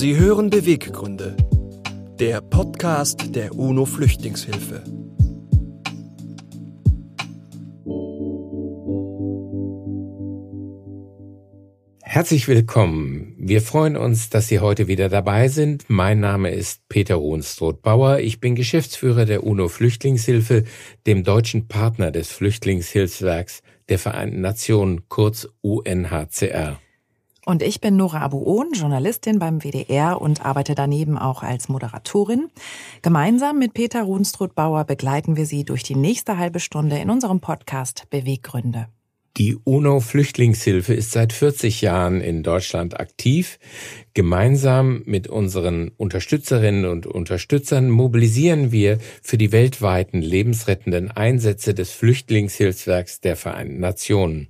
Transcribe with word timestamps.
Sie 0.00 0.16
hören 0.16 0.48
Beweggründe, 0.48 1.36
der 2.18 2.40
Podcast 2.40 3.36
der 3.36 3.54
UNO 3.54 3.84
Flüchtlingshilfe. 3.84 4.82
Herzlich 12.00 12.48
willkommen. 12.48 13.34
Wir 13.38 13.60
freuen 13.60 13.98
uns, 13.98 14.30
dass 14.30 14.48
Sie 14.48 14.60
heute 14.60 14.88
wieder 14.88 15.10
dabei 15.10 15.48
sind. 15.48 15.84
Mein 15.88 16.18
Name 16.20 16.50
ist 16.50 16.80
Peter 16.88 17.16
Ruhnstroth-Bauer. 17.16 18.20
Ich 18.20 18.40
bin 18.40 18.54
Geschäftsführer 18.54 19.26
der 19.26 19.44
UNO 19.44 19.68
Flüchtlingshilfe, 19.68 20.64
dem 21.06 21.24
deutschen 21.24 21.68
Partner 21.68 22.10
des 22.10 22.32
Flüchtlingshilfswerks 22.32 23.60
der 23.90 23.98
Vereinten 23.98 24.40
Nationen, 24.40 25.10
kurz 25.10 25.46
UNHCR. 25.60 26.78
Und 27.46 27.62
ich 27.62 27.80
bin 27.80 27.96
Nora 27.96 28.20
Abuon, 28.20 28.72
Journalistin 28.72 29.38
beim 29.38 29.60
WDR 29.60 30.20
und 30.20 30.44
arbeite 30.44 30.74
daneben 30.74 31.16
auch 31.16 31.42
als 31.42 31.68
Moderatorin. 31.68 32.48
Gemeinsam 33.02 33.58
mit 33.58 33.74
Peter 33.74 34.02
Ruhnstroth-Bauer 34.02 34.84
begleiten 34.84 35.36
wir 35.36 35.46
Sie 35.46 35.64
durch 35.64 35.82
die 35.82 35.96
nächste 35.96 36.36
halbe 36.36 36.60
Stunde 36.60 36.98
in 36.98 37.10
unserem 37.10 37.40
Podcast 37.40 38.06
Beweggründe. 38.10 38.88
Die 39.36 39.56
UNO-Flüchtlingshilfe 39.56 40.92
ist 40.92 41.12
seit 41.12 41.32
40 41.32 41.80
Jahren 41.80 42.20
in 42.20 42.42
Deutschland 42.42 42.98
aktiv. 42.98 43.58
Gemeinsam 44.12 45.02
mit 45.06 45.28
unseren 45.28 45.88
Unterstützerinnen 45.96 46.84
und 46.84 47.06
Unterstützern 47.06 47.90
mobilisieren 47.90 48.72
wir 48.72 48.98
für 49.22 49.38
die 49.38 49.52
weltweiten 49.52 50.20
lebensrettenden 50.20 51.10
Einsätze 51.10 51.74
des 51.74 51.92
Flüchtlingshilfswerks 51.92 53.20
der 53.20 53.36
Vereinten 53.36 53.78
Nationen. 53.78 54.48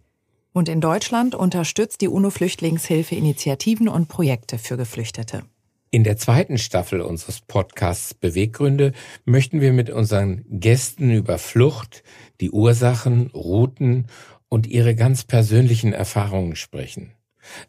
Und 0.52 0.68
in 0.68 0.80
Deutschland 0.80 1.34
unterstützt 1.34 2.00
die 2.00 2.08
UNO-Flüchtlingshilfe 2.08 3.14
Initiativen 3.14 3.88
und 3.88 4.08
Projekte 4.08 4.58
für 4.58 4.76
Geflüchtete. 4.76 5.44
In 5.92 6.04
der 6.04 6.16
zweiten 6.16 6.58
Staffel 6.58 7.00
unseres 7.00 7.40
Podcasts 7.40 8.14
Beweggründe 8.14 8.92
möchten 9.24 9.60
wir 9.60 9.72
mit 9.72 9.90
unseren 9.90 10.44
Gästen 10.48 11.10
über 11.10 11.38
Flucht, 11.38 12.02
die 12.40 12.50
Ursachen, 12.50 13.28
Routen 13.28 14.06
und 14.48 14.66
ihre 14.66 14.94
ganz 14.94 15.24
persönlichen 15.24 15.92
Erfahrungen 15.92 16.56
sprechen. 16.56 17.12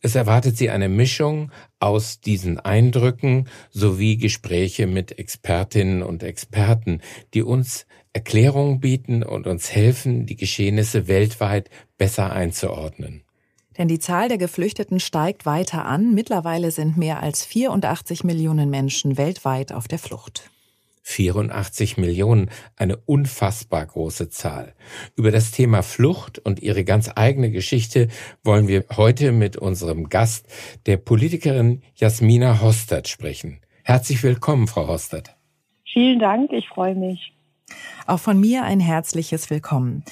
Es 0.02 0.16
erwartet 0.16 0.58
Sie 0.58 0.70
eine 0.70 0.90
Mischung 0.90 1.52
aus 1.80 2.20
diesen 2.20 2.60
Eindrücken 2.60 3.48
sowie 3.70 4.18
Gespräche 4.18 4.86
mit 4.86 5.18
Expertinnen 5.18 6.04
und 6.04 6.24
Experten, 6.24 7.02
die 7.34 7.42
uns 7.42 7.86
Erklärungen 8.14 8.82
bieten 8.82 9.24
und 9.24 9.48
uns 9.48 9.72
helfen, 9.72 10.26
die 10.26 10.36
Geschehnisse 10.36 11.08
weltweit 11.08 11.70
besser 12.02 12.34
einzuordnen. 12.34 13.22
Denn 13.78 13.88
die 13.88 14.00
Zahl 14.00 14.28
der 14.28 14.40
Geflüchteten 14.40 15.00
steigt 15.00 15.46
weiter 15.46 15.86
an. 15.86 16.16
Mittlerweile 16.16 16.72
sind 16.72 16.98
mehr 16.98 17.22
als 17.22 17.46
84 17.46 18.24
Millionen 18.24 18.72
Menschen 18.72 19.20
weltweit 19.20 19.72
auf 19.72 19.88
der 19.88 20.00
Flucht. 20.00 20.50
84 21.04 21.98
Millionen, 21.98 22.50
eine 22.76 22.98
unfassbar 22.98 23.86
große 23.86 24.30
Zahl. 24.30 24.74
Über 25.16 25.30
das 25.30 25.52
Thema 25.52 25.84
Flucht 25.84 26.40
und 26.40 26.60
ihre 26.60 26.84
ganz 26.86 27.12
eigene 27.16 27.52
Geschichte 27.52 28.08
wollen 28.44 28.68
wir 28.68 28.84
heute 28.98 29.32
mit 29.32 29.58
unserem 29.58 30.10
Gast, 30.10 30.48
der 30.88 30.98
Politikerin 30.98 31.84
Jasmina 31.94 32.62
Hostert, 32.62 33.10
sprechen. 33.10 33.62
Herzlich 33.84 34.24
willkommen, 34.24 34.66
Frau 34.66 34.88
Hostert. 34.88 35.36
Vielen 35.86 36.18
Dank, 36.18 36.52
ich 36.52 36.68
freue 36.68 36.96
mich. 36.96 37.32
Auch 38.08 38.20
von 38.20 38.40
mir 38.40 38.64
ein 38.64 38.80
herzliches 38.80 39.50
Willkommen. 39.50 40.04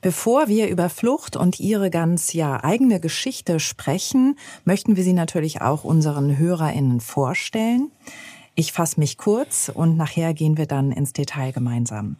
Bevor 0.00 0.48
wir 0.48 0.68
über 0.68 0.90
Flucht 0.90 1.36
und 1.36 1.60
ihre 1.60 1.88
ganz 1.88 2.32
ja 2.32 2.62
eigene 2.62 3.00
Geschichte 3.00 3.60
sprechen, 3.60 4.36
möchten 4.64 4.96
wir 4.96 5.04
sie 5.04 5.12
natürlich 5.12 5.62
auch 5.62 5.84
unseren 5.84 6.36
HörerInnen 6.36 7.00
vorstellen. 7.00 7.90
Ich 8.54 8.72
fasse 8.72 9.00
mich 9.00 9.18
kurz 9.18 9.70
und 9.72 9.96
nachher 9.96 10.34
gehen 10.34 10.56
wir 10.58 10.66
dann 10.66 10.92
ins 10.92 11.12
Detail 11.12 11.52
gemeinsam. 11.52 12.16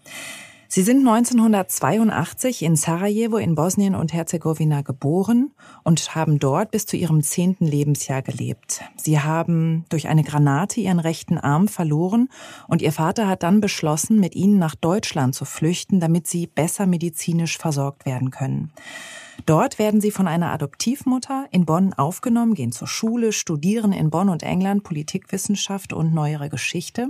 Sie 0.75 0.83
sind 0.83 1.07
1982 1.07 2.63
in 2.63 2.75
Sarajevo 2.75 3.37
in 3.37 3.55
Bosnien 3.55 3.95
und 3.95 4.13
Herzegowina 4.13 4.83
geboren 4.83 5.53
und 5.85 6.17
haben 6.17 6.41
dort 6.41 6.73
bis 6.73 6.85
zu 6.85 6.97
ihrem 6.97 7.23
zehnten 7.23 7.65
Lebensjahr 7.65 8.23
gelebt. 8.23 8.81
Sie 8.97 9.21
haben 9.21 9.85
durch 9.89 10.09
eine 10.09 10.25
Granate 10.25 10.81
ihren 10.81 10.99
rechten 10.99 11.39
Arm 11.39 11.69
verloren 11.69 12.29
und 12.67 12.83
ihr 12.83 12.91
Vater 12.91 13.29
hat 13.29 13.45
dann 13.45 13.61
beschlossen, 13.61 14.19
mit 14.19 14.35
ihnen 14.35 14.59
nach 14.59 14.75
Deutschland 14.75 15.37
zu 15.37 15.45
flüchten, 15.45 16.01
damit 16.01 16.27
sie 16.27 16.49
besser 16.49 16.87
medizinisch 16.87 17.57
versorgt 17.57 18.05
werden 18.05 18.33
können. 18.33 18.73
Dort 19.47 19.79
werden 19.79 20.01
sie 20.01 20.11
von 20.11 20.27
einer 20.27 20.53
Adoptivmutter 20.53 21.47
in 21.51 21.67
Bonn 21.67 21.93
aufgenommen, 21.93 22.55
gehen 22.55 22.73
zur 22.73 22.89
Schule, 22.89 23.33
studieren 23.33 23.93
in 23.93 24.11
Bonn 24.11 24.29
und 24.29 24.43
England 24.43 24.85
Politikwissenschaft 24.85 25.93
und 25.93 26.15
neuere 26.15 26.49
Geschichte. 26.49 27.09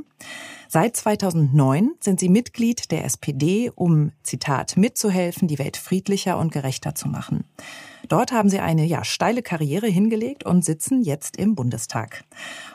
Seit 0.69 0.97
2009 0.97 1.93
sind 2.01 2.21
sie 2.21 2.29
Mitglied 2.29 2.91
der 2.91 3.05
SPD, 3.05 3.71
um, 3.75 4.13
Zitat, 4.23 4.77
mitzuhelfen, 4.77 5.49
die 5.49 5.59
Welt 5.59 5.77
friedlicher 5.77 6.39
und 6.39 6.53
gerechter 6.53 6.95
zu 6.95 7.09
machen. 7.09 7.45
Dort 8.09 8.33
haben 8.33 8.49
sie 8.49 8.61
eine 8.61 8.85
ja, 8.85 9.05
steile 9.05 9.43
Karriere 9.43 9.87
hingelegt 9.87 10.45
und 10.45 10.65
sitzen 10.65 11.03
jetzt 11.03 11.37
im 11.37 11.55
Bundestag. 11.55 12.25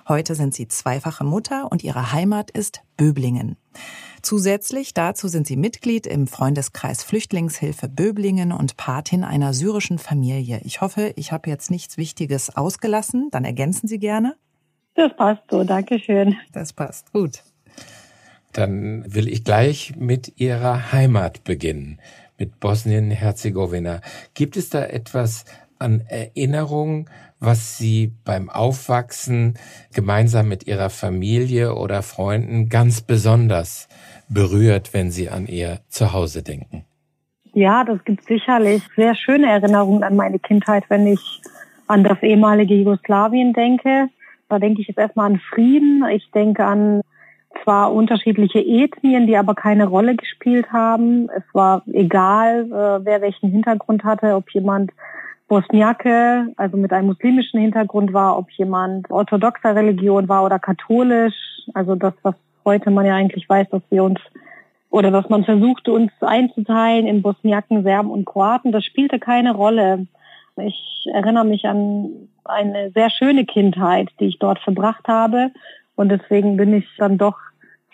Heute 0.08 0.36
sind 0.36 0.54
sie 0.54 0.68
zweifache 0.68 1.24
Mutter 1.24 1.72
und 1.72 1.84
ihre 1.84 2.12
Heimat 2.12 2.52
ist 2.52 2.82
Böblingen. 2.98 3.58
Zusätzlich 4.22 4.94
dazu 4.94 5.28
sind 5.28 5.48
sie 5.48 5.56
Mitglied 5.56 6.06
im 6.06 6.28
Freundeskreis 6.28 7.04
Flüchtlingshilfe 7.04 7.88
Böblingen 7.88 8.52
und 8.52 8.76
Patin 8.76 9.24
einer 9.24 9.54
syrischen 9.54 9.98
Familie. 9.98 10.62
Ich 10.64 10.82
hoffe, 10.82 11.14
ich 11.16 11.32
habe 11.32 11.50
jetzt 11.50 11.72
nichts 11.72 11.98
Wichtiges 11.98 12.56
ausgelassen. 12.56 13.30
Dann 13.32 13.46
ergänzen 13.46 13.88
Sie 13.88 14.00
gerne. 14.00 14.36
Das 14.96 15.16
passt 15.16 15.44
so, 15.50 15.64
danke 15.64 16.00
schön. 16.00 16.36
Das 16.52 16.74
passt, 16.74 17.14
gut. 17.14 17.44
Dann 18.52 19.06
will 19.14 19.30
ich 19.30 19.44
gleich 19.44 19.94
mit 19.96 20.34
Ihrer 20.40 20.92
Heimat 20.92 21.44
beginnen, 21.44 22.00
mit 22.40 22.60
Bosnien-Herzegowina. 22.60 24.02
Gibt 24.34 24.58
es 24.58 24.70
da 24.70 24.84
etwas 24.84 25.46
an 25.78 26.02
Erinnerung, 26.08 27.10
was 27.40 27.78
Sie 27.78 28.12
beim 28.26 28.50
Aufwachsen 28.50 29.54
gemeinsam 29.94 30.50
mit 30.50 30.68
Ihrer 30.68 30.90
Familie 30.90 31.76
oder 31.76 32.02
Freunden 32.02 32.70
ganz 32.70 33.02
besonders 33.02 33.88
berührt, 34.28 34.94
wenn 34.94 35.12
Sie 35.12 35.30
an 35.30 35.48
Ihr 35.48 35.80
Zuhause 35.88 36.44
denken? 36.44 36.86
Ja, 37.54 37.84
das 37.84 38.04
gibt 38.04 38.26
sicherlich 38.26 38.84
sehr 38.96 39.16
schöne 39.16 39.50
Erinnerungen 39.50 40.04
an 40.04 40.16
meine 40.16 40.40
Kindheit, 40.40 40.84
wenn 40.90 41.08
ich 41.08 41.42
an 41.88 42.04
das 42.04 42.22
ehemalige 42.22 42.76
Jugoslawien 42.76 43.54
denke. 43.54 44.10
Da 44.50 44.60
denke 44.60 44.82
ich 44.82 44.88
jetzt 44.88 45.00
erstmal 45.00 45.32
an 45.32 45.40
Frieden. 45.40 46.04
Ich 46.12 46.30
denke 46.32 46.66
an 46.66 47.02
zwar 47.64 47.94
unterschiedliche 47.94 48.60
Ethnien, 48.60 49.28
die 49.28 49.38
aber 49.38 49.56
keine 49.56 49.88
Rolle 49.88 50.16
gespielt 50.16 50.72
haben. 50.72 51.30
Es 51.36 51.44
war 51.54 51.84
egal, 51.92 52.66
äh, 52.66 53.06
wer 53.06 53.22
welchen 53.22 53.50
Hintergrund 53.50 54.04
hatte, 54.04 54.36
ob 54.36 54.50
jemand 54.52 54.92
Bosniake, 55.48 56.48
also 56.58 56.78
mit 56.78 56.94
einem 56.94 57.08
muslimischen 57.08 57.60
Hintergrund 57.60 58.14
war, 58.14 58.38
ob 58.38 58.50
jemand 58.52 59.10
orthodoxer 59.10 59.76
Religion 59.76 60.30
war 60.30 60.46
oder 60.46 60.60
katholisch. 60.60 61.36
Also 61.74 61.96
das, 61.96 62.14
was 62.22 62.36
heute 62.66 62.92
man 62.92 63.06
ja 63.06 63.16
eigentlich 63.16 63.50
weiß, 63.50 63.68
dass 63.70 63.82
wir 63.90 64.04
uns 64.04 64.20
oder 64.92 65.12
dass 65.12 65.30
man 65.30 65.44
versuchte, 65.44 65.92
uns 65.92 66.12
einzuteilen 66.22 67.06
in 67.06 67.22
Bosniaken, 67.22 67.84
Serben 67.84 68.10
und 68.10 68.26
Kroaten, 68.26 68.72
das 68.72 68.86
spielte 68.86 69.20
keine 69.20 69.54
Rolle. 69.54 70.08
Ich 70.58 71.08
erinnere 71.14 71.46
mich 71.46 71.66
an 71.66 72.10
eine 72.44 72.92
sehr 72.92 73.10
schöne 73.10 73.46
Kindheit, 73.46 74.10
die 74.20 74.26
ich 74.26 74.40
dort 74.40 74.60
verbracht 74.60 75.08
habe. 75.08 75.52
Und 75.96 76.10
deswegen 76.10 76.58
bin 76.58 76.74
ich 76.74 76.86
dann 76.98 77.18
doch 77.18 77.38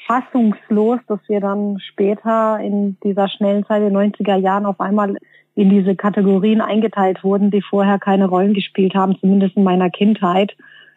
fassungslos, 0.06 1.00
dass 1.08 1.20
wir 1.28 1.40
dann 1.40 1.80
später 1.80 2.60
in 2.60 2.98
dieser 3.04 3.28
schnellen 3.28 3.66
Zeit 3.66 3.82
der 3.82 3.92
90er 3.92 4.38
Jahren 4.38 4.66
auf 4.66 4.80
einmal 4.80 5.16
in 5.56 5.70
diese 5.70 5.96
Kategorien 5.96 6.62
eingeteilt 6.62 7.24
wurden, 7.24 7.50
die 7.50 7.62
vorher 7.62 7.98
keine 7.98 8.28
Rollen 8.28 8.54
gespielt 8.54 8.94
haben, 8.94 9.18
zumindest 9.20 9.56
in 9.56 9.64
meiner 9.64 9.90
Kindheit. 9.90 10.56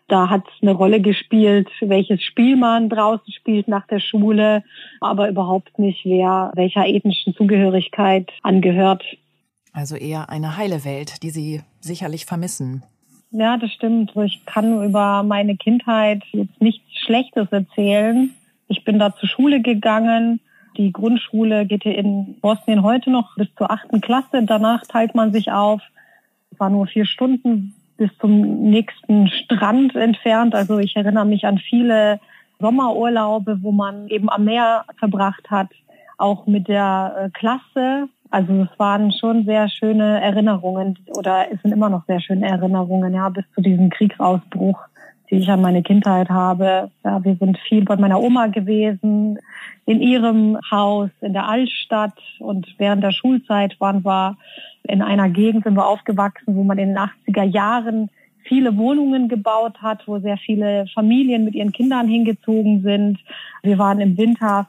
Da 0.09 0.31
hat 0.31 0.43
es 0.47 0.63
eine 0.63 0.73
Rolle 0.73 1.01
gespielt, 1.01 1.69
welches 1.81 2.23
Spiel 2.23 2.57
man 2.57 2.89
draußen 2.89 3.33
spielt 3.33 3.69
nach 3.69 3.87
der 3.87 4.01
Schule, 4.01 4.65
aber 5.01 5.29
überhaupt 5.29 5.79
nicht, 5.79 6.05
wer 6.05 6.51
welcher 6.55 6.87
ethnischen 6.87 7.35
Zugehörigkeit 7.35 8.31
angehört. 8.43 9.05
Also 9.73 9.97
eher 9.97 10.31
eine 10.31 10.57
heile 10.57 10.85
Welt, 10.85 11.23
die 11.23 11.31
Sie 11.31 11.61
sicherlich 11.81 12.25
vermissen. 12.25 12.83
Ja, 13.31 13.59
das 13.59 13.71
stimmt. 13.73 14.17
Ich 14.17 14.45
kann 14.47 14.83
über 14.83 15.23
meine 15.23 15.57
Kindheit 15.57 16.23
jetzt 16.33 16.61
nichts 16.61 16.83
Schlechtes 17.05 17.49
erzählen. 17.53 18.31
Ich 18.69 18.85
bin 18.85 18.99
da 18.99 19.15
zur 19.15 19.29
Schule 19.29 19.61
gegangen. 19.61 20.41
Die 20.77 20.93
Grundschule 20.93 21.67
geht 21.67 21.83
hier 21.83 21.97
in 21.97 22.39
Bosnien 22.41 22.83
heute 22.83 23.11
noch 23.11 23.35
bis 23.37 23.49
zur 23.57 23.71
achten 23.71 24.01
Klasse. 24.01 24.43
Danach 24.45 24.83
teilt 24.87 25.15
man 25.15 25.33
sich 25.33 25.51
auf. 25.51 25.81
Es 26.53 26.61
war 26.61 26.71
nur 26.71 26.87
vier 26.87 27.07
Stunden 27.07 27.75
bis 27.97 28.11
zum 28.21 28.71
nächsten 28.71 29.29
Strand 29.29 29.97
entfernt. 29.97 30.55
Also 30.55 30.79
ich 30.79 30.95
erinnere 30.97 31.27
mich 31.27 31.47
an 31.47 31.59
viele 31.59 32.21
Sommerurlaube, 32.61 33.59
wo 33.63 33.73
man 33.73 34.09
eben 34.09 34.31
am 34.31 34.45
Meer 34.45 34.85
verbracht 34.99 35.51
hat, 35.51 35.69
auch 36.17 36.47
mit 36.47 36.69
der 36.69 37.15
äh, 37.19 37.31
Klasse. 37.31 38.09
Also 38.31 38.53
es 38.63 38.79
waren 38.79 39.13
schon 39.13 39.45
sehr 39.45 39.69
schöne 39.69 40.21
Erinnerungen 40.21 40.99
oder 41.17 41.47
es 41.51 41.61
sind 41.63 41.73
immer 41.73 41.89
noch 41.89 42.05
sehr 42.07 42.21
schöne 42.21 42.47
Erinnerungen, 42.47 43.15
ja, 43.15 43.29
bis 43.31 43.45
zu 43.55 43.63
diesem 43.63 43.91
Kriegsausbruch 43.91 44.79
die 45.31 45.37
ich 45.37 45.49
an 45.49 45.61
meine 45.61 45.83
Kindheit 45.83 46.29
habe. 46.29 46.91
Ja, 47.05 47.23
wir 47.23 47.37
sind 47.37 47.59
viel 47.59 47.85
bei 47.85 47.97
meiner 47.97 48.21
Oma 48.21 48.47
gewesen, 48.47 49.39
in 49.87 50.01
ihrem 50.01 50.59
Haus 50.71 51.11
in 51.21 51.33
der 51.33 51.49
Altstadt 51.49 52.19
und 52.39 52.67
während 52.79 53.03
der 53.03 53.13
Schulzeit 53.13 53.81
waren 53.81 54.05
wir 54.05 54.37
in 54.85 55.03
einer 55.03 55.29
Gegend, 55.29 55.65
sind 55.65 55.75
wir 55.75 55.87
aufgewachsen, 55.87 56.57
wo 56.57 56.65
man 56.65 56.79
in 56.79 56.89
den 56.89 56.99
80er 56.99 57.45
Jahren 57.45 58.11
viele 58.45 58.77
Wohnungen 58.77 59.29
gebaut 59.29 59.83
hat, 59.83 60.07
wo 60.07 60.19
sehr 60.19 60.39
viele 60.39 60.87
Familien 60.95 61.45
mit 61.45 61.55
ihren 61.55 61.73
Kindern 61.73 62.09
hingezogen 62.09 62.83
sind. 62.83 63.19
Wir 63.63 63.79
waren 63.79 64.01
im 64.01 64.17
Winter 64.17 64.69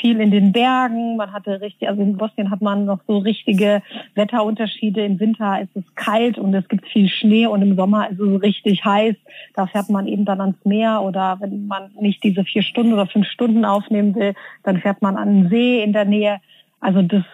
viel 0.00 0.20
in 0.20 0.30
den 0.30 0.52
Bergen. 0.52 1.16
Man 1.16 1.32
hatte 1.32 1.60
richtig, 1.60 1.88
also 1.88 2.00
in 2.00 2.16
Bosnien 2.16 2.50
hat 2.50 2.62
man 2.62 2.86
noch 2.86 3.00
so 3.06 3.18
richtige 3.18 3.82
Wetterunterschiede. 4.14 5.04
Im 5.04 5.20
Winter 5.20 5.60
ist 5.60 5.76
es 5.76 5.84
kalt 5.94 6.38
und 6.38 6.54
es 6.54 6.66
gibt 6.68 6.86
viel 6.86 7.08
Schnee 7.08 7.46
und 7.46 7.62
im 7.62 7.76
Sommer 7.76 8.10
ist 8.10 8.18
es 8.18 8.42
richtig 8.42 8.84
heiß. 8.84 9.16
Da 9.54 9.66
fährt 9.66 9.90
man 9.90 10.06
eben 10.06 10.24
dann 10.24 10.40
ans 10.40 10.64
Meer 10.64 11.02
oder 11.02 11.36
wenn 11.40 11.66
man 11.66 11.90
nicht 12.00 12.24
diese 12.24 12.44
vier 12.44 12.62
Stunden 12.62 12.94
oder 12.94 13.06
fünf 13.06 13.26
Stunden 13.28 13.64
aufnehmen 13.64 14.14
will, 14.14 14.34
dann 14.62 14.78
fährt 14.78 15.02
man 15.02 15.16
an 15.16 15.42
den 15.42 15.50
See 15.50 15.82
in 15.82 15.92
der 15.92 16.06
Nähe. 16.06 16.40
Also 16.80 17.02
das 17.02 17.24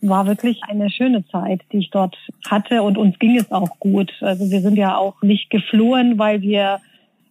war 0.00 0.26
wirklich 0.26 0.60
eine 0.64 0.90
schöne 0.90 1.24
Zeit, 1.28 1.60
die 1.70 1.78
ich 1.78 1.90
dort 1.90 2.16
hatte 2.48 2.82
und 2.82 2.98
uns 2.98 3.18
ging 3.20 3.36
es 3.36 3.52
auch 3.52 3.78
gut. 3.78 4.12
Also 4.20 4.50
wir 4.50 4.60
sind 4.60 4.76
ja 4.76 4.96
auch 4.96 5.22
nicht 5.22 5.50
geflohen, 5.50 6.18
weil 6.18 6.42
wir 6.42 6.80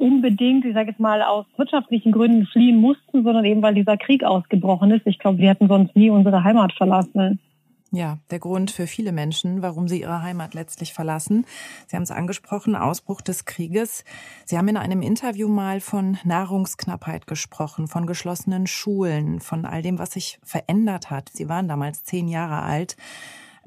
unbedingt, 0.02 0.66
ich 0.66 0.74
sage 0.74 0.90
jetzt 0.90 1.00
mal, 1.00 1.22
aus 1.22 1.46
wirtschaftlichen 1.56 2.12
Gründen 2.12 2.48
fliehen 2.48 2.82
mussten, 2.82 3.24
sondern 3.24 3.46
eben 3.46 3.62
weil 3.62 3.76
dieser 3.76 3.98
Krieg 3.98 4.24
ausgebrochen 4.24 4.92
ist. 4.92 5.06
Ich 5.06 5.20
glaube, 5.20 5.38
wir 5.38 5.50
hätten 5.50 5.68
sonst 5.68 5.96
nie 5.96 6.10
unsere 6.10 6.44
Heimat 6.44 6.74
verlassen. 6.74 7.40
Ja, 7.94 8.20
der 8.30 8.40
Grund 8.40 8.72
für 8.72 8.88
viele 8.88 9.12
Menschen, 9.12 9.62
warum 9.62 9.90
sie 9.90 10.00
ihre 10.00 10.22
Heimat 10.22 10.54
letztlich 10.54 10.94
verlassen. 10.94 11.46
Sie 11.88 11.98
haben 11.98 12.04
es 12.04 12.12
angesprochen, 12.12 12.74
Ausbruch 12.78 13.20
des 13.20 13.44
Krieges. 13.44 14.06
Sie 14.46 14.58
haben 14.58 14.70
in 14.70 14.78
einem 14.78 15.02
Interview 15.02 15.50
mal 15.50 15.82
von 15.82 16.18
Nahrungsknappheit 16.24 17.28
gesprochen, 17.28 17.90
von 17.90 18.08
geschlossenen 18.08 18.66
Schulen, 18.66 19.42
von 19.42 19.66
all 19.66 19.82
dem, 19.82 20.00
was 20.00 20.14
sich 20.14 20.40
verändert 20.42 21.10
hat. 21.10 21.30
Sie 21.34 21.50
waren 21.50 21.68
damals 21.68 22.06
zehn 22.06 22.30
Jahre 22.30 22.62
alt. 22.64 22.96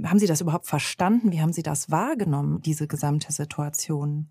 Haben 0.03 0.19
Sie 0.19 0.27
das 0.27 0.41
überhaupt 0.41 0.67
verstanden? 0.67 1.31
Wie 1.31 1.43
haben 1.43 1.53
Sie 1.53 1.63
das 1.63 1.91
wahrgenommen, 1.91 2.63
diese 2.63 2.89
gesamte 2.89 3.31
Situation? 3.31 4.29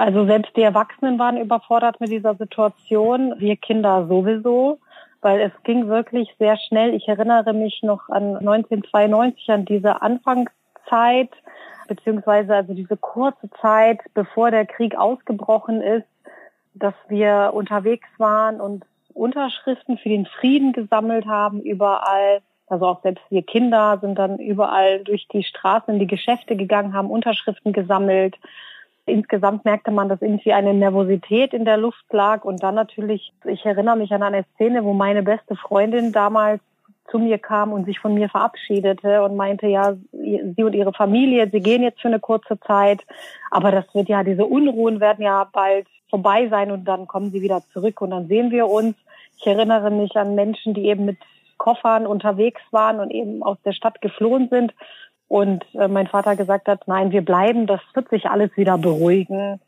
Also 0.00 0.24
selbst 0.24 0.56
die 0.56 0.62
Erwachsenen 0.62 1.18
waren 1.18 1.36
überfordert 1.36 2.00
mit 2.00 2.10
dieser 2.10 2.34
Situation, 2.34 3.34
wir 3.36 3.56
Kinder 3.56 4.06
sowieso, 4.08 4.78
weil 5.20 5.42
es 5.42 5.52
ging 5.62 5.88
wirklich 5.88 6.34
sehr 6.38 6.56
schnell. 6.56 6.94
Ich 6.94 7.06
erinnere 7.06 7.52
mich 7.52 7.82
noch 7.82 8.08
an 8.08 8.36
1992, 8.38 9.50
an 9.50 9.66
diese 9.66 10.00
Anfangszeit, 10.00 11.28
beziehungsweise 11.86 12.54
also 12.54 12.72
diese 12.72 12.96
kurze 12.96 13.50
Zeit, 13.60 14.00
bevor 14.14 14.50
der 14.50 14.64
Krieg 14.64 14.96
ausgebrochen 14.96 15.82
ist, 15.82 16.08
dass 16.72 16.94
wir 17.08 17.50
unterwegs 17.52 18.08
waren 18.16 18.58
und 18.58 18.86
Unterschriften 19.12 19.98
für 19.98 20.08
den 20.08 20.24
Frieden 20.24 20.72
gesammelt 20.72 21.26
haben 21.26 21.60
überall. 21.60 22.40
Also 22.68 22.86
auch 22.86 23.02
selbst 23.02 23.24
wir 23.28 23.42
Kinder 23.42 23.98
sind 24.00 24.18
dann 24.18 24.38
überall 24.38 25.04
durch 25.04 25.28
die 25.28 25.44
Straßen 25.44 25.92
in 25.92 26.00
die 26.00 26.06
Geschäfte 26.06 26.56
gegangen, 26.56 26.94
haben 26.94 27.10
Unterschriften 27.10 27.74
gesammelt 27.74 28.38
insgesamt 29.06 29.64
merkte 29.64 29.90
man, 29.90 30.08
dass 30.08 30.22
irgendwie 30.22 30.52
eine 30.52 30.74
Nervosität 30.74 31.52
in 31.52 31.64
der 31.64 31.76
Luft 31.76 32.04
lag. 32.10 32.44
Und 32.44 32.62
dann 32.62 32.74
natürlich, 32.74 33.32
ich 33.44 33.64
erinnere 33.64 33.96
mich 33.96 34.12
an 34.12 34.22
eine 34.22 34.44
Szene, 34.54 34.84
wo 34.84 34.92
meine 34.92 35.22
beste 35.22 35.56
Freundin 35.56 36.12
damals 36.12 36.60
zu 37.10 37.18
mir 37.18 37.38
kam 37.38 37.72
und 37.72 37.86
sich 37.86 37.98
von 37.98 38.14
mir 38.14 38.28
verabschiedete 38.28 39.22
und 39.22 39.36
meinte, 39.36 39.66
ja, 39.66 39.94
sie 40.12 40.62
und 40.62 40.74
ihre 40.74 40.92
Familie, 40.92 41.48
sie 41.50 41.60
gehen 41.60 41.82
jetzt 41.82 42.00
für 42.00 42.08
eine 42.08 42.20
kurze 42.20 42.58
Zeit, 42.60 43.04
aber 43.50 43.72
das 43.72 43.84
wird 43.94 44.08
ja, 44.08 44.22
diese 44.22 44.46
Unruhen 44.46 45.00
werden 45.00 45.24
ja 45.24 45.48
bald 45.52 45.88
vorbei 46.08 46.48
sein 46.48 46.70
und 46.70 46.84
dann 46.84 47.08
kommen 47.08 47.30
sie 47.30 47.42
wieder 47.42 47.62
zurück 47.72 48.00
und 48.00 48.10
dann 48.10 48.28
sehen 48.28 48.50
wir 48.50 48.68
uns. 48.68 48.94
Ich 49.38 49.46
erinnere 49.46 49.90
mich 49.90 50.16
an 50.16 50.34
Menschen, 50.34 50.74
die 50.74 50.86
eben 50.86 51.04
mit 51.04 51.18
Koffern 51.56 52.06
unterwegs 52.06 52.62
waren 52.70 53.00
und 53.00 53.10
eben 53.10 53.42
aus 53.42 53.58
der 53.64 53.72
Stadt 53.72 54.00
geflohen 54.00 54.48
sind 54.48 54.72
und 55.30 55.64
äh, 55.76 55.86
mein 55.86 56.08
Vater 56.08 56.34
gesagt 56.34 56.66
hat, 56.66 56.88
nein, 56.88 57.12
wir 57.12 57.24
bleiben, 57.24 57.68
das 57.68 57.80
wird 57.94 58.08
sich 58.08 58.26
alles 58.28 58.50
wieder 58.56 58.76
beruhigen. 58.76 59.60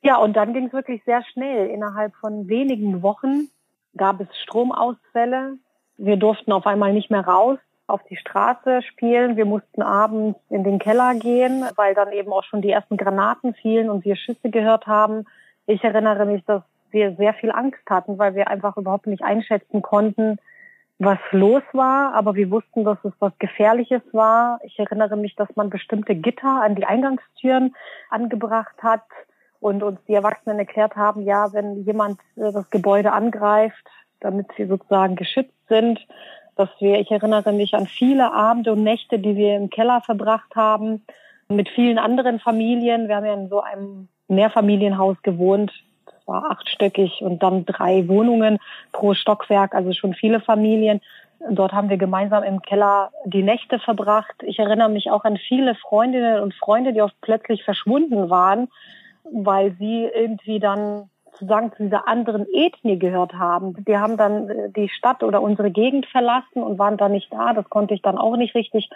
Ja, 0.00 0.16
und 0.16 0.34
dann 0.34 0.54
ging 0.54 0.68
es 0.68 0.72
wirklich 0.72 1.04
sehr 1.04 1.22
schnell. 1.22 1.68
Innerhalb 1.68 2.14
von 2.16 2.48
wenigen 2.48 3.02
Wochen 3.02 3.48
gab 3.94 4.22
es 4.22 4.28
Stromausfälle. 4.42 5.58
Wir 5.98 6.16
durften 6.16 6.50
auf 6.50 6.66
einmal 6.66 6.94
nicht 6.94 7.10
mehr 7.10 7.26
raus 7.26 7.58
auf 7.86 8.02
die 8.04 8.16
Straße 8.16 8.80
spielen. 8.80 9.36
Wir 9.36 9.44
mussten 9.44 9.82
abends 9.82 10.38
in 10.48 10.64
den 10.64 10.78
Keller 10.78 11.14
gehen, 11.14 11.66
weil 11.76 11.94
dann 11.94 12.10
eben 12.12 12.32
auch 12.32 12.44
schon 12.44 12.62
die 12.62 12.70
ersten 12.70 12.96
Granaten 12.96 13.52
fielen 13.52 13.90
und 13.90 14.06
wir 14.06 14.16
Schüsse 14.16 14.48
gehört 14.48 14.86
haben. 14.86 15.26
Ich 15.66 15.84
erinnere 15.84 16.24
mich, 16.24 16.42
dass 16.46 16.62
wir 16.90 17.14
sehr 17.16 17.34
viel 17.34 17.50
Angst 17.50 17.82
hatten, 17.90 18.16
weil 18.16 18.34
wir 18.34 18.48
einfach 18.48 18.78
überhaupt 18.78 19.08
nicht 19.08 19.22
einschätzen 19.22 19.82
konnten, 19.82 20.38
was 20.98 21.18
los 21.32 21.62
war, 21.72 22.14
aber 22.14 22.34
wir 22.34 22.50
wussten, 22.50 22.84
dass 22.84 22.98
es 23.04 23.12
was 23.18 23.32
Gefährliches 23.38 24.02
war. 24.12 24.60
Ich 24.62 24.78
erinnere 24.78 25.16
mich, 25.16 25.34
dass 25.34 25.48
man 25.56 25.70
bestimmte 25.70 26.14
Gitter 26.14 26.62
an 26.62 26.76
die 26.76 26.84
Eingangstüren 26.84 27.74
angebracht 28.10 28.76
hat 28.82 29.02
und 29.60 29.82
uns 29.82 29.98
die 30.06 30.14
Erwachsenen 30.14 30.58
erklärt 30.58 30.94
haben, 30.94 31.22
ja, 31.22 31.52
wenn 31.52 31.84
jemand 31.84 32.20
äh, 32.36 32.52
das 32.52 32.70
Gebäude 32.70 33.12
angreift, 33.12 33.84
damit 34.20 34.46
sie 34.56 34.66
sozusagen 34.66 35.16
geschützt 35.16 35.54
sind, 35.68 35.98
dass 36.56 36.68
wir, 36.78 37.00
ich 37.00 37.10
erinnere 37.10 37.52
mich 37.52 37.74
an 37.74 37.86
viele 37.86 38.32
Abende 38.32 38.72
und 38.72 38.84
Nächte, 38.84 39.18
die 39.18 39.36
wir 39.36 39.56
im 39.56 39.70
Keller 39.70 40.00
verbracht 40.00 40.54
haben, 40.54 41.04
mit 41.48 41.68
vielen 41.68 41.98
anderen 41.98 42.38
Familien. 42.38 43.08
Wir 43.08 43.16
haben 43.16 43.26
ja 43.26 43.34
in 43.34 43.48
so 43.48 43.60
einem 43.60 44.08
Mehrfamilienhaus 44.28 45.20
gewohnt, 45.22 45.72
war 46.26 46.50
achtstöckig 46.50 47.20
und 47.22 47.42
dann 47.42 47.64
drei 47.64 48.08
Wohnungen 48.08 48.58
pro 48.92 49.14
Stockwerk, 49.14 49.74
also 49.74 49.92
schon 49.92 50.14
viele 50.14 50.40
Familien. 50.40 51.00
Dort 51.50 51.72
haben 51.72 51.90
wir 51.90 51.96
gemeinsam 51.96 52.42
im 52.42 52.62
Keller 52.62 53.10
die 53.26 53.42
Nächte 53.42 53.78
verbracht. 53.78 54.34
Ich 54.42 54.58
erinnere 54.58 54.88
mich 54.88 55.10
auch 55.10 55.24
an 55.24 55.36
viele 55.36 55.74
Freundinnen 55.74 56.40
und 56.40 56.54
Freunde, 56.54 56.92
die 56.92 57.02
oft 57.02 57.16
plötzlich 57.20 57.64
verschwunden 57.64 58.30
waren, 58.30 58.68
weil 59.24 59.74
sie 59.78 60.08
irgendwie 60.14 60.58
dann 60.58 61.10
sozusagen 61.34 61.72
zu 61.72 61.82
dieser 61.82 62.06
anderen 62.08 62.46
Ethnie 62.52 62.98
gehört 62.98 63.34
haben. 63.34 63.74
Die 63.84 63.96
haben 63.96 64.16
dann 64.16 64.48
äh, 64.48 64.70
die 64.70 64.88
Stadt 64.88 65.22
oder 65.22 65.42
unsere 65.42 65.70
Gegend 65.70 66.06
verlassen 66.06 66.62
und 66.62 66.78
waren 66.78 66.96
dann 66.96 67.12
nicht 67.12 67.32
da. 67.32 67.52
Das 67.52 67.68
konnte 67.68 67.94
ich 67.94 68.02
dann 68.02 68.18
auch 68.18 68.36
nicht 68.36 68.54
richtig 68.54 68.88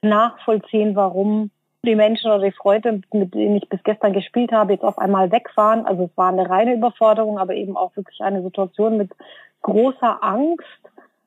nachvollziehen, 0.00 0.94
warum 0.96 1.50
die 1.84 1.94
Menschen 1.94 2.30
oder 2.30 2.44
die 2.44 2.52
Freunde, 2.52 3.00
mit 3.12 3.34
denen 3.34 3.56
ich 3.56 3.68
bis 3.68 3.82
gestern 3.82 4.12
gespielt 4.12 4.52
habe, 4.52 4.72
jetzt 4.72 4.84
auf 4.84 4.98
einmal 4.98 5.32
wegfahren. 5.32 5.86
Also 5.86 6.04
es 6.04 6.16
war 6.16 6.28
eine 6.28 6.48
reine 6.48 6.74
Überforderung, 6.74 7.38
aber 7.38 7.54
eben 7.54 7.76
auch 7.76 7.96
wirklich 7.96 8.20
eine 8.20 8.42
Situation 8.42 8.98
mit 8.98 9.10
großer 9.62 10.22
Angst. 10.22 10.64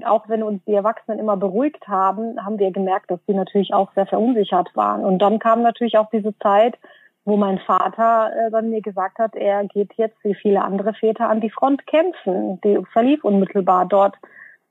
Auch 0.05 0.27
wenn 0.27 0.43
uns 0.43 0.61
die 0.65 0.73
Erwachsenen 0.73 1.19
immer 1.19 1.37
beruhigt 1.37 1.87
haben, 1.87 2.43
haben 2.43 2.59
wir 2.59 2.71
gemerkt, 2.71 3.09
dass 3.09 3.19
sie 3.25 3.33
natürlich 3.33 3.73
auch 3.73 3.91
sehr 3.93 4.05
verunsichert 4.05 4.75
waren. 4.75 5.03
Und 5.03 5.19
dann 5.19 5.39
kam 5.39 5.61
natürlich 5.61 5.97
auch 5.97 6.09
diese 6.11 6.37
Zeit, 6.39 6.77
wo 7.25 7.37
mein 7.37 7.57
Vater 7.59 8.31
äh, 8.35 8.51
dann 8.51 8.69
mir 8.69 8.81
gesagt 8.81 9.17
hat, 9.17 9.35
er 9.35 9.63
geht 9.65 9.93
jetzt 9.93 10.17
wie 10.23 10.35
viele 10.35 10.61
andere 10.61 10.93
Väter 10.93 11.29
an 11.29 11.39
die 11.39 11.49
Front 11.49 11.87
kämpfen. 11.87 12.59
Die 12.61 12.79
verlief 12.91 13.23
unmittelbar 13.23 13.85
dort, 13.85 14.15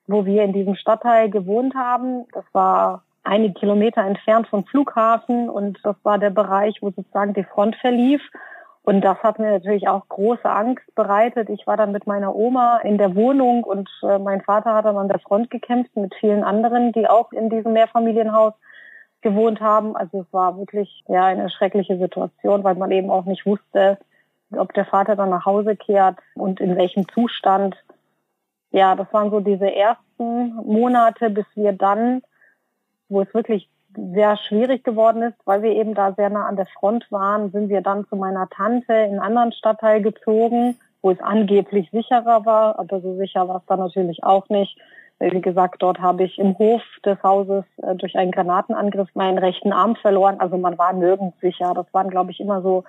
wo 0.07 0.27
wir 0.27 0.43
in 0.43 0.53
diesem 0.53 0.75
Stadtteil 0.75 1.31
gewohnt 1.31 1.75
haben. 1.75 2.27
Das 2.33 2.45
war 2.53 3.03
einige 3.25 3.55
Kilometer 3.55 4.03
entfernt 4.03 4.49
vom 4.49 4.65
Flughafen 4.65 5.49
und 5.49 5.79
das 5.85 5.97
war 6.03 6.19
der 6.19 6.31
Bereich, 6.31 6.79
wo 6.81 6.91
sozusagen 6.91 7.35
die 7.35 7.45
Front 7.45 7.77
verlief. 7.77 8.21
Und 8.85 9.03
das 9.03 9.23
hat 9.23 9.39
mir 9.39 9.53
natürlich 9.53 9.87
auch 9.87 10.09
große 10.09 10.49
Angst 10.49 10.93
bereitet. 10.97 11.49
Ich 11.51 11.69
war 11.69 11.77
dann 11.77 11.93
mit 11.93 12.09
meiner 12.09 12.35
Oma 12.35 12.79
in 12.79 12.99
der 12.99 13.15
Wohnung 13.15 13.63
und 13.63 13.89
äh, 14.03 14.19
mein 14.19 14.41
Vater 14.43 14.75
hat 14.75 14.87
dann 14.87 14.97
an 14.97 15.09
der 15.09 15.21
Front 15.21 15.51
gekämpft 15.51 15.95
mit 15.97 16.13
vielen 16.17 16.43
anderen, 16.43 16.91
die 16.91 17.09
auch 17.09 17.31
in 17.31 17.49
diesem 17.49 17.75
Mehrfamilienhaus 17.75 18.55
gewohnt 19.21 19.61
haben. 19.61 19.97
Also 19.97 20.23
es 20.23 20.33
war 20.33 20.59
wirklich 20.59 21.05
ja 21.07 21.27
eine 21.27 21.49
schreckliche 21.49 21.97
Situation, 21.97 22.65
weil 22.65 22.75
man 22.75 22.91
eben 22.91 23.11
auch 23.11 23.25
nicht 23.25 23.47
wusste, 23.47 23.99
ob 24.51 24.75
der 24.75 24.85
Vater 24.85 25.15
dann 25.15 25.31
nach 25.31 25.47
Hause 25.47 25.77
kehrt 25.77 26.19
und 26.35 26.61
in 26.61 26.77
welchem 26.77 27.09
Zustand. 27.09 27.77
Ja, 28.73 28.97
das 28.97 29.07
waren 29.13 29.31
so 29.31 29.39
diese 29.39 29.73
ersten 29.73 30.57
Monate, 30.57 31.31
bis 31.31 31.47
wir 31.55 31.73
dann 31.73 32.23
wo 33.13 33.21
es 33.23 33.33
wirklich 33.35 33.69
sehr 33.95 34.37
schwierig 34.49 34.85
geworden 34.85 35.23
ist, 35.23 35.37
weil 35.45 35.63
wir 35.63 35.73
eben 35.73 35.95
da 35.95 36.13
sehr 36.13 36.31
nah 36.31 36.47
an 36.47 36.57
der 36.57 36.67
Front 36.67 37.07
waren, 37.11 37.51
sind 37.51 37.69
wir 37.69 37.83
dann 37.83 38.07
zu 38.09 38.17
meiner 38.17 38.49
Tante 38.49 38.93
in 38.93 39.11
einen 39.11 39.21
anderen 39.21 39.53
Stadtteil 39.53 40.03
gezogen, 40.03 40.77
wo 41.03 41.11
es 41.11 41.21
angeblich 41.21 41.91
sicherer 41.91 42.47
war, 42.47 42.79
aber 42.79 43.01
so 43.01 43.17
sicher 43.17 43.49
war 43.49 43.57
es 43.57 43.67
dann 43.67 43.81
natürlich 43.81 44.25
auch 44.25 44.49
nicht. 44.49 44.79
Wie 45.19 45.41
gesagt, 45.41 45.83
dort 45.83 46.01
habe 46.01 46.25
ich 46.25 46.39
im 46.39 46.59
Hof 46.59 46.83
des 47.05 47.23
Hauses 47.23 47.65
äh, 47.83 47.95
durch 47.95 48.17
einen 48.17 48.33
Granatenangriff 48.33 49.09
meinen 49.15 49.39
rechten 49.39 49.73
Arm 49.73 49.95
verloren. 49.95 50.41
Also 50.41 50.59
man 50.59 50.79
war 50.79 50.93
nirgends 50.93 51.39
sicher. 51.41 51.75
Das 51.75 51.87
waren, 51.93 52.11
glaube 52.11 52.33
ich, 52.33 52.41
immer 52.41 52.61
so 52.61 52.83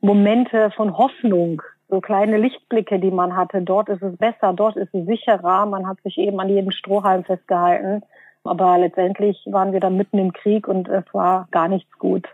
Momente 0.00 0.72
von 0.72 0.98
Hoffnung, 0.98 1.62
so 1.88 2.00
kleine 2.00 2.38
Lichtblicke, 2.38 2.98
die 2.98 3.12
man 3.12 3.36
hatte. 3.36 3.62
Dort 3.62 3.88
ist 3.88 4.02
es 4.02 4.16
besser, 4.16 4.52
dort 4.52 4.76
ist 4.76 4.92
es 4.92 5.06
sicherer. 5.06 5.66
Man 5.66 5.86
hat 5.86 6.00
sich 6.02 6.18
eben 6.18 6.40
an 6.40 6.48
jeden 6.48 6.72
Strohhalm 6.72 7.22
festgehalten. 7.22 8.02
Aber 8.48 8.78
letztendlich 8.78 9.36
waren 9.46 9.72
wir 9.72 9.80
dann 9.80 9.96
mitten 9.96 10.18
im 10.18 10.32
Krieg 10.32 10.68
und 10.68 10.88
es 10.88 11.04
war 11.12 11.48
gar 11.50 11.68
nichts 11.68 11.90
gut. 11.98 12.26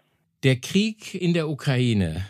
Der 0.43 0.57
Krieg 0.57 1.15
in 1.15 1.35
der 1.35 1.49
Ukraine 1.49 2.23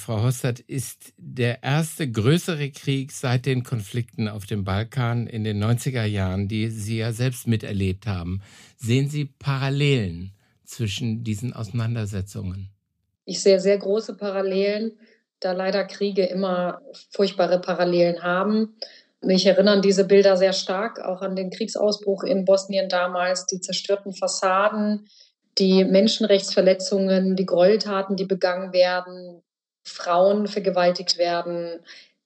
Frau 0.00 0.22
Hossert, 0.22 0.60
ist 0.60 1.12
der 1.18 1.62
erste 1.62 2.10
größere 2.10 2.70
Krieg 2.70 3.12
seit 3.12 3.46
den 3.46 3.62
Konflikten 3.62 4.28
auf 4.28 4.46
dem 4.46 4.64
Balkan 4.64 5.26
in 5.26 5.44
den 5.44 5.62
90er 5.62 6.04
Jahren, 6.04 6.48
die 6.48 6.68
Sie 6.70 6.98
ja 6.98 7.12
selbst 7.12 7.46
miterlebt 7.46 8.06
haben. 8.06 8.40
Sehen 8.76 9.08
Sie 9.08 9.26
Parallelen 9.26 10.32
zwischen 10.64 11.22
diesen 11.22 11.52
Auseinandersetzungen? 11.52 12.70
Ich 13.26 13.42
sehe 13.42 13.60
sehr 13.60 13.78
große 13.78 14.16
Parallelen, 14.16 14.92
da 15.38 15.52
leider 15.52 15.84
Kriege 15.84 16.24
immer 16.24 16.80
furchtbare 17.10 17.60
Parallelen 17.60 18.22
haben. 18.22 18.76
Mich 19.22 19.44
erinnern 19.44 19.82
diese 19.82 20.04
Bilder 20.04 20.36
sehr 20.36 20.54
stark 20.54 21.00
auch 21.00 21.20
an 21.20 21.36
den 21.36 21.50
Kriegsausbruch 21.50 22.22
in 22.22 22.44
Bosnien 22.44 22.88
damals, 22.88 23.46
die 23.46 23.60
zerstörten 23.60 24.14
Fassaden, 24.14 25.08
die 25.58 25.84
Menschenrechtsverletzungen, 25.84 27.36
die 27.36 27.44
Gräueltaten, 27.44 28.16
die 28.16 28.24
begangen 28.24 28.72
werden, 28.72 29.42
Frauen 29.84 30.46
vergewaltigt 30.46 31.18
werden, 31.18 31.80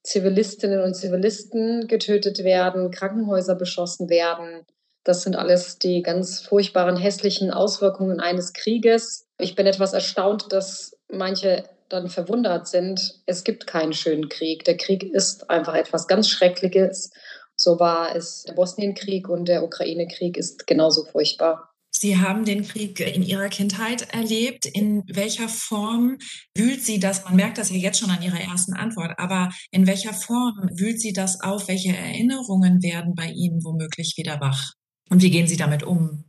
Zivilistinnen 0.04 0.82
und 0.82 0.94
Zivilisten 0.94 1.88
getötet 1.88 2.44
werden, 2.44 2.90
Krankenhäuser 2.90 3.56
beschossen 3.56 4.08
werden. 4.08 4.64
Das 5.02 5.22
sind 5.22 5.34
alles 5.34 5.78
die 5.78 6.02
ganz 6.02 6.40
furchtbaren, 6.40 6.96
hässlichen 6.96 7.50
Auswirkungen 7.50 8.20
eines 8.20 8.52
Krieges. 8.52 9.26
Ich 9.38 9.54
bin 9.54 9.66
etwas 9.66 9.92
erstaunt, 9.94 10.52
dass 10.52 10.96
manche 11.10 11.64
dann 11.88 12.08
verwundert 12.08 12.68
sind. 12.68 13.22
Es 13.26 13.44
gibt 13.44 13.66
keinen 13.66 13.92
schönen 13.92 14.28
Krieg. 14.28 14.64
Der 14.64 14.76
Krieg 14.76 15.02
ist 15.02 15.50
einfach 15.50 15.74
etwas 15.74 16.06
ganz 16.06 16.28
Schreckliches. 16.28 17.10
So 17.56 17.78
war 17.78 18.14
es 18.16 18.44
der 18.44 18.54
Bosnienkrieg 18.54 19.28
und 19.28 19.46
der 19.46 19.62
Ukraine-Krieg 19.62 20.36
ist 20.36 20.66
genauso 20.66 21.04
furchtbar. 21.04 21.70
Sie 21.96 22.18
haben 22.18 22.44
den 22.44 22.66
Krieg 22.66 22.98
in 23.00 23.22
Ihrer 23.22 23.48
Kindheit 23.48 24.12
erlebt. 24.12 24.66
In 24.66 25.04
welcher 25.06 25.48
Form 25.48 26.18
wühlt 26.56 26.82
Sie 26.82 26.98
das? 26.98 27.24
Man 27.24 27.36
merkt 27.36 27.56
das 27.56 27.70
ja 27.70 27.76
jetzt 27.76 28.00
schon 28.00 28.10
an 28.10 28.22
Ihrer 28.22 28.40
ersten 28.40 28.74
Antwort, 28.74 29.12
aber 29.16 29.50
in 29.70 29.86
welcher 29.86 30.12
Form 30.12 30.68
wühlt 30.74 31.00
Sie 31.00 31.12
das 31.12 31.40
auf? 31.40 31.68
Welche 31.68 31.96
Erinnerungen 31.96 32.82
werden 32.82 33.14
bei 33.14 33.30
Ihnen 33.30 33.62
womöglich 33.64 34.14
wieder 34.16 34.40
wach? 34.40 34.72
Und 35.08 35.22
wie 35.22 35.30
gehen 35.30 35.46
Sie 35.46 35.56
damit 35.56 35.84
um? 35.84 36.23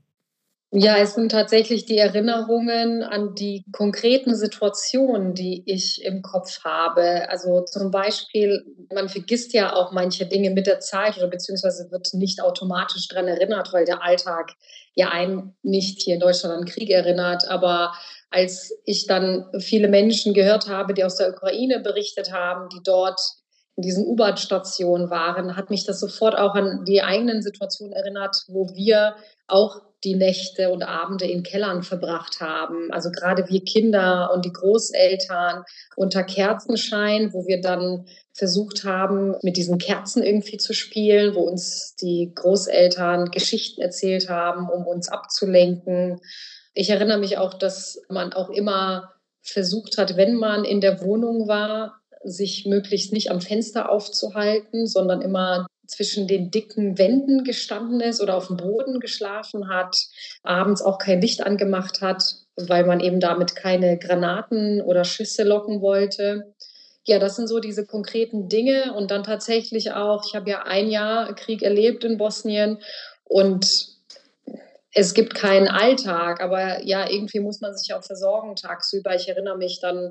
Ja, 0.77 0.98
es 0.98 1.13
sind 1.13 1.32
tatsächlich 1.32 1.86
die 1.86 1.98
Erinnerungen 1.98 3.01
an 3.01 3.34
die 3.34 3.63
konkreten 3.72 4.36
Situationen, 4.36 5.34
die 5.34 5.63
ich 5.65 6.03
im 6.03 6.22
Kopf 6.22 6.65
habe. 6.65 7.29
Also 7.29 7.62
zum 7.62 7.91
Beispiel, 7.91 8.62
man 8.94 9.08
vergisst 9.08 9.53
ja 9.53 9.74
auch 9.74 9.94
manche 9.94 10.25
Dinge 10.25 10.50
mit 10.50 10.67
der 10.67 10.82
Zeit 10.82 11.15
oder 11.15 11.27
beziehungsweise 11.27 11.89
wird 11.91 12.13
nicht 12.13 12.41
automatisch 12.41 13.08
daran 13.08 13.29
erinnert, 13.29 13.72
weil 13.72 13.86
der 13.86 14.03
Alltag 14.03 14.51
ja 14.96 15.12
einen 15.12 15.55
nicht 15.63 16.01
hier 16.01 16.15
in 16.15 16.20
Deutschland 16.20 16.53
an 16.53 16.65
Krieg 16.65 16.89
erinnert. 16.89 17.48
Aber 17.48 17.94
als 18.29 18.77
ich 18.84 19.08
dann 19.08 19.46
viele 19.60 19.88
Menschen 19.88 20.34
gehört 20.34 20.67
habe, 20.67 20.94
die 20.94 21.05
aus 21.05 21.15
der 21.15 21.29
Ukraine 21.29 21.79
berichtet 21.79 22.34
haben, 22.34 22.67
die 22.67 22.84
dort 22.84 23.22
in 23.77 23.84
diesen 23.84 24.05
U-Bahn-Stationen 24.05 25.10
waren, 25.10 25.55
hat 25.55 25.70
mich 25.70 25.86
das 25.86 26.01
sofort 26.01 26.38
auch 26.38 26.55
an 26.55 26.84
die 26.84 27.01
eigenen 27.01 27.41
Situationen 27.41 27.94
erinnert, 27.94 28.36
wo 28.50 28.67
wir 28.75 29.15
auch 29.48 29.82
die 30.05 30.15
Nächte 30.15 30.69
und 30.69 30.83
Abende 30.83 31.25
in 31.25 31.43
Kellern 31.43 31.83
verbracht 31.83 32.39
haben. 32.39 32.91
Also 32.91 33.12
gerade 33.12 33.50
wir 33.50 33.63
Kinder 33.63 34.31
und 34.33 34.45
die 34.45 34.53
Großeltern 34.53 35.63
unter 35.95 36.24
Kerzenschein, 36.24 37.33
wo 37.33 37.47
wir 37.47 37.59
dann 37.59 38.05
versucht 38.33 38.83
haben, 38.83 39.35
mit 39.41 39.57
diesen 39.57 39.77
Kerzen 39.77 40.21
irgendwie 40.21 40.57
zu 40.57 40.74
spielen, 40.74 41.35
wo 41.35 41.41
uns 41.41 41.95
die 41.95 42.31
Großeltern 42.35 43.31
Geschichten 43.31 43.81
erzählt 43.81 44.29
haben, 44.29 44.69
um 44.69 44.85
uns 44.85 45.09
abzulenken. 45.09 46.21
Ich 46.74 46.89
erinnere 46.89 47.17
mich 47.17 47.38
auch, 47.38 47.53
dass 47.53 48.01
man 48.09 48.33
auch 48.33 48.50
immer 48.50 49.13
versucht 49.41 49.97
hat, 49.97 50.17
wenn 50.17 50.35
man 50.35 50.65
in 50.65 50.81
der 50.81 51.01
Wohnung 51.01 51.47
war, 51.47 52.01
sich 52.24 52.65
möglichst 52.65 53.13
nicht 53.13 53.31
am 53.31 53.39
Fenster 53.41 53.89
aufzuhalten, 53.89 54.88
sondern 54.88 55.21
immer 55.21 55.67
zwischen 55.87 56.27
den 56.27 56.51
dicken 56.51 56.97
Wänden 56.97 57.43
gestanden 57.43 58.01
ist 58.01 58.21
oder 58.21 58.35
auf 58.35 58.47
dem 58.47 58.57
Boden 58.57 58.99
geschlafen 58.99 59.69
hat, 59.69 59.95
abends 60.43 60.81
auch 60.81 60.97
kein 60.97 61.21
Licht 61.21 61.41
angemacht 61.41 62.01
hat, 62.01 62.23
weil 62.55 62.85
man 62.85 62.99
eben 62.99 63.19
damit 63.19 63.55
keine 63.55 63.97
Granaten 63.97 64.81
oder 64.81 65.03
Schüsse 65.03 65.43
locken 65.43 65.81
wollte. 65.81 66.53
Ja, 67.05 67.19
das 67.19 67.35
sind 67.35 67.47
so 67.47 67.59
diese 67.59 67.85
konkreten 67.85 68.49
Dinge 68.49 68.93
und 68.95 69.11
dann 69.11 69.23
tatsächlich 69.23 69.91
auch, 69.91 70.23
ich 70.27 70.35
habe 70.35 70.49
ja 70.49 70.63
ein 70.63 70.89
Jahr 70.89 71.33
Krieg 71.35 71.61
erlebt 71.61 72.03
in 72.03 72.17
Bosnien 72.17 72.79
und 73.23 73.94
es 74.97 75.13
gibt 75.13 75.35
keinen 75.35 75.67
Alltag, 75.67 76.41
aber 76.41 76.81
ja, 76.85 77.09
irgendwie 77.09 77.41
muss 77.41 77.59
man 77.59 77.75
sich 77.75 77.93
auch 77.93 78.01
versorgen 78.01 78.55
tagsüber. 78.55 79.13
Ich 79.13 79.27
erinnere 79.27 79.57
mich 79.57 79.81
dann 79.81 80.09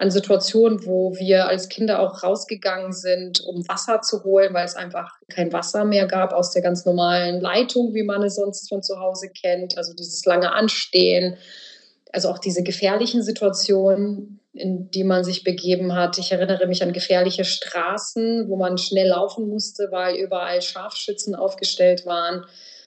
an 0.00 0.10
Situationen, 0.10 0.84
wo 0.86 1.14
wir 1.16 1.46
als 1.46 1.68
Kinder 1.68 2.00
auch 2.00 2.24
rausgegangen 2.24 2.92
sind, 2.92 3.40
um 3.46 3.66
Wasser 3.68 4.00
zu 4.00 4.24
holen, 4.24 4.52
weil 4.52 4.64
es 4.64 4.74
einfach 4.74 5.12
kein 5.28 5.52
Wasser 5.52 5.84
mehr 5.84 6.06
gab 6.08 6.32
aus 6.32 6.50
der 6.50 6.62
ganz 6.62 6.84
normalen 6.84 7.40
Leitung, 7.40 7.94
wie 7.94 8.02
man 8.02 8.24
es 8.24 8.34
sonst 8.34 8.68
von 8.68 8.82
zu 8.82 8.98
Hause 8.98 9.28
kennt. 9.28 9.78
Also 9.78 9.94
dieses 9.94 10.24
lange 10.24 10.52
Anstehen, 10.52 11.36
also 12.10 12.28
auch 12.28 12.40
diese 12.40 12.64
gefährlichen 12.64 13.22
Situationen, 13.22 14.40
in 14.52 14.90
die 14.90 15.04
man 15.04 15.22
sich 15.22 15.44
begeben 15.44 15.94
hat. 15.94 16.18
Ich 16.18 16.32
erinnere 16.32 16.66
mich 16.66 16.82
an 16.82 16.92
gefährliche 16.92 17.44
Straßen, 17.44 18.48
wo 18.48 18.56
man 18.56 18.78
schnell 18.78 19.10
laufen 19.10 19.48
musste, 19.48 19.92
weil 19.92 20.16
überall 20.16 20.60
Scharfschützen 20.60 21.36
aufgestellt 21.36 22.04
waren. 22.04 22.44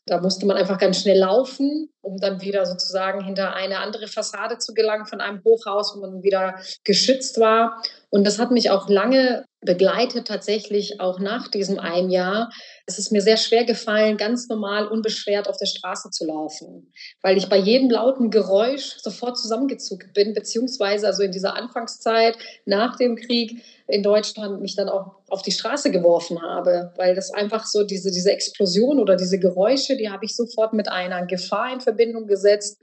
Da 0.08 0.22
musste 0.22 0.46
man 0.46 0.56
einfach 0.56 0.78
ganz 0.78 1.02
schnell 1.02 1.20
laufen, 1.20 1.90
um 2.02 2.18
dann 2.18 2.42
wieder 2.42 2.66
sozusagen 2.66 3.24
hinter 3.24 3.54
eine 3.54 3.80
andere 3.80 4.08
Fassade 4.08 4.58
zu 4.58 4.74
gelangen 4.74 5.06
von 5.06 5.20
einem 5.20 5.44
Hochhaus, 5.44 5.94
wo 5.96 6.00
man 6.00 6.24
wieder 6.24 6.56
geschützt 6.86 7.40
war. 7.40 7.82
Und 8.10 8.26
das 8.26 8.40
hat 8.40 8.50
mich 8.50 8.70
auch 8.70 8.88
lange 8.88 9.46
begleitet, 9.62 10.28
tatsächlich 10.28 11.02
auch 11.02 11.20
nach 11.20 11.50
diesem 11.50 11.78
ein 11.78 12.10
Jahr. 12.10 12.50
Es 12.90 12.98
ist 12.98 13.12
mir 13.12 13.22
sehr 13.22 13.36
schwer 13.36 13.66
gefallen, 13.66 14.16
ganz 14.16 14.48
normal, 14.48 14.88
unbeschwert 14.88 15.50
auf 15.50 15.58
der 15.58 15.66
Straße 15.66 16.10
zu 16.10 16.26
laufen, 16.26 16.94
weil 17.22 17.36
ich 17.36 17.50
bei 17.50 17.58
jedem 17.58 17.90
lauten 17.90 18.32
Geräusch 18.32 18.96
sofort 19.00 19.38
zusammengezuckt 19.38 20.14
bin, 20.14 20.34
beziehungsweise 20.34 21.06
also 21.06 21.22
in 21.22 21.34
dieser 21.34 21.58
Anfangszeit 21.58 22.38
nach 22.66 22.96
dem 22.96 23.18
Krieg 23.18 23.62
in 23.90 24.04
Deutschland 24.04 24.62
mich 24.62 24.78
dann 24.78 24.88
auch 24.88 25.18
auf 25.28 25.42
die 25.42 25.52
Straße 25.52 25.92
geworfen 25.92 26.42
habe, 26.42 26.94
weil 26.96 27.14
das 27.14 27.30
einfach 27.32 27.66
so 27.66 27.84
diese, 27.84 28.10
diese 28.10 28.32
Explosion 28.32 29.00
oder 29.00 29.18
diese 29.18 29.38
Geräusche, 29.38 29.98
die 29.98 30.10
habe 30.10 30.24
ich 30.24 30.34
sofort 30.34 30.72
mit 30.72 30.88
einer 30.90 31.26
Gefahr 31.26 31.74
in 31.74 31.82
Verbindung 31.82 32.26
gesetzt. 32.26 32.80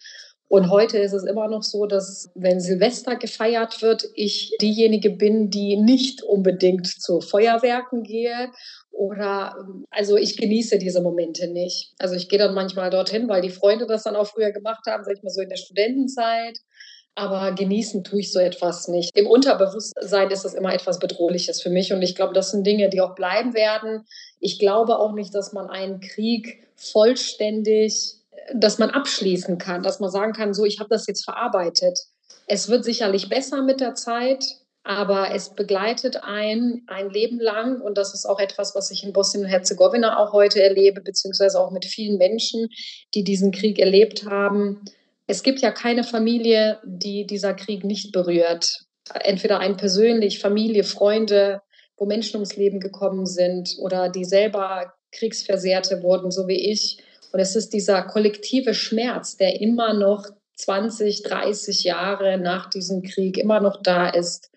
Und 0.49 0.69
heute 0.69 0.99
ist 0.99 1.15
es 1.15 1.25
immer 1.25 1.49
noch 1.49 1.63
so, 1.63 1.87
dass 1.87 2.31
wenn 2.35 2.61
Silvester 2.61 3.17
gefeiert 3.17 3.81
wird, 3.81 4.07
ich 4.15 4.55
diejenige 4.61 5.11
bin, 5.11 5.49
die 5.49 5.77
nicht 5.77 6.23
unbedingt 6.23 6.87
zu 6.87 7.23
Feuerwerken 7.23 8.03
gehe 8.03 8.51
oder 8.95 9.57
also 9.91 10.17
ich 10.17 10.37
genieße 10.37 10.79
diese 10.79 11.01
Momente 11.01 11.49
nicht. 11.49 11.93
Also 11.99 12.15
ich 12.15 12.29
gehe 12.29 12.39
dann 12.39 12.55
manchmal 12.55 12.91
dorthin, 12.91 13.29
weil 13.29 13.43
die 13.43 13.51
Freunde 13.51 13.87
das 13.87 14.05
dann 14.05 14.17
auch 14.17 14.27
früher 14.27 14.53
gemacht 14.53 14.87
haben, 14.87 15.05
sag 15.05 15.17
ich 15.17 15.23
mal 15.23 15.31
so 15.31 15.43
in 15.43 15.49
der 15.49 15.57
Studentenzeit. 15.57 16.59
Aber 17.17 17.53
genießen 17.53 18.03
tue 18.03 18.21
ich 18.21 18.33
so 18.33 18.41
etwas 18.41 18.89
nicht. 18.89 19.17
Im 19.17 19.29
Unterbewusstsein 19.29 20.31
ist 20.31 20.45
das 20.45 20.55
immer 20.55 20.75
etwas 20.75 20.99
Bedrohliches 20.99 21.63
für 21.63 21.71
mich. 21.71 21.93
Und 21.93 22.03
ich 22.03 22.17
glaube, 22.17 22.35
das 22.35 22.51
sind 22.51 22.67
Dinge, 22.67 22.89
die 22.89 23.01
auch 23.01 23.15
bleiben 23.15 23.55
werden. 23.55 24.05
Ich 24.41 24.59
glaube 24.59 24.99
auch 24.99 25.13
nicht, 25.13 25.33
dass 25.35 25.53
man 25.53 25.69
einen 25.71 26.01
Krieg 26.01 26.67
vollständig, 26.75 28.17
dass 28.53 28.79
man 28.79 28.91
abschließen 28.91 29.59
kann, 29.59 29.83
dass 29.83 30.01
man 30.01 30.11
sagen 30.11 30.33
kann, 30.33 30.55
so, 30.55 30.65
ich 30.65 30.81
habe 30.81 30.91
das 30.91 31.07
jetzt 31.07 31.25
verarbeitet. 31.25 31.99
Es 32.47 32.69
wird 32.69 32.85
sicherlich 32.85 33.29
besser 33.29 33.63
mit 33.63 33.81
der 33.81 33.95
Zeit, 33.95 34.45
aber 34.85 35.35
es 35.35 35.55
begleitet 35.55 36.23
ein 36.23 36.83
ein 36.87 37.11
Leben 37.11 37.41
lang 37.41 37.81
und 37.81 37.99
das 37.99 38.15
ist 38.15 38.27
auch 38.27 38.39
etwas, 38.39 38.75
was 38.75 38.91
ich 38.91 39.03
in 39.03 39.13
Bosnien 39.13 39.45
und 39.45 39.51
Herzegowina 39.51 40.19
auch 40.19 40.33
heute 40.33 40.63
erlebe, 40.63 41.01
beziehungsweise 41.01 41.59
auch 41.59 41.71
mit 41.73 41.85
vielen 41.85 42.19
Menschen, 42.19 42.69
die 43.15 43.25
diesen 43.25 43.51
Krieg 43.51 43.79
erlebt 43.79 44.27
haben 44.27 44.83
es 45.27 45.43
gibt 45.43 45.61
ja 45.61 45.71
keine 45.71 46.05
Familie, 46.05 46.79
die 46.85 47.27
dieser 47.27 47.55
Krieg 47.55 47.85
nicht 47.85 48.13
berührt. 48.13 48.85
Entweder 49.23 49.59
ein 49.59 49.77
persönlich, 49.77 50.39
Familie, 50.39 50.85
Freunde, 50.85 51.63
wo 51.97 52.07
Menschen 52.07 52.37
ums 52.37 52.57
Leben 52.57 52.81
gekommen 52.81 53.27
sind 53.27 53.77
oder 53.79 54.09
die 54.09 54.25
selber 54.25 54.93
Kriegsversehrte 55.13 56.03
wurden, 56.03 56.31
so 56.31 56.49
wie 56.49 56.71
ich. 56.71 56.99
Und 57.33 57.41
es 57.41 57.57
ist 57.57 57.73
dieser 57.73 58.03
kollektive 58.03 58.75
Schmerz, 58.75 59.37
der 59.37 59.61
immer 59.61 59.95
noch 59.95 60.27
20, 60.57 61.23
30 61.23 61.85
Jahre 61.85 62.39
nach 62.39 62.69
diesem 62.71 63.03
Krieg 63.03 63.39
immer 63.39 63.61
noch 63.61 63.83
da 63.83 64.09
ist. 64.09 64.51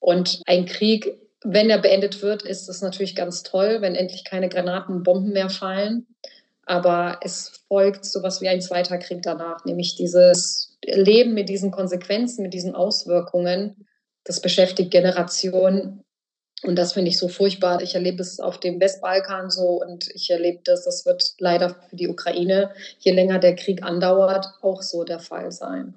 Und 0.00 0.42
ein 0.46 0.66
Krieg, 0.66 1.18
wenn 1.44 1.70
er 1.70 1.78
beendet 1.78 2.22
wird, 2.22 2.42
ist 2.42 2.68
es 2.68 2.82
natürlich 2.82 3.14
ganz 3.14 3.42
toll, 3.42 3.80
wenn 3.80 3.94
endlich 3.94 4.24
keine 4.24 4.48
Granaten 4.48 4.96
und 4.96 5.02
Bomben 5.04 5.32
mehr 5.32 5.50
fallen. 5.50 6.06
Aber 6.66 7.20
es 7.22 7.62
folgt 7.68 8.04
so 8.04 8.20
etwas 8.20 8.40
wie 8.40 8.48
ein 8.48 8.60
zweiter 8.60 8.98
Krieg 8.98 9.22
danach, 9.22 9.64
nämlich 9.64 9.96
dieses 9.96 10.78
Leben 10.84 11.34
mit 11.34 11.48
diesen 11.48 11.70
Konsequenzen, 11.70 12.42
mit 12.42 12.54
diesen 12.54 12.74
Auswirkungen. 12.74 13.86
Das 14.24 14.40
beschäftigt 14.40 14.90
Generationen. 14.90 16.02
Und 16.62 16.76
das 16.76 16.92
finde 16.92 17.08
ich 17.08 17.18
so 17.18 17.28
furchtbar. 17.28 17.80
Ich 17.82 17.94
erlebe 17.94 18.20
es 18.20 18.38
auf 18.38 18.60
dem 18.60 18.80
Westbalkan 18.80 19.50
so 19.50 19.82
und 19.82 20.10
ich 20.14 20.30
erlebe 20.30 20.60
das, 20.64 20.84
das 20.84 21.06
wird 21.06 21.34
leider 21.38 21.70
für 21.88 21.96
die 21.96 22.08
Ukraine, 22.08 22.70
je 22.98 23.12
länger 23.12 23.38
der 23.38 23.56
Krieg 23.56 23.82
andauert, 23.82 24.46
auch 24.60 24.82
so 24.82 25.04
der 25.04 25.20
Fall 25.20 25.52
sein. 25.52 25.94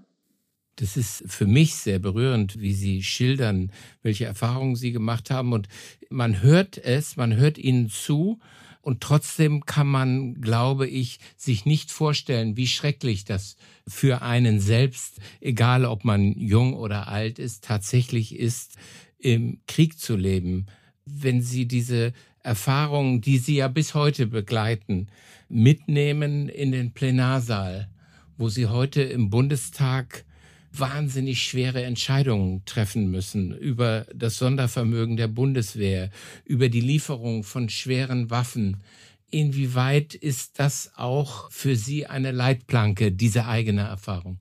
Das 0.75 0.97
ist 0.97 1.23
für 1.27 1.45
mich 1.45 1.75
sehr 1.75 1.99
berührend, 1.99 2.59
wie 2.59 2.73
Sie 2.73 3.03
schildern, 3.03 3.71
welche 4.01 4.25
Erfahrungen 4.25 4.75
Sie 4.75 4.91
gemacht 4.91 5.29
haben. 5.29 5.53
Und 5.53 5.67
man 6.09 6.41
hört 6.41 6.77
es, 6.77 7.15
man 7.15 7.35
hört 7.35 7.57
Ihnen 7.57 7.89
zu. 7.89 8.39
Und 8.81 8.99
trotzdem 8.99 9.65
kann 9.65 9.87
man, 9.87 10.41
glaube 10.41 10.87
ich, 10.87 11.19
sich 11.37 11.65
nicht 11.65 11.91
vorstellen, 11.91 12.57
wie 12.57 12.67
schrecklich 12.67 13.23
das 13.23 13.55
für 13.87 14.21
einen 14.21 14.59
selbst, 14.59 15.19
egal 15.39 15.85
ob 15.85 16.03
man 16.03 16.33
jung 16.37 16.73
oder 16.73 17.07
alt 17.07 17.39
ist, 17.39 17.63
tatsächlich 17.63 18.37
ist, 18.37 18.77
im 19.19 19.61
Krieg 19.67 19.99
zu 19.99 20.17
leben. 20.17 20.65
Wenn 21.05 21.41
Sie 21.41 21.65
diese 21.65 22.13
Erfahrungen, 22.41 23.21
die 23.21 23.37
Sie 23.37 23.55
ja 23.55 23.69
bis 23.69 23.93
heute 23.93 24.27
begleiten, 24.27 25.07
mitnehmen 25.47 26.49
in 26.49 26.73
den 26.73 26.91
Plenarsaal, 26.91 27.89
wo 28.37 28.49
Sie 28.49 28.67
heute 28.67 29.01
im 29.01 29.29
Bundestag 29.29 30.25
wahnsinnig 30.73 31.43
schwere 31.43 31.83
Entscheidungen 31.83 32.65
treffen 32.65 33.09
müssen 33.11 33.55
über 33.55 34.05
das 34.13 34.37
Sondervermögen 34.37 35.17
der 35.17 35.27
Bundeswehr, 35.27 36.09
über 36.45 36.69
die 36.69 36.81
Lieferung 36.81 37.43
von 37.43 37.69
schweren 37.69 38.29
Waffen. 38.29 38.83
Inwieweit 39.29 40.15
ist 40.15 40.59
das 40.59 40.91
auch 40.95 41.49
für 41.51 41.75
Sie 41.75 42.07
eine 42.07 42.31
Leitplanke, 42.31 43.11
diese 43.11 43.45
eigene 43.45 43.81
Erfahrung? 43.81 44.39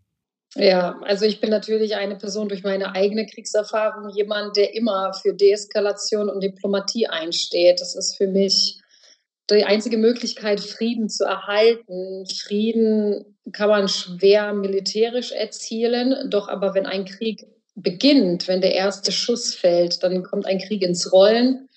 Ja, 0.54 1.00
also 1.02 1.24
ich 1.24 1.40
bin 1.40 1.48
natürlich 1.48 1.96
eine 1.96 2.16
Person 2.16 2.48
durch 2.48 2.62
meine 2.62 2.94
eigene 2.94 3.26
Kriegserfahrung, 3.26 4.10
jemand, 4.10 4.56
der 4.56 4.74
immer 4.74 5.14
für 5.14 5.32
Deeskalation 5.32 6.28
und 6.28 6.42
Diplomatie 6.42 7.06
einsteht. 7.06 7.80
Das 7.80 7.94
ist 7.94 8.16
für 8.16 8.26
mich 8.26 8.81
die 9.54 9.64
einzige 9.64 9.98
Möglichkeit, 9.98 10.60
Frieden 10.60 11.08
zu 11.08 11.24
erhalten. 11.24 12.26
Frieden 12.26 13.36
kann 13.52 13.68
man 13.68 13.88
schwer 13.88 14.52
militärisch 14.52 15.32
erzielen, 15.32 16.30
doch 16.30 16.48
aber 16.48 16.74
wenn 16.74 16.86
ein 16.86 17.04
Krieg 17.04 17.46
beginnt, 17.74 18.48
wenn 18.48 18.60
der 18.60 18.74
erste 18.74 19.12
Schuss 19.12 19.54
fällt, 19.54 20.02
dann 20.02 20.22
kommt 20.22 20.46
ein 20.46 20.58
Krieg 20.58 20.82
ins 20.82 21.12
Rollen. 21.12 21.68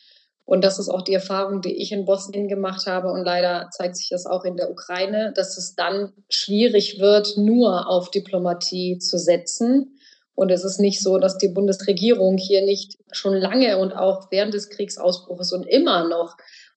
Und 0.43 0.63
das 0.63 0.77
ist 0.77 0.89
auch 0.89 1.01
die 1.01 1.13
Erfahrung, 1.13 1.61
die 1.61 1.75
ich 1.81 1.91
in 1.91 2.05
Bosnien 2.05 2.47
gemacht 2.47 2.85
habe. 2.85 3.11
Und 3.11 3.25
leider 3.25 3.69
zeigt 3.71 3.97
sich 3.97 4.09
das 4.09 4.27
auch 4.27 4.45
in 4.45 4.57
der 4.57 4.69
Ukraine, 4.69 5.33
dass 5.35 5.57
es 5.57 5.73
dann 5.73 6.13
schwierig 6.29 6.99
wird, 6.99 7.35
nur 7.37 7.89
auf 7.89 8.11
Diplomatie 8.11 8.99
zu 8.99 9.17
setzen. 9.17 9.97
Und 10.35 10.51
es 10.51 10.63
ist 10.63 10.79
nicht 10.79 11.01
so, 11.01 11.17
dass 11.17 11.37
die 11.37 11.47
Bundesregierung 11.47 12.37
hier 12.37 12.61
nicht 12.63 12.97
schon 13.11 13.33
lange 13.33 13.77
und 13.77 13.93
auch 13.93 14.27
während 14.29 14.53
des 14.53 14.69
Kriegsausbruches 14.69 15.53
und 15.53 15.65
immer 15.65 16.07
noch 16.07 16.35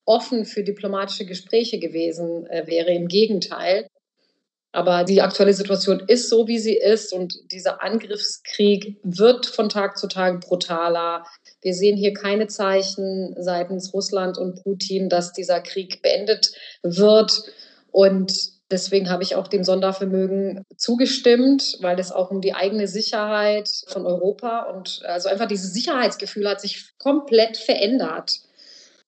offen 0.09 0.43
für 0.43 0.63
diplomatische 0.63 1.25
Gespräche 1.25 1.77
gewesen 1.77 2.47
äh, 2.47 2.65
wäre. 2.65 2.91
Im 2.91 3.07
Gegenteil. 3.07 3.87
Aber 4.71 5.03
die 5.03 5.21
aktuelle 5.21 5.53
Situation 5.53 6.01
ist 6.07 6.29
so, 6.29 6.47
wie 6.47 6.59
sie 6.59 6.75
ist. 6.75 7.13
Und 7.13 7.35
dieser 7.51 7.83
Angriffskrieg 7.83 8.97
wird 9.03 9.45
von 9.45 9.69
Tag 9.69 9.97
zu 9.97 10.07
Tag 10.07 10.41
brutaler. 10.41 11.25
Wir 11.61 11.73
sehen 11.73 11.95
hier 11.95 12.13
keine 12.13 12.47
Zeichen 12.47 13.35
seitens 13.37 13.93
Russland 13.93 14.37
und 14.37 14.63
Putin, 14.63 15.09
dass 15.09 15.31
dieser 15.31 15.61
Krieg 15.61 16.01
beendet 16.01 16.53
wird. 16.81 17.43
Und 17.91 18.33
deswegen 18.71 19.09
habe 19.09 19.23
ich 19.23 19.35
auch 19.35 19.47
dem 19.47 19.63
Sondervermögen 19.63 20.63
zugestimmt, 20.75 21.77
weil 21.81 21.99
es 21.99 22.11
auch 22.11 22.31
um 22.31 22.41
die 22.41 22.53
eigene 22.53 22.87
Sicherheit 22.87 23.69
von 23.87 24.05
Europa 24.05 24.61
und 24.71 25.01
also 25.05 25.29
einfach 25.29 25.47
dieses 25.47 25.73
Sicherheitsgefühl 25.73 26.47
hat 26.47 26.61
sich 26.61 26.97
komplett 26.97 27.57
verändert. 27.57 28.41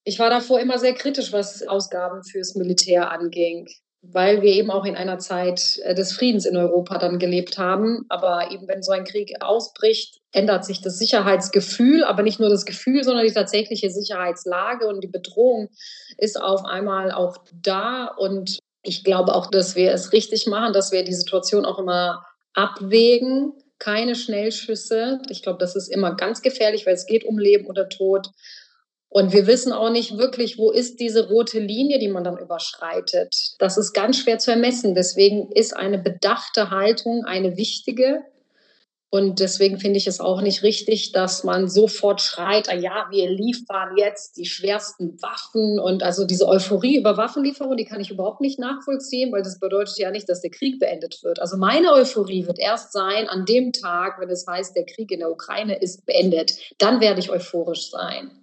Ich 0.04 0.18
war 0.20 0.30
davor 0.30 0.60
immer 0.60 0.80
sehr 0.80 0.94
kritisch, 0.94 1.32
was 1.32 1.62
Ausgaben 1.68 2.24
fürs 2.24 2.56
Militär 2.56 3.12
anging, 3.12 3.68
weil 4.02 4.42
wir 4.42 4.52
eben 4.54 4.72
auch 4.72 4.86
in 4.86 4.96
einer 4.96 5.20
Zeit 5.20 5.80
äh, 5.84 5.94
des 5.94 6.14
Friedens 6.14 6.46
in 6.46 6.58
Europa 6.58 6.98
dann 6.98 7.20
gelebt 7.20 7.60
haben. 7.60 8.06
Aber 8.10 8.50
eben 8.52 8.68
wenn 8.68 8.82
so 8.82 8.92
ein 8.92 9.04
Krieg 9.04 9.36
ausbricht, 9.42 10.20
ändert 10.32 10.66
sich 10.66 10.82
das 10.82 10.98
Sicherheitsgefühl, 10.98 12.04
aber 12.04 12.24
nicht 12.24 12.40
nur 12.40 12.50
das 12.50 12.66
Gefühl, 12.66 13.04
sondern 13.04 13.26
die 13.26 13.34
tatsächliche 13.34 13.92
Sicherheitslage 13.92 14.88
und 14.88 15.02
die 15.02 15.08
Bedrohung 15.08 15.70
ist 16.18 16.42
auf 16.42 16.66
einmal 16.66 17.12
auch 17.12 17.38
da. 17.54 18.06
Und 18.06 18.58
ich 18.84 19.04
glaube 19.04 19.36
auch, 19.36 19.48
dass 19.48 19.76
wir 19.76 19.94
es 19.94 20.14
richtig 20.14 20.48
machen, 20.48 20.74
dass 20.74 20.92
wir 20.92 21.04
die 21.04 21.14
Situation 21.14 21.66
auch 21.66 21.78
immer 21.78 22.26
abwägen. 22.54 23.54
Keine 23.78 24.16
Schnellschüsse. 24.16 25.22
Ich 25.30 25.44
glaube, 25.44 25.60
das 25.60 25.76
ist 25.76 25.90
immer 25.90 26.16
ganz 26.16 26.42
gefährlich, 26.42 26.86
weil 26.86 26.96
es 26.96 27.06
geht 27.06 27.24
um 27.24 27.38
Leben 27.38 27.68
oder 27.68 27.90
Tod. 27.90 28.30
Und 29.14 29.34
wir 29.34 29.46
wissen 29.46 29.74
auch 29.74 29.90
nicht 29.90 30.18
wirklich, 30.18 30.58
wo 30.58 30.72
ist 30.72 31.02
diese 31.02 31.28
rote 31.28 31.60
Linie, 31.60 32.00
die 32.00 32.08
man 32.08 32.24
dann 32.24 32.38
überschreitet. 32.38 33.56
Das 33.60 33.78
ist 33.78 33.92
ganz 33.92 34.18
schwer 34.18 34.38
zu 34.38 34.52
ermessen. 34.52 34.96
Deswegen 34.96 35.52
ist 35.52 35.76
eine 35.76 35.98
bedachte 35.98 36.70
Haltung 36.70 37.26
eine 37.26 37.58
wichtige. 37.58 38.22
Und 39.10 39.42
deswegen 39.42 39.80
finde 39.80 39.98
ich 39.98 40.08
es 40.08 40.22
auch 40.22 40.42
nicht 40.42 40.64
richtig, 40.64 41.12
dass 41.12 41.44
man 41.44 41.68
sofort 41.68 42.22
schreit, 42.22 42.70
ah 42.70 42.76
ja, 42.76 43.08
wir 43.10 43.30
liefern 43.30 43.98
jetzt 43.98 44.38
die 44.38 44.46
schwersten 44.46 45.22
Waffen 45.22 45.78
und 45.82 46.04
also 46.04 46.24
diese 46.24 46.48
Euphorie 46.48 46.98
über 46.98 47.18
Waffenlieferung, 47.18 47.76
die 47.76 47.84
kann 47.84 48.00
ich 48.00 48.12
überhaupt 48.12 48.40
nicht 48.40 48.60
nachvollziehen, 48.60 49.34
weil 49.34 49.44
das 49.44 49.60
bedeutet 49.60 49.98
ja 49.98 50.12
nicht, 50.12 50.30
dass 50.30 50.40
der 50.40 50.52
Krieg 50.52 50.80
beendet 50.80 51.22
wird. 51.22 51.42
Also 51.42 51.58
meine 51.58 51.92
Euphorie 51.92 52.48
wird 52.48 52.60
erst 52.60 52.94
sein 52.94 53.28
an 53.28 53.44
dem 53.44 53.74
Tag, 53.74 54.22
wenn 54.22 54.30
es 54.30 54.48
heißt, 54.48 54.74
der 54.74 54.86
Krieg 54.86 55.12
in 55.12 55.20
der 55.20 55.32
Ukraine 55.32 55.78
ist 55.82 56.06
beendet. 56.06 56.54
Dann 56.78 57.02
werde 57.02 57.20
ich 57.20 57.30
euphorisch 57.30 57.90
sein. 57.90 58.41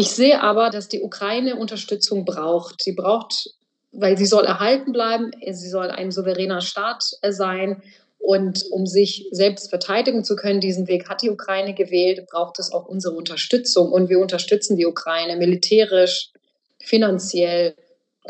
Ich 0.00 0.12
sehe 0.12 0.40
aber, 0.40 0.70
dass 0.70 0.88
die 0.88 1.02
Ukraine 1.02 1.56
Unterstützung 1.56 2.24
braucht. 2.24 2.82
Sie 2.82 2.92
braucht, 2.92 3.50
weil 3.92 4.16
sie 4.16 4.24
soll 4.24 4.46
erhalten 4.46 4.92
bleiben, 4.92 5.30
sie 5.46 5.68
soll 5.68 5.90
ein 5.90 6.10
souveräner 6.10 6.62
Staat 6.62 7.04
sein. 7.28 7.82
Und 8.18 8.64
um 8.70 8.86
sich 8.86 9.28
selbst 9.30 9.68
verteidigen 9.68 10.24
zu 10.24 10.36
können, 10.36 10.58
diesen 10.58 10.88
Weg 10.88 11.10
hat 11.10 11.20
die 11.20 11.28
Ukraine 11.28 11.74
gewählt, 11.74 12.26
braucht 12.30 12.58
es 12.58 12.72
auch 12.72 12.86
unsere 12.86 13.14
Unterstützung. 13.14 13.92
Und 13.92 14.08
wir 14.08 14.20
unterstützen 14.20 14.78
die 14.78 14.86
Ukraine 14.86 15.36
militärisch, 15.36 16.30
finanziell, 16.78 17.74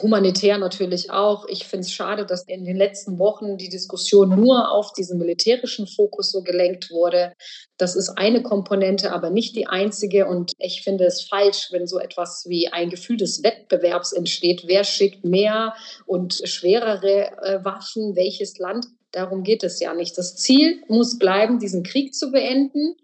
humanitär 0.02 0.58
natürlich 0.58 1.10
auch. 1.10 1.46
Ich 1.48 1.64
finde 1.66 1.86
es 1.86 1.92
schade, 1.92 2.26
dass 2.26 2.44
in 2.44 2.64
den 2.64 2.76
letzten 2.76 3.18
Wochen 3.18 3.56
die 3.56 3.68
Diskussion 3.68 4.28
nur 4.28 4.70
auf 4.70 4.92
diesen 4.92 5.18
militärischen 5.18 5.86
Fokus 5.86 6.30
so 6.30 6.42
gelenkt 6.42 6.90
wurde. 6.90 7.32
Das 7.76 7.96
ist 7.96 8.10
eine 8.10 8.42
Komponente, 8.42 9.12
aber 9.12 9.30
nicht 9.30 9.56
die 9.56 9.66
einzige. 9.66 10.26
Und 10.26 10.52
ich 10.58 10.82
finde 10.82 11.04
es 11.04 11.22
falsch, 11.22 11.68
wenn 11.70 11.86
so 11.86 11.98
etwas 11.98 12.44
wie 12.48 12.68
ein 12.68 12.90
Gefühl 12.90 13.16
des 13.16 13.42
Wettbewerbs 13.42 14.12
entsteht. 14.12 14.64
Wer 14.66 14.84
schickt 14.84 15.24
mehr 15.24 15.74
und 16.06 16.40
schwerere 16.44 17.30
äh, 17.42 17.64
Waffen? 17.64 18.16
Welches 18.16 18.58
Land? 18.58 18.86
Darum 19.12 19.42
geht 19.42 19.62
es 19.62 19.80
ja 19.80 19.94
nicht. 19.94 20.16
Das 20.18 20.36
Ziel 20.36 20.82
muss 20.88 21.18
bleiben, 21.18 21.58
diesen 21.58 21.82
Krieg 21.82 22.14
zu 22.14 22.30
beenden. 22.30 22.96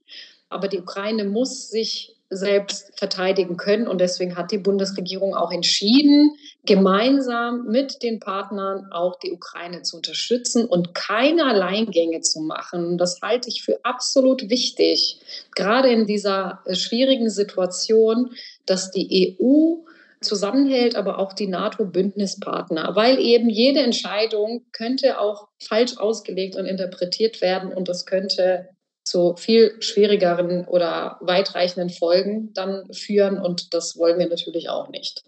Aber 0.49 0.69
die 0.69 0.79
Ukraine 0.79 1.25
muss 1.25 1.69
sich 1.69 2.16
selbst 2.29 2.99
verteidigen 2.99 3.57
können. 3.57 3.87
Und 3.87 4.01
deswegen 4.01 4.37
hat 4.37 4.51
die 4.51 4.59
Bundesregierung 4.59 5.35
auch 5.35 5.53
entschieden, 5.53 6.33
gemeinsam 6.65 7.67
mit 7.67 8.03
den 8.03 8.19
Partnern 8.19 8.87
auch 8.91 9.19
die 9.19 9.33
Ukraine 9.33 9.83
zu 9.83 9.97
unterstützen 9.97 10.67
und 10.67 10.95
keine 10.95 11.45
Alleingänge 11.47 12.21
zu 12.21 12.41
machen. 12.41 12.99
Das 12.99 13.21
halte 13.23 13.49
ich 13.49 13.63
für 13.63 13.79
absolut 13.85 14.51
wichtig, 14.51 15.21
gerade 15.55 15.91
in 15.91 16.07
dieser 16.07 16.61
äh, 16.65 16.75
schwierigen 16.75 17.31
Situation, 17.31 18.31
dass 18.67 18.91
die 18.91 19.37
EU 19.39 19.85
zusammenhält, 20.21 20.97
aber 20.97 21.19
auch 21.19 21.33
die 21.33 21.47
NATO-Bündnispartner, 21.47 22.97
weil 22.97 23.21
eben 23.21 23.49
jede 23.49 23.81
Entscheidung 23.81 24.65
könnte 24.73 25.21
auch 25.21 25.49
falsch 25.61 25.99
ausgelegt 25.99 26.57
und 26.57 26.67
interpretiert 26.67 27.41
werden 27.41 27.73
und 27.73 27.89
das 27.89 28.07
könnte 28.07 28.71
zu 29.07 29.37
viel 29.37 29.81
schwierigeren 29.81 30.67
oder 30.67 31.19
weitreichenden 31.21 31.91
Folgen 31.91 32.53
dann 32.55 32.93
führen. 32.93 33.39
Und 33.39 33.73
das 33.73 33.97
wollen 33.97 34.19
wir 34.19 34.29
natürlich 34.29 34.69
auch 34.69 34.89
nicht. 34.89 35.23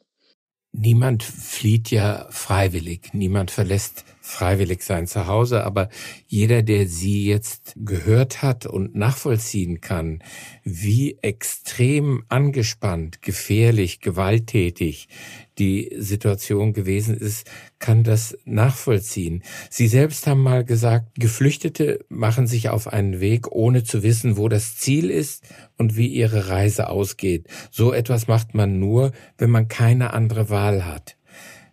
Niemand 0.72 1.22
flieht 1.22 1.90
ja 1.90 2.26
freiwillig, 2.30 3.12
niemand 3.12 3.50
verlässt 3.50 4.04
freiwillig 4.20 4.82
sein 4.82 5.06
Zuhause, 5.06 5.64
aber 5.64 5.88
jeder, 6.26 6.62
der 6.62 6.86
Sie 6.86 7.26
jetzt 7.26 7.72
gehört 7.76 8.42
hat 8.42 8.66
und 8.66 8.94
nachvollziehen 8.94 9.80
kann, 9.80 10.22
wie 10.64 11.18
extrem 11.22 12.24
angespannt, 12.28 13.22
gefährlich, 13.22 14.00
gewalttätig 14.00 15.08
die 15.58 15.90
Situation 15.96 16.72
gewesen 16.72 17.16
ist, 17.16 17.50
kann 17.78 18.04
das 18.04 18.36
nachvollziehen. 18.44 19.42
Sie 19.70 19.88
selbst 19.88 20.26
haben 20.26 20.42
mal 20.42 20.64
gesagt, 20.64 21.14
Geflüchtete 21.18 22.04
machen 22.08 22.46
sich 22.46 22.68
auf 22.68 22.88
einen 22.88 23.20
Weg, 23.20 23.50
ohne 23.50 23.84
zu 23.84 24.02
wissen, 24.02 24.36
wo 24.36 24.48
das 24.48 24.76
Ziel 24.76 25.10
ist 25.10 25.44
und 25.76 25.96
wie 25.96 26.08
ihre 26.08 26.48
Reise 26.48 26.88
ausgeht. 26.88 27.48
So 27.70 27.92
etwas 27.92 28.28
macht 28.28 28.54
man 28.54 28.78
nur, 28.78 29.12
wenn 29.36 29.50
man 29.50 29.68
keine 29.68 30.12
andere 30.12 30.50
Wahl 30.50 30.86
hat. 30.86 31.16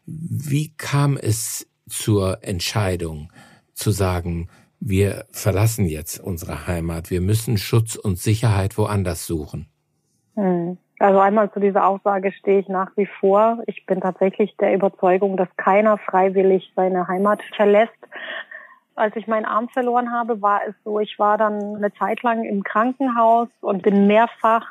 Wie 0.06 0.74
kam 0.78 1.18
es 1.18 1.68
zur 1.88 2.44
Entscheidung 2.44 3.32
zu 3.74 3.92
sagen, 3.92 4.50
wir 4.80 5.26
verlassen 5.32 5.86
jetzt 5.86 6.20
unsere 6.20 6.68
Heimat, 6.68 7.10
wir 7.10 7.22
müssen 7.22 7.58
Schutz 7.58 7.96
und 7.96 8.20
Sicherheit 8.20 8.78
woanders 8.78 9.26
suchen? 9.26 9.68
Hm. 10.36 10.78
Also 11.00 11.20
einmal 11.20 11.52
zu 11.52 11.60
dieser 11.60 11.86
Aussage 11.88 12.32
stehe 12.32 12.60
ich 12.60 12.70
nach 12.70 12.92
wie 12.96 13.06
vor. 13.06 13.60
Ich 13.68 13.86
bin 13.86 14.00
tatsächlich 14.00 14.56
der 14.58 14.74
Überzeugung, 14.74 15.36
dass 15.36 15.50
keiner 15.58 15.98
freiwillig 15.98 16.72
seine 16.76 17.08
Heimat 17.08 17.42
verlässt. 17.56 17.92
als 18.98 19.14
ich 19.18 19.28
meinen 19.28 19.44
Arm 19.44 19.68
verloren 19.68 20.14
habe, 20.14 20.42
war 20.42 20.62
es 20.66 20.74
so, 20.86 21.02
ich 21.02 21.20
war 21.20 21.38
dann 21.38 21.76
eine 21.76 21.94
Zeit 21.96 22.24
lang 22.24 22.46
im 22.46 22.64
Krankenhaus 22.64 23.50
und 23.60 23.84
bin 23.84 24.08
mehrfach 24.08 24.66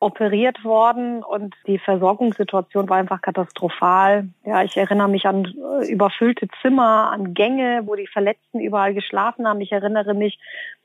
operiert 0.00 0.64
worden 0.64 1.22
und 1.22 1.54
die 1.66 1.78
Versorgungssituation 1.78 2.88
war 2.88 2.98
einfach 2.98 3.22
katastrophal. 3.22 4.28
Ja, 4.44 4.62
ich 4.62 4.76
erinnere 4.76 5.08
mich 5.08 5.26
an 5.26 5.46
äh, 5.80 5.90
überfüllte 5.90 6.48
Zimmer, 6.60 7.10
an 7.10 7.32
Gänge, 7.32 7.82
wo 7.86 7.94
die 7.94 8.06
Verletzten 8.06 8.60
überall 8.60 8.92
geschlafen 8.92 9.48
haben. 9.48 9.60
Ich 9.62 9.72
erinnere 9.72 10.14
mich, 10.14 10.38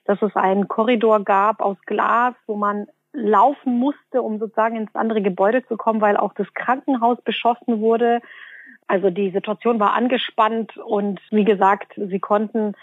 dass 0.06 0.22
es 0.22 0.36
einen 0.36 0.68
Korridor 0.68 1.24
gab 1.24 1.60
aus 1.62 1.78
Glas, 1.86 2.34
wo 2.48 2.56
man 2.56 2.88
laufen 3.14 3.78
musste, 3.80 4.22
um 4.22 4.40
sozusagen 4.40 4.76
ins 4.76 4.94
andere 4.96 5.22
Gebäude 5.22 5.66
zu 5.66 5.78
kommen, 5.78 6.02
weil 6.02 6.18
auch 6.18 6.34
das 6.34 6.54
Krankenhaus 6.54 7.20
beschossen 7.22 7.82
wurde. 7.82 8.22
Also 8.88 9.10
die 9.10 9.32
Situation 9.32 9.80
war 9.80 9.94
angespannt 9.94 10.78
und 10.78 11.20
wie 11.32 11.44
gesagt, 11.44 11.94
sie 11.96 12.20
konnten 12.20 12.76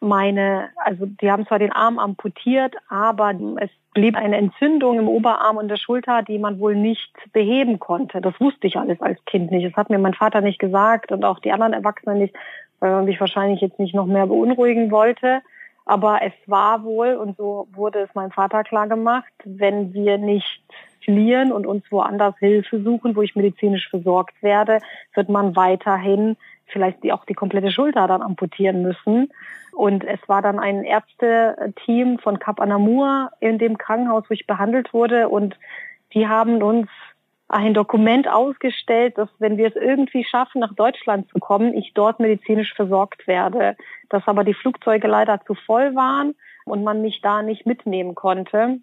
meine, 0.00 0.70
also 0.76 1.06
die 1.06 1.30
haben 1.30 1.46
zwar 1.46 1.58
den 1.58 1.72
Arm 1.72 1.98
amputiert, 1.98 2.74
aber 2.88 3.32
es 3.60 3.70
blieb 3.94 4.16
eine 4.16 4.36
Entzündung 4.36 4.98
im 4.98 5.08
Oberarm 5.08 5.56
und 5.56 5.68
der 5.68 5.76
Schulter, 5.76 6.22
die 6.22 6.38
man 6.38 6.58
wohl 6.58 6.74
nicht 6.74 7.14
beheben 7.32 7.78
konnte. 7.78 8.20
Das 8.20 8.38
wusste 8.40 8.66
ich 8.66 8.76
alles 8.76 9.00
als 9.00 9.24
Kind 9.24 9.50
nicht. 9.50 9.66
Das 9.66 9.76
hat 9.76 9.88
mir 9.88 9.98
mein 9.98 10.14
Vater 10.14 10.40
nicht 10.40 10.58
gesagt 10.58 11.12
und 11.12 11.24
auch 11.24 11.38
die 11.38 11.52
anderen 11.52 11.72
Erwachsenen 11.72 12.18
nicht, 12.18 12.34
weil 12.80 12.90
man 12.90 13.04
mich 13.06 13.20
wahrscheinlich 13.20 13.60
jetzt 13.60 13.78
nicht 13.78 13.94
noch 13.94 14.06
mehr 14.06 14.26
beunruhigen 14.26 14.90
wollte. 14.90 15.40
Aber 15.84 16.20
es 16.22 16.32
war 16.46 16.84
wohl, 16.84 17.14
und 17.14 17.36
so 17.36 17.68
wurde 17.72 18.00
es 18.00 18.14
meinem 18.14 18.30
Vater 18.30 18.64
klar 18.64 18.88
gemacht, 18.88 19.32
wenn 19.44 19.92
wir 19.92 20.18
nicht 20.18 20.62
fliehen 21.04 21.52
und 21.52 21.66
uns 21.66 21.84
woanders 21.90 22.34
Hilfe 22.38 22.82
suchen, 22.82 23.14
wo 23.14 23.22
ich 23.22 23.36
medizinisch 23.36 23.88
versorgt 23.90 24.42
werde, 24.42 24.78
wird 25.14 25.28
man 25.28 25.54
weiterhin 25.54 26.36
vielleicht 26.66 27.02
die, 27.02 27.12
auch 27.12 27.26
die 27.26 27.34
komplette 27.34 27.70
Schulter 27.70 28.06
dann 28.08 28.22
amputieren 28.22 28.82
müssen. 28.82 29.30
Und 29.72 30.04
es 30.04 30.20
war 30.28 30.40
dann 30.40 30.58
ein 30.58 30.84
Ärzteteam 30.84 32.18
von 32.18 32.38
Cap 32.38 32.60
Anamur 32.60 33.30
in 33.40 33.58
dem 33.58 33.76
Krankenhaus, 33.76 34.24
wo 34.28 34.34
ich 34.34 34.46
behandelt 34.46 34.94
wurde. 34.94 35.28
Und 35.28 35.58
die 36.14 36.26
haben 36.26 36.62
uns 36.62 36.88
ein 37.48 37.74
Dokument 37.74 38.28
ausgestellt, 38.28 39.18
dass 39.18 39.28
wenn 39.38 39.56
wir 39.56 39.68
es 39.68 39.76
irgendwie 39.76 40.24
schaffen, 40.24 40.60
nach 40.60 40.74
Deutschland 40.74 41.28
zu 41.30 41.38
kommen, 41.38 41.74
ich 41.74 41.92
dort 41.94 42.18
medizinisch 42.20 42.72
versorgt 42.74 43.26
werde. 43.26 43.76
Dass 44.08 44.26
aber 44.26 44.44
die 44.44 44.54
Flugzeuge 44.54 45.08
leider 45.08 45.40
zu 45.44 45.54
voll 45.54 45.94
waren 45.94 46.34
und 46.64 46.84
man 46.84 47.02
mich 47.02 47.20
da 47.20 47.42
nicht 47.42 47.66
mitnehmen 47.66 48.14
konnte 48.14 48.80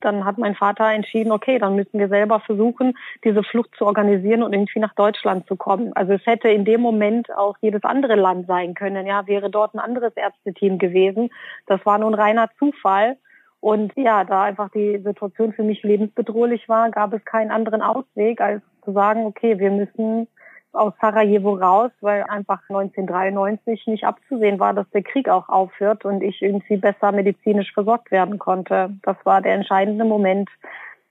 dann 0.00 0.24
hat 0.24 0.38
mein 0.38 0.54
Vater 0.54 0.90
entschieden, 0.92 1.32
okay, 1.32 1.58
dann 1.58 1.76
müssen 1.76 1.98
wir 1.98 2.08
selber 2.08 2.40
versuchen, 2.40 2.94
diese 3.24 3.42
Flucht 3.42 3.70
zu 3.76 3.86
organisieren 3.86 4.42
und 4.42 4.52
irgendwie 4.52 4.78
nach 4.78 4.94
Deutschland 4.94 5.46
zu 5.46 5.56
kommen. 5.56 5.92
Also 5.94 6.12
es 6.12 6.26
hätte 6.26 6.48
in 6.48 6.64
dem 6.64 6.80
Moment 6.80 7.34
auch 7.34 7.56
jedes 7.60 7.82
andere 7.82 8.14
Land 8.14 8.46
sein 8.46 8.74
können. 8.74 9.06
Ja, 9.06 9.26
wäre 9.26 9.50
dort 9.50 9.74
ein 9.74 9.80
anderes 9.80 10.12
Ärzteteam 10.14 10.78
gewesen. 10.78 11.30
Das 11.66 11.84
war 11.84 11.98
nun 11.98 12.14
reiner 12.14 12.50
Zufall. 12.58 13.16
Und 13.60 13.92
ja, 13.96 14.24
da 14.24 14.42
einfach 14.42 14.70
die 14.70 14.98
Situation 15.02 15.52
für 15.52 15.62
mich 15.62 15.82
lebensbedrohlich 15.82 16.68
war, 16.68 16.90
gab 16.90 17.12
es 17.12 17.24
keinen 17.24 17.50
anderen 17.50 17.82
Ausweg, 17.82 18.40
als 18.40 18.62
zu 18.84 18.92
sagen, 18.92 19.26
okay, 19.26 19.58
wir 19.58 19.70
müssen 19.70 20.28
aus 20.72 20.92
Sarajevo 21.00 21.54
raus, 21.54 21.90
weil 22.00 22.22
einfach 22.24 22.60
1993 22.68 23.86
nicht 23.86 24.04
abzusehen 24.04 24.60
war, 24.60 24.74
dass 24.74 24.88
der 24.90 25.02
Krieg 25.02 25.28
auch 25.28 25.48
aufhört 25.48 26.04
und 26.04 26.22
ich 26.22 26.42
irgendwie 26.42 26.76
besser 26.76 27.12
medizinisch 27.12 27.72
versorgt 27.72 28.10
werden 28.10 28.38
konnte. 28.38 28.94
Das 29.02 29.16
war 29.24 29.40
der 29.40 29.54
entscheidende 29.54 30.04
Moment. 30.04 30.48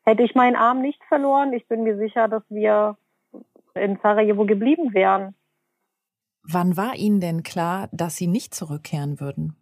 Hätte 0.03 0.23
ich 0.23 0.35
meinen 0.35 0.55
Arm 0.55 0.81
nicht 0.81 1.03
verloren, 1.09 1.51
ich 1.53 1.67
bin 1.67 1.83
mir 1.83 1.97
sicher, 1.97 2.27
dass 2.27 2.43
wir 2.49 2.95
in 3.73 3.97
Sarajevo 4.01 4.45
geblieben 4.45 4.93
wären. 4.93 5.35
Wann 6.43 6.77
war 6.77 6.95
Ihnen 6.95 7.19
denn 7.19 7.41
klar, 7.41 7.89
dass 7.91 8.15
Sie 8.15 8.27
nicht 8.27 8.53
zurückkehren 8.53 9.19
würden? 9.19 9.55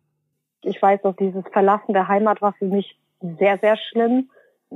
Ich 0.63 0.81
weiß, 0.81 1.01
dass 1.01 1.15
dieses 1.17 1.43
Verlassen 1.51 1.93
der 1.93 2.07
Heimat 2.07 2.41
war 2.41 2.53
für 2.53 2.65
mich 2.65 2.97
sehr, 3.21 3.57
sehr 3.59 3.77
schlimm. 3.77 4.29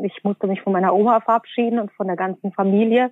Ich 0.04 0.24
musste 0.24 0.48
mich 0.48 0.62
von 0.62 0.74
meiner 0.74 0.94
Oma 0.94 1.20
verabschieden 1.22 1.80
und 1.80 1.92
von 1.92 2.08
der 2.08 2.16
ganzen 2.16 2.52
Familie. 2.52 3.12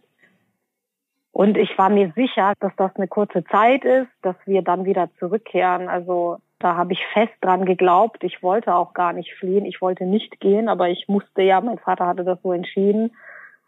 Und 1.32 1.58
ich 1.58 1.78
war 1.78 1.90
mir 1.90 2.14
sicher, 2.16 2.54
dass 2.60 2.72
das 2.78 2.96
eine 2.96 3.08
kurze 3.08 3.44
Zeit 3.44 3.84
ist, 3.84 4.08
dass 4.22 4.36
wir 4.46 4.62
dann 4.62 4.86
wieder 4.86 5.10
zurückkehren. 5.20 5.90
Also 5.90 6.38
da 6.60 6.78
habe 6.78 6.94
ich 6.94 7.06
fest 7.14 7.34
dran 7.42 7.66
geglaubt. 7.66 8.24
Ich 8.24 8.42
wollte 8.42 8.74
auch 8.74 8.94
gar 8.94 9.12
nicht 9.12 9.34
fliehen. 9.34 9.66
Ich 9.66 9.82
wollte 9.82 10.06
nicht 10.06 10.40
gehen, 10.40 10.70
aber 10.70 10.88
ich 10.90 11.08
musste 11.08 11.42
ja, 11.42 11.60
mein 11.60 11.78
Vater 11.78 12.08
hatte 12.08 12.24
das 12.24 12.42
so 12.42 12.54
entschieden. 12.54 13.12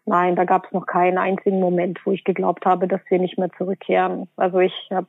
Nein, 0.05 0.37
da 0.37 0.45
gab 0.45 0.65
es 0.65 0.71
noch 0.71 0.85
keinen 0.85 1.17
einzigen 1.17 1.59
Moment, 1.59 1.99
wo 2.05 2.11
ich 2.13 2.23
geglaubt 2.23 2.65
habe, 2.65 2.87
dass 2.87 3.01
wir 3.09 3.19
nicht 3.19 3.37
mehr 3.37 3.51
zurückkehren. 3.57 4.29
Also 4.37 4.59
ich 4.59 4.73
habe 4.89 5.07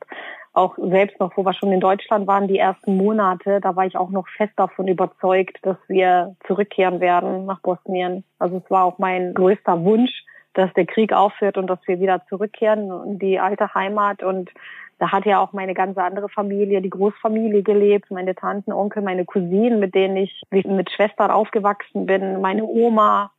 auch 0.53 0.77
selbst 0.77 1.19
noch, 1.19 1.35
wo 1.37 1.43
wir 1.43 1.53
schon 1.53 1.71
in 1.71 1.79
Deutschland 1.79 2.27
waren, 2.27 2.47
die 2.47 2.57
ersten 2.57 2.97
Monate, 2.97 3.59
da 3.61 3.75
war 3.75 3.85
ich 3.85 3.97
auch 3.97 4.09
noch 4.09 4.27
fest 4.27 4.53
davon 4.55 4.87
überzeugt, 4.87 5.57
dass 5.61 5.77
wir 5.87 6.35
zurückkehren 6.47 6.99
werden 6.99 7.45
nach 7.45 7.59
Bosnien. 7.61 8.23
Also 8.39 8.57
es 8.57 8.71
war 8.71 8.85
auch 8.85 8.97
mein 8.97 9.33
größter 9.33 9.83
Wunsch, 9.83 10.23
dass 10.53 10.73
der 10.73 10.85
Krieg 10.85 11.13
aufhört 11.13 11.57
und 11.57 11.67
dass 11.67 11.79
wir 11.85 11.99
wieder 11.99 12.25
zurückkehren 12.27 12.91
in 13.05 13.19
die 13.19 13.39
alte 13.39 13.73
Heimat. 13.73 14.23
Und 14.23 14.49
da 14.97 15.11
hat 15.11 15.25
ja 15.25 15.39
auch 15.39 15.53
meine 15.53 15.73
ganze 15.73 16.03
andere 16.03 16.29
Familie, 16.29 16.81
die 16.81 16.89
Großfamilie 16.89 17.63
gelebt, 17.63 18.11
meine 18.11 18.35
Tanten, 18.35 18.73
Onkel, 18.73 19.03
meine 19.03 19.25
Cousinen, 19.25 19.79
mit 19.79 19.95
denen 19.95 20.17
ich 20.17 20.41
mit 20.49 20.91
Schwestern 20.91 21.31
aufgewachsen 21.31 22.05
bin, 22.05 22.41
meine 22.41 22.65
Oma. 22.65 23.31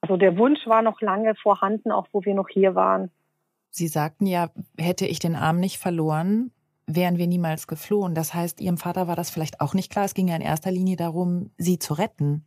Also 0.00 0.16
der 0.16 0.38
Wunsch 0.38 0.66
war 0.66 0.82
noch 0.82 1.00
lange 1.00 1.34
vorhanden, 1.34 1.92
auch 1.92 2.06
wo 2.12 2.24
wir 2.24 2.34
noch 2.34 2.48
hier 2.48 2.74
waren. 2.74 3.10
Sie 3.74 3.88
sagten 3.88 4.26
ja, 4.26 4.50
hätte 4.78 5.06
ich 5.06 5.18
den 5.18 5.34
Arm 5.34 5.58
nicht 5.58 5.78
verloren, 5.78 6.52
wären 6.86 7.16
wir 7.16 7.26
niemals 7.26 7.66
geflohen. 7.66 8.14
Das 8.14 8.34
heißt, 8.34 8.60
Ihrem 8.60 8.76
Vater 8.76 9.08
war 9.08 9.16
das 9.16 9.30
vielleicht 9.30 9.62
auch 9.62 9.72
nicht 9.72 9.90
klar. 9.90 10.04
Es 10.04 10.12
ging 10.12 10.28
ja 10.28 10.36
in 10.36 10.42
erster 10.42 10.70
Linie 10.70 10.96
darum, 10.96 11.50
Sie 11.56 11.78
zu 11.78 11.94
retten. 11.94 12.44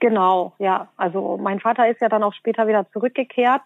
Genau, 0.00 0.54
ja. 0.58 0.88
Also 0.96 1.36
mein 1.36 1.60
Vater 1.60 1.88
ist 1.88 2.00
ja 2.00 2.08
dann 2.08 2.22
auch 2.22 2.32
später 2.32 2.66
wieder 2.66 2.90
zurückgekehrt. 2.90 3.62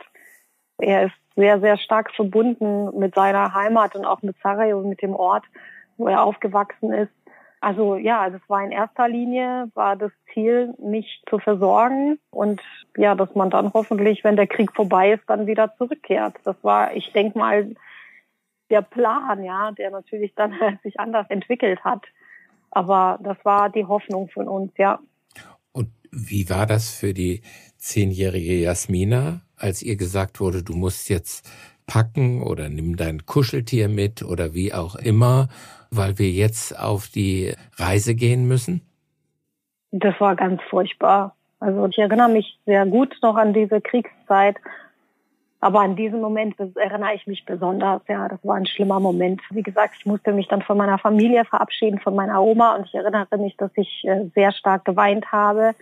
Er 0.79 1.07
ist 1.07 1.15
sehr, 1.37 1.61
sehr 1.61 1.79
stark 1.79 2.13
verbunden 2.13 2.91
mit 2.99 3.15
seiner 3.15 3.55
Heimat 3.55 3.95
und 3.95 4.05
auch 4.05 4.23
mit 4.23 4.37
Sarajevo, 4.43 4.83
mit 4.83 5.01
dem 5.01 5.15
Ort, 5.15 5.45
wo 5.97 6.09
er 6.09 6.25
aufgewachsen 6.25 6.93
ist. 6.93 7.13
Also 7.67 7.97
ja, 7.97 8.29
es 8.29 8.41
war 8.47 8.63
in 8.63 8.71
erster 8.71 9.09
Linie, 9.09 9.73
war 9.75 9.97
das 9.97 10.13
Ziel, 10.33 10.73
mich 10.79 11.21
zu 11.29 11.41
versorgen 11.41 12.21
und 12.31 12.63
ja, 12.97 13.17
dass 13.17 13.35
man 13.35 13.51
dann 13.51 13.73
hoffentlich, 13.75 14.23
wenn 14.23 14.37
der 14.37 14.47
Krieg 14.47 14.73
vorbei 14.73 15.15
ist, 15.15 15.25
dann 15.27 15.49
wieder 15.49 15.75
zurückkehrt. 15.77 16.37
Das 16.45 16.55
war, 16.63 16.95
ich 16.95 17.11
denke 17.13 17.37
mal, 17.37 17.75
der 18.71 18.83
Plan, 18.83 19.43
ja, 19.43 19.73
der 19.73 19.91
natürlich 19.91 20.33
dann 20.37 20.55
sich 20.85 21.01
anders 21.01 21.27
entwickelt 21.29 21.83
hat. 21.83 22.05
Aber 22.71 23.19
das 23.21 23.37
war 23.43 23.69
die 23.69 23.85
Hoffnung 23.85 24.29
von 24.29 24.47
uns, 24.47 24.71
ja. 24.79 25.01
Wie 26.13 26.49
war 26.49 26.67
das 26.67 26.95
für 26.95 27.13
die 27.15 27.43
zehnjährige 27.87 28.55
Jasmina, 28.55 29.41
als 29.57 29.83
ihr 29.83 29.97
gesagt 29.97 30.41
wurde, 30.41 30.63
du 30.63 30.75
musst 30.75 31.09
jetzt 31.09 31.49
packen 31.87 32.43
oder 32.43 32.69
nimm 32.69 32.97
dein 32.97 33.27
Kuscheltier 33.27 33.89
mit 33.89 34.23
oder 34.23 34.55
wie 34.55 34.75
auch 34.75 34.97
immer, 34.97 35.49
weil 35.91 36.19
wir 36.19 36.31
jetzt 36.31 36.79
auf 36.79 37.09
die 37.09 37.55
Reise 37.77 38.15
gehen 38.15 38.49
müssen? 38.49 38.83
Das 39.93 40.21
war 40.21 40.35
ganz 40.35 40.61
furchtbar. 40.69 41.37
Also 41.61 41.87
ich 41.87 41.99
erinnere 41.99 42.29
mich 42.29 42.59
sehr 42.67 42.85
gut 42.87 43.17
noch 43.23 43.37
an 43.37 43.55
diese 43.55 43.81
Kriegszeit. 43.81 44.57
Aber 45.61 45.81
an 45.81 45.97
diesen 45.97 46.21
Moment 46.21 46.55
erinnere 46.59 47.15
ich 47.15 47.27
mich 47.27 47.45
besonders. 47.47 48.03
Ja, 48.09 48.29
das 48.29 48.39
war 48.43 48.57
ein 48.57 48.67
schlimmer 48.67 49.01
Moment. 49.01 49.41
Wie 49.51 49.63
gesagt, 49.63 49.95
ich 49.99 50.07
musste 50.07 50.33
mich 50.33 50.49
dann 50.49 50.61
von 50.61 50.77
meiner 50.77 50.99
Familie 50.99 51.45
verabschieden, 51.45 51.99
von 51.99 52.15
meiner 52.15 52.43
Oma. 52.43 52.77
Und 52.77 52.87
ich 52.87 52.95
erinnere 52.95 53.39
mich, 53.39 53.57
dass 53.57 53.71
ich 53.75 54.05
äh, 54.05 54.27
sehr 54.35 54.53
stark 54.53 54.85
geweint 54.85 55.33
habe 55.33 55.75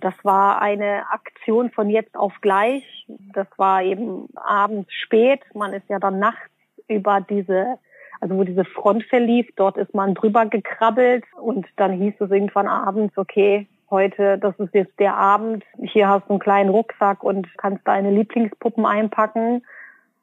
das 0.00 0.14
war 0.22 0.62
eine 0.62 1.10
Aktion 1.10 1.70
von 1.70 1.90
jetzt 1.90 2.16
auf 2.16 2.32
gleich. 2.40 2.84
Das 3.32 3.48
war 3.56 3.82
eben 3.82 4.28
abends 4.36 4.92
spät. 4.92 5.40
Man 5.54 5.72
ist 5.72 5.88
ja 5.88 5.98
dann 5.98 6.18
nachts 6.18 6.50
über 6.86 7.20
diese, 7.20 7.78
also 8.20 8.36
wo 8.36 8.44
diese 8.44 8.64
Front 8.64 9.04
verlief, 9.04 9.48
dort 9.56 9.76
ist 9.76 9.94
man 9.94 10.14
drüber 10.14 10.46
gekrabbelt 10.46 11.24
und 11.40 11.66
dann 11.76 11.92
hieß 11.92 12.14
es 12.20 12.30
irgendwann 12.30 12.68
abends, 12.68 13.16
okay, 13.18 13.66
heute, 13.90 14.38
das 14.38 14.58
ist 14.58 14.74
jetzt 14.74 14.98
der 14.98 15.16
Abend, 15.16 15.64
hier 15.82 16.08
hast 16.08 16.26
du 16.26 16.34
einen 16.34 16.40
kleinen 16.40 16.70
Rucksack 16.70 17.22
und 17.22 17.48
kannst 17.56 17.86
deine 17.86 18.10
Lieblingspuppen 18.10 18.86
einpacken. 18.86 19.64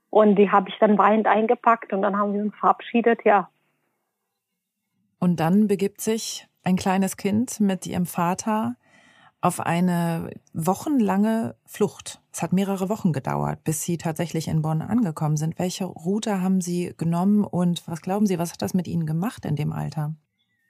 Und 0.10 0.38
die 0.38 0.50
habe 0.50 0.70
ich 0.70 0.78
dann 0.80 0.98
weinend 0.98 1.28
eingepackt 1.28 1.92
und 1.92 2.02
dann 2.02 2.18
haben 2.18 2.34
wir 2.34 2.42
uns 2.42 2.56
verabschiedet, 2.56 3.26
ja. 3.26 3.50
Und 5.20 5.40
dann 5.40 5.68
begibt 5.68 6.00
sich 6.00 6.48
ein 6.64 6.78
kleines 6.78 7.18
Kind 7.18 7.60
mit 7.60 7.86
ihrem 7.86 8.06
Vater 8.06 8.76
auf 9.46 9.60
eine 9.60 10.32
wochenlange 10.56 11.54
Flucht. 11.68 12.20
Es 12.34 12.42
hat 12.42 12.52
mehrere 12.52 12.90
Wochen 12.90 13.14
gedauert, 13.14 13.64
bis 13.64 13.84
Sie 13.84 13.98
tatsächlich 13.98 14.48
in 14.48 14.64
Bonn 14.64 14.82
angekommen 14.82 15.38
sind. 15.38 15.60
Welche 15.60 15.86
Route 15.86 16.42
haben 16.42 16.62
Sie 16.62 16.96
genommen 16.98 17.44
und 17.44 17.88
was 17.88 18.02
glauben 18.02 18.26
Sie, 18.26 18.40
was 18.40 18.54
hat 18.54 18.64
das 18.64 18.74
mit 18.74 18.88
Ihnen 18.88 19.06
gemacht 19.06 19.46
in 19.46 19.56
dem 19.56 19.72
Alter? 19.72 20.16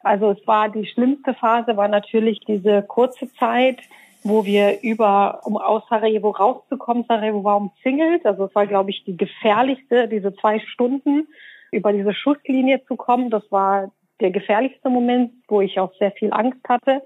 Also 0.02 0.32
es 0.32 0.46
war 0.46 0.68
die 0.68 0.86
schlimmste 0.86 1.34
Phase, 1.36 1.78
war 1.78 1.88
natürlich 1.88 2.42
diese 2.42 2.84
kurze 2.84 3.32
Zeit, 3.36 3.80
wo 4.24 4.44
wir 4.44 4.82
über, 4.82 5.40
um 5.46 5.56
aus 5.56 5.84
Sarajevo 5.90 6.32
rauszukommen, 6.32 7.06
Sarajevo 7.08 7.46
war 7.46 7.56
umzingelt. 7.56 8.26
Also 8.26 8.44
es 8.44 8.56
war, 8.56 8.68
glaube 8.68 8.90
ich, 8.90 9.06
die 9.06 9.16
gefährlichste, 9.16 10.10
diese 10.10 10.36
zwei 10.36 10.60
Stunden 10.60 11.30
über 11.72 11.94
diese 11.94 12.14
Schusslinie 12.14 12.84
zu 12.86 12.98
kommen. 12.98 13.30
Das 13.30 13.50
war 13.52 13.94
der 14.20 14.32
gefährlichste 14.32 14.90
Moment, 14.90 15.32
wo 15.48 15.62
ich 15.62 15.80
auch 15.80 15.94
sehr 15.98 16.12
viel 16.12 16.34
Angst 16.34 16.60
hatte. 16.68 17.02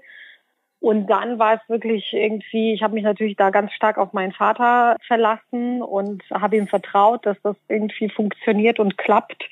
Und 0.80 1.08
dann 1.08 1.38
war 1.38 1.54
es 1.54 1.68
wirklich 1.68 2.12
irgendwie, 2.12 2.72
ich 2.72 2.82
habe 2.82 2.94
mich 2.94 3.04
natürlich 3.04 3.36
da 3.36 3.50
ganz 3.50 3.72
stark 3.72 3.98
auf 3.98 4.14
meinen 4.14 4.32
Vater 4.32 4.96
verlassen 5.06 5.82
und 5.82 6.22
habe 6.32 6.56
ihm 6.56 6.66
vertraut, 6.66 7.26
dass 7.26 7.36
das 7.42 7.56
irgendwie 7.68 8.08
funktioniert 8.08 8.80
und 8.80 8.96
klappt. 8.96 9.44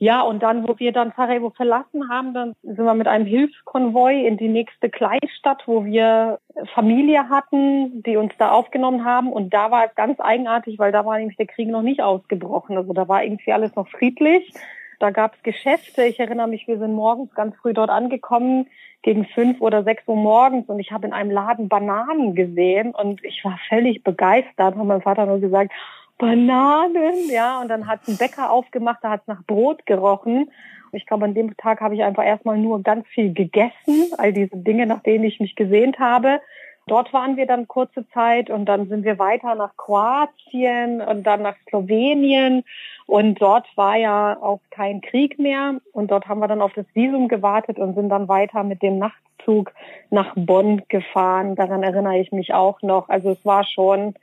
Ja, 0.00 0.20
und 0.22 0.44
dann, 0.44 0.66
wo 0.66 0.78
wir 0.78 0.92
dann 0.92 1.12
Sarajevo 1.16 1.50
verlassen 1.50 2.08
haben, 2.08 2.32
dann 2.32 2.54
sind 2.62 2.84
wir 2.84 2.94
mit 2.94 3.08
einem 3.08 3.26
Hilfskonvoi 3.26 4.26
in 4.26 4.36
die 4.36 4.48
nächste 4.48 4.90
Kleinstadt, 4.90 5.64
wo 5.66 5.84
wir 5.84 6.38
Familie 6.72 7.28
hatten, 7.28 8.02
die 8.04 8.16
uns 8.16 8.32
da 8.38 8.50
aufgenommen 8.50 9.04
haben. 9.04 9.32
Und 9.32 9.52
da 9.52 9.72
war 9.72 9.86
es 9.86 9.94
ganz 9.96 10.20
eigenartig, 10.20 10.78
weil 10.78 10.92
da 10.92 11.04
war 11.04 11.18
nämlich 11.18 11.36
der 11.36 11.48
Krieg 11.48 11.68
noch 11.68 11.82
nicht 11.82 12.00
ausgebrochen. 12.00 12.76
Also 12.76 12.92
da 12.92 13.08
war 13.08 13.24
irgendwie 13.24 13.52
alles 13.52 13.74
noch 13.74 13.88
friedlich. 13.88 14.52
Da 14.98 15.10
gab 15.10 15.34
es 15.34 15.42
Geschäfte. 15.42 16.04
Ich 16.04 16.18
erinnere 16.18 16.48
mich, 16.48 16.66
wir 16.66 16.78
sind 16.78 16.92
morgens 16.92 17.34
ganz 17.34 17.54
früh 17.56 17.72
dort 17.72 17.90
angekommen, 17.90 18.66
gegen 19.02 19.26
fünf 19.26 19.60
oder 19.60 19.84
sechs 19.84 20.02
Uhr 20.06 20.16
morgens. 20.16 20.68
Und 20.68 20.80
ich 20.80 20.90
habe 20.90 21.06
in 21.06 21.12
einem 21.12 21.30
Laden 21.30 21.68
Bananen 21.68 22.34
gesehen 22.34 22.94
und 22.94 23.24
ich 23.24 23.44
war 23.44 23.58
völlig 23.68 24.02
begeistert. 24.02 24.76
Hat 24.76 24.84
mein 24.84 25.02
Vater 25.02 25.26
nur 25.26 25.40
gesagt, 25.40 25.72
Bananen, 26.18 27.30
ja. 27.30 27.60
Und 27.60 27.68
dann 27.68 27.86
hat 27.86 28.00
ein 28.08 28.16
Bäcker 28.16 28.50
aufgemacht, 28.50 28.98
da 29.02 29.10
hat 29.10 29.20
es 29.22 29.28
nach 29.28 29.44
Brot 29.44 29.86
gerochen. 29.86 30.50
Ich 30.92 31.06
glaube, 31.06 31.26
an 31.26 31.34
dem 31.34 31.56
Tag 31.56 31.80
habe 31.80 31.94
ich 31.94 32.02
einfach 32.02 32.24
erstmal 32.24 32.58
nur 32.58 32.82
ganz 32.82 33.06
viel 33.08 33.32
gegessen, 33.32 34.10
all 34.16 34.32
diese 34.32 34.56
Dinge, 34.56 34.86
nach 34.86 35.02
denen 35.02 35.24
ich 35.24 35.38
mich 35.38 35.54
gesehnt 35.54 35.98
habe. 35.98 36.40
Dort 36.88 37.12
waren 37.12 37.36
wir 37.36 37.46
dann 37.46 37.68
kurze 37.68 38.08
Zeit 38.10 38.50
und 38.50 38.64
dann 38.66 38.88
sind 38.88 39.04
wir 39.04 39.18
weiter 39.18 39.54
nach 39.54 39.76
Kroatien 39.76 41.00
und 41.00 41.22
dann 41.24 41.42
nach 41.42 41.56
Slowenien 41.68 42.64
und 43.06 43.40
dort 43.40 43.66
war 43.76 43.96
ja 43.96 44.36
auch 44.40 44.60
kein 44.70 45.00
Krieg 45.00 45.38
mehr 45.38 45.80
und 45.92 46.10
dort 46.10 46.26
haben 46.26 46.40
wir 46.40 46.48
dann 46.48 46.62
auf 46.62 46.72
das 46.74 46.86
Visum 46.94 47.28
gewartet 47.28 47.78
und 47.78 47.94
sind 47.94 48.08
dann 48.08 48.28
weiter 48.28 48.64
mit 48.64 48.82
dem 48.82 48.98
Nachtzug 48.98 49.72
nach 50.10 50.34
Bonn 50.34 50.82
gefahren. 50.88 51.54
Daran 51.54 51.82
erinnere 51.82 52.18
ich 52.18 52.32
mich 52.32 52.52
auch 52.52 52.82
noch. 52.82 53.08
Also 53.08 53.30
es 53.30 53.44
war 53.44 53.64
schon 53.64 54.14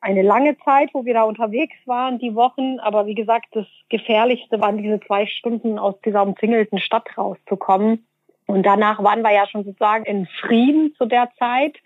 eine 0.00 0.22
lange 0.22 0.56
Zeit, 0.58 0.90
wo 0.92 1.04
wir 1.04 1.14
da 1.14 1.24
unterwegs 1.24 1.76
waren, 1.86 2.18
die 2.18 2.34
Wochen. 2.34 2.78
Aber 2.80 3.06
wie 3.06 3.14
gesagt, 3.14 3.48
das 3.52 3.66
Gefährlichste 3.88 4.60
waren 4.60 4.78
diese 4.78 5.00
zwei 5.00 5.26
Stunden 5.26 5.78
aus 5.78 6.00
dieser 6.02 6.22
umzingelten 6.22 6.78
Stadt 6.78 7.16
rauszukommen. 7.16 8.06
Und 8.50 8.64
danach 8.64 9.02
waren 9.02 9.22
wir 9.22 9.32
ja 9.32 9.46
schon 9.46 9.64
sozusagen 9.64 10.04
in 10.04 10.26
Frieden 10.40 10.94
zu 10.98 11.06
der 11.06 11.30
Zeit. 11.38 11.76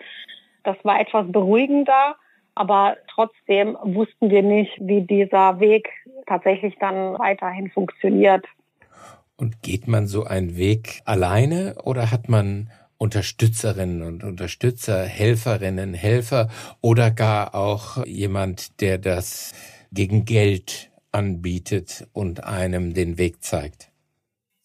Das 0.62 0.77
war 0.83 0.98
etwas 0.98 1.31
beruhigender, 1.31 2.16
aber 2.55 2.96
trotzdem 3.09 3.77
wussten 3.83 4.31
wir 4.31 4.42
nicht, 4.42 4.72
wie 4.81 5.03
dieser 5.03 5.61
Weg 5.61 5.88
tatsächlich 6.27 6.74
dann 6.81 7.18
weiterhin 7.18 7.70
funktioniert. 7.70 8.46
Und 9.37 9.62
geht 9.62 9.88
man 9.88 10.07
so 10.07 10.24
einen 10.24 10.57
Weg 10.57 11.03
alleine 11.05 11.74
oder 11.85 12.11
hat 12.11 12.29
man 12.29 12.70
Unterstützerinnen 12.96 14.03
und 14.03 14.24
Unterstützer, 14.24 15.05
Helferinnen, 15.05 15.92
Helfer 15.92 16.48
oder 16.81 17.11
gar 17.11 17.55
auch 17.55 18.07
jemand, 18.07 18.81
der 18.81 18.98
das 18.98 19.53
gegen 19.92 20.24
Geld 20.24 20.90
anbietet 21.12 22.09
und 22.12 22.44
einem 22.44 22.94
den 22.94 23.18
Weg 23.18 23.42
zeigt? 23.42 23.90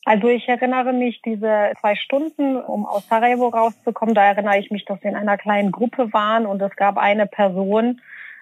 Also 0.10 0.28
ich 0.28 0.50
erinnere 0.50 0.92
mich, 0.92 1.22
diese 1.22 1.72
zwei 1.80 1.94
Stunden, 1.94 2.58
um 2.58 2.88
aus 2.88 3.08
Sarajevo 3.08 3.50
rauszukommen, 3.50 4.16
da 4.16 4.24
erinnere 4.24 4.58
ich 4.58 4.72
mich, 4.72 4.84
dass 4.84 5.04
wir 5.04 5.12
in 5.12 5.16
einer 5.16 5.38
kleinen 5.38 5.72
Gruppe 5.72 6.12
waren 6.14 6.48
und 6.48 6.60
es 6.64 6.76
gab 6.76 6.98
eine 6.98 7.28
Person, 7.28 8.02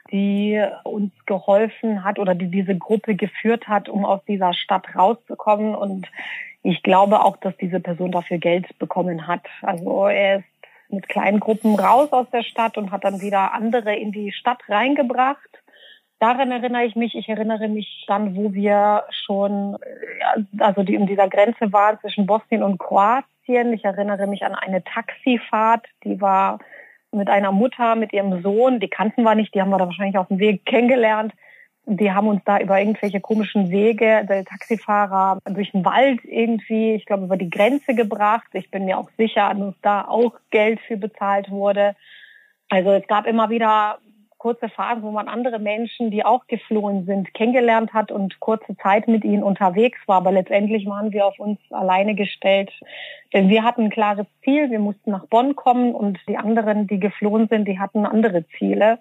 die 0.10 0.63
uns 0.86 1.12
geholfen 1.25 2.06
hat 2.06 2.19
oder 2.19 2.36
die 2.36 2.49
diese 2.49 2.77
Gruppe 2.77 3.15
geführt 3.15 3.67
hat, 3.67 3.89
um 3.89 4.06
aus 4.06 4.23
dieser 4.30 4.53
Stadt 4.53 4.95
rauszukommen. 4.95 5.75
Und 5.75 6.08
ich 6.63 6.84
glaube 6.84 7.19
auch, 7.19 7.36
dass 7.36 7.58
diese 7.58 7.82
Person 7.82 8.13
dafür 8.13 8.38
Geld 8.38 8.80
bekommen 8.80 9.27
hat. 9.27 9.45
Also 9.62 10.08
er 10.08 10.38
ist 10.38 10.45
mit 10.88 11.10
kleinen 11.10 11.41
Gruppen 11.41 11.75
raus 11.75 12.13
aus 12.13 12.30
der 12.32 12.43
Stadt 12.43 12.77
und 12.77 12.91
hat 12.91 13.03
dann 13.03 13.19
wieder 13.19 13.53
andere 13.53 13.93
in 13.93 14.13
die 14.13 14.32
Stadt 14.32 14.62
reingebracht. 14.69 15.62
Daran 16.19 16.51
erinnere 16.51 16.86
ich 16.86 16.95
mich. 16.95 17.15
Ich 17.15 17.30
erinnere 17.30 17.67
mich 17.67 18.06
dann, 18.08 18.36
wo 18.36 18.53
wir 18.53 19.03
schon, 19.12 19.77
also 20.58 20.84
die 20.84 20.95
in 20.95 21.06
dieser 21.06 21.30
Grenze 21.30 21.71
waren 21.71 21.99
zwischen 21.99 22.25
Bosnien 22.25 22.63
und 22.63 22.80
Kroatien. 22.80 23.73
Ich 23.73 23.86
erinnere 23.86 24.25
mich 24.25 24.43
an 24.43 24.56
eine 24.56 24.84
Taxifahrt, 24.84 25.86
die 26.03 26.19
war 26.19 26.60
mit 27.12 27.30
einer 27.30 27.51
Mutter, 27.51 27.95
mit 27.95 28.13
ihrem 28.13 28.41
Sohn. 28.41 28.80
Die 28.80 28.89
kannten 28.89 29.23
wir 29.23 29.36
nicht, 29.36 29.53
die 29.53 29.62
haben 29.62 29.69
wir 29.69 29.77
da 29.77 29.86
wahrscheinlich 29.86 30.17
auf 30.17 30.27
dem 30.27 30.39
Weg 30.39 30.65
kennengelernt. 30.65 31.34
Die 31.86 32.12
haben 32.12 32.27
uns 32.27 32.41
da 32.43 32.60
über 32.60 32.80
irgendwelche 32.80 33.21
komischen 33.21 33.69
Wege, 33.69 34.25
der 34.27 34.43
Taxifahrer 34.43 35.39
durch 35.45 35.71
den 35.71 35.86
Wald 35.86 36.19
irgendwie, 36.25 36.95
ich 36.95 37.06
glaube, 37.06 37.25
über 37.25 37.38
die 37.38 37.49
Grenze 37.49 37.95
gebracht. 37.95 38.47
Ich 38.53 38.69
bin 38.71 38.86
mir 38.86 38.97
auch 38.97 39.10
sicher, 39.17 39.53
dass 39.53 39.75
da 39.82 40.01
auch 40.01 40.34
Geld 40.49 40.82
für 40.82 40.97
bezahlt 40.97 41.49
wurde. 41.49 41.95
Also 42.69 42.91
es 42.91 43.08
gab 43.08 43.25
immer 43.25 43.49
wieder 43.49 43.99
kurze 44.38 44.69
Phasen, 44.69 45.04
wo 45.04 45.12
man 45.12 45.28
andere 45.28 45.60
Menschen, 45.60 46.12
die 46.12 46.26
auch 46.26 46.47
geflohen 46.47 47.06
sind, 47.06 47.34
kennengelernt 47.34 47.93
hat 47.93 48.12
und 48.12 48.39
kurze 48.39 48.78
Zeit 48.78 49.08
mit 49.08 49.23
ihnen 49.23 49.43
unterwegs 49.43 50.00
war. 50.06 50.17
Aber 50.17 50.32
letztendlich 50.32 50.86
waren 50.86 51.12
wir 51.12 51.26
auf 51.26 51.39
uns 51.39 51.60
alleine 51.71 52.15
gestellt. 52.15 52.71
Denn 53.34 53.50
wir 53.50 53.63
hatten 53.63 53.86
ein 53.86 53.89
klares 53.89 54.28
Ziel. 54.43 54.69
Wir 54.69 54.80
mussten 54.80 55.12
nach 55.12 55.26
Bonn 55.28 55.56
kommen 55.56 55.93
und 55.93 56.19
die 56.28 56.38
anderen, 56.38 56.88
die 56.88 57.00
geflohen 57.00 57.47
sind, 57.47 57.67
die 57.67 57.80
hatten 57.80 58.06
andere 58.06 58.45
Ziele. 58.58 59.00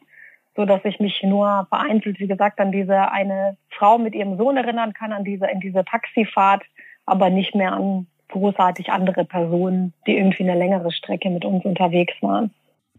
So 0.57 0.65
dass 0.65 0.85
ich 0.85 0.99
mich 1.01 1.23
nur 1.23 1.67
vereinzelt, 1.69 2.19
wie 2.19 2.29
gesagt, 2.29 2.59
an 2.61 2.73
diese 2.73 3.11
eine 3.13 3.59
Frau 3.69 3.99
mit 3.99 4.15
ihrem 4.15 4.39
Sohn 4.39 4.57
erinnern 4.57 4.95
kann, 4.95 5.13
an 5.13 5.23
diese, 5.23 5.47
in 5.47 5.61
diese 5.61 5.85
Taxifahrt, 5.85 6.63
aber 7.05 7.29
nicht 7.29 7.55
mehr 7.55 7.73
an 7.73 8.07
großartig 8.29 8.91
andere 8.91 9.25
Personen, 9.25 9.93
die 10.07 10.17
irgendwie 10.17 10.45
eine 10.45 10.59
längere 10.59 10.93
Strecke 10.93 11.31
mit 11.31 11.45
uns 11.45 11.65
unterwegs 11.65 12.15
waren. 12.23 12.53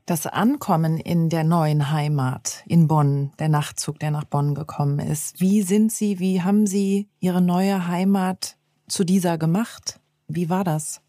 Das 0.08 0.26
Ankommen 0.26 1.00
in 1.00 1.28
der 1.28 1.44
neuen 1.44 1.92
Heimat 1.92 2.64
in 2.66 2.88
Bonn, 2.88 3.34
der 3.40 3.50
Nachtzug, 3.50 4.00
der 4.00 4.10
nach 4.10 4.24
Bonn 4.24 4.56
gekommen 4.56 5.00
ist. 5.00 5.42
Wie 5.42 5.64
sind 5.64 5.92
Sie, 5.92 6.18
wie 6.20 6.42
haben 6.42 6.66
Sie 6.66 7.10
Ihre 7.20 7.42
neue 7.42 7.88
Heimat 7.88 8.56
zu 8.88 9.04
dieser 9.04 9.38
gemacht? 9.38 10.00
Wie 10.30 10.50
war 10.50 10.64
das? 10.64 11.02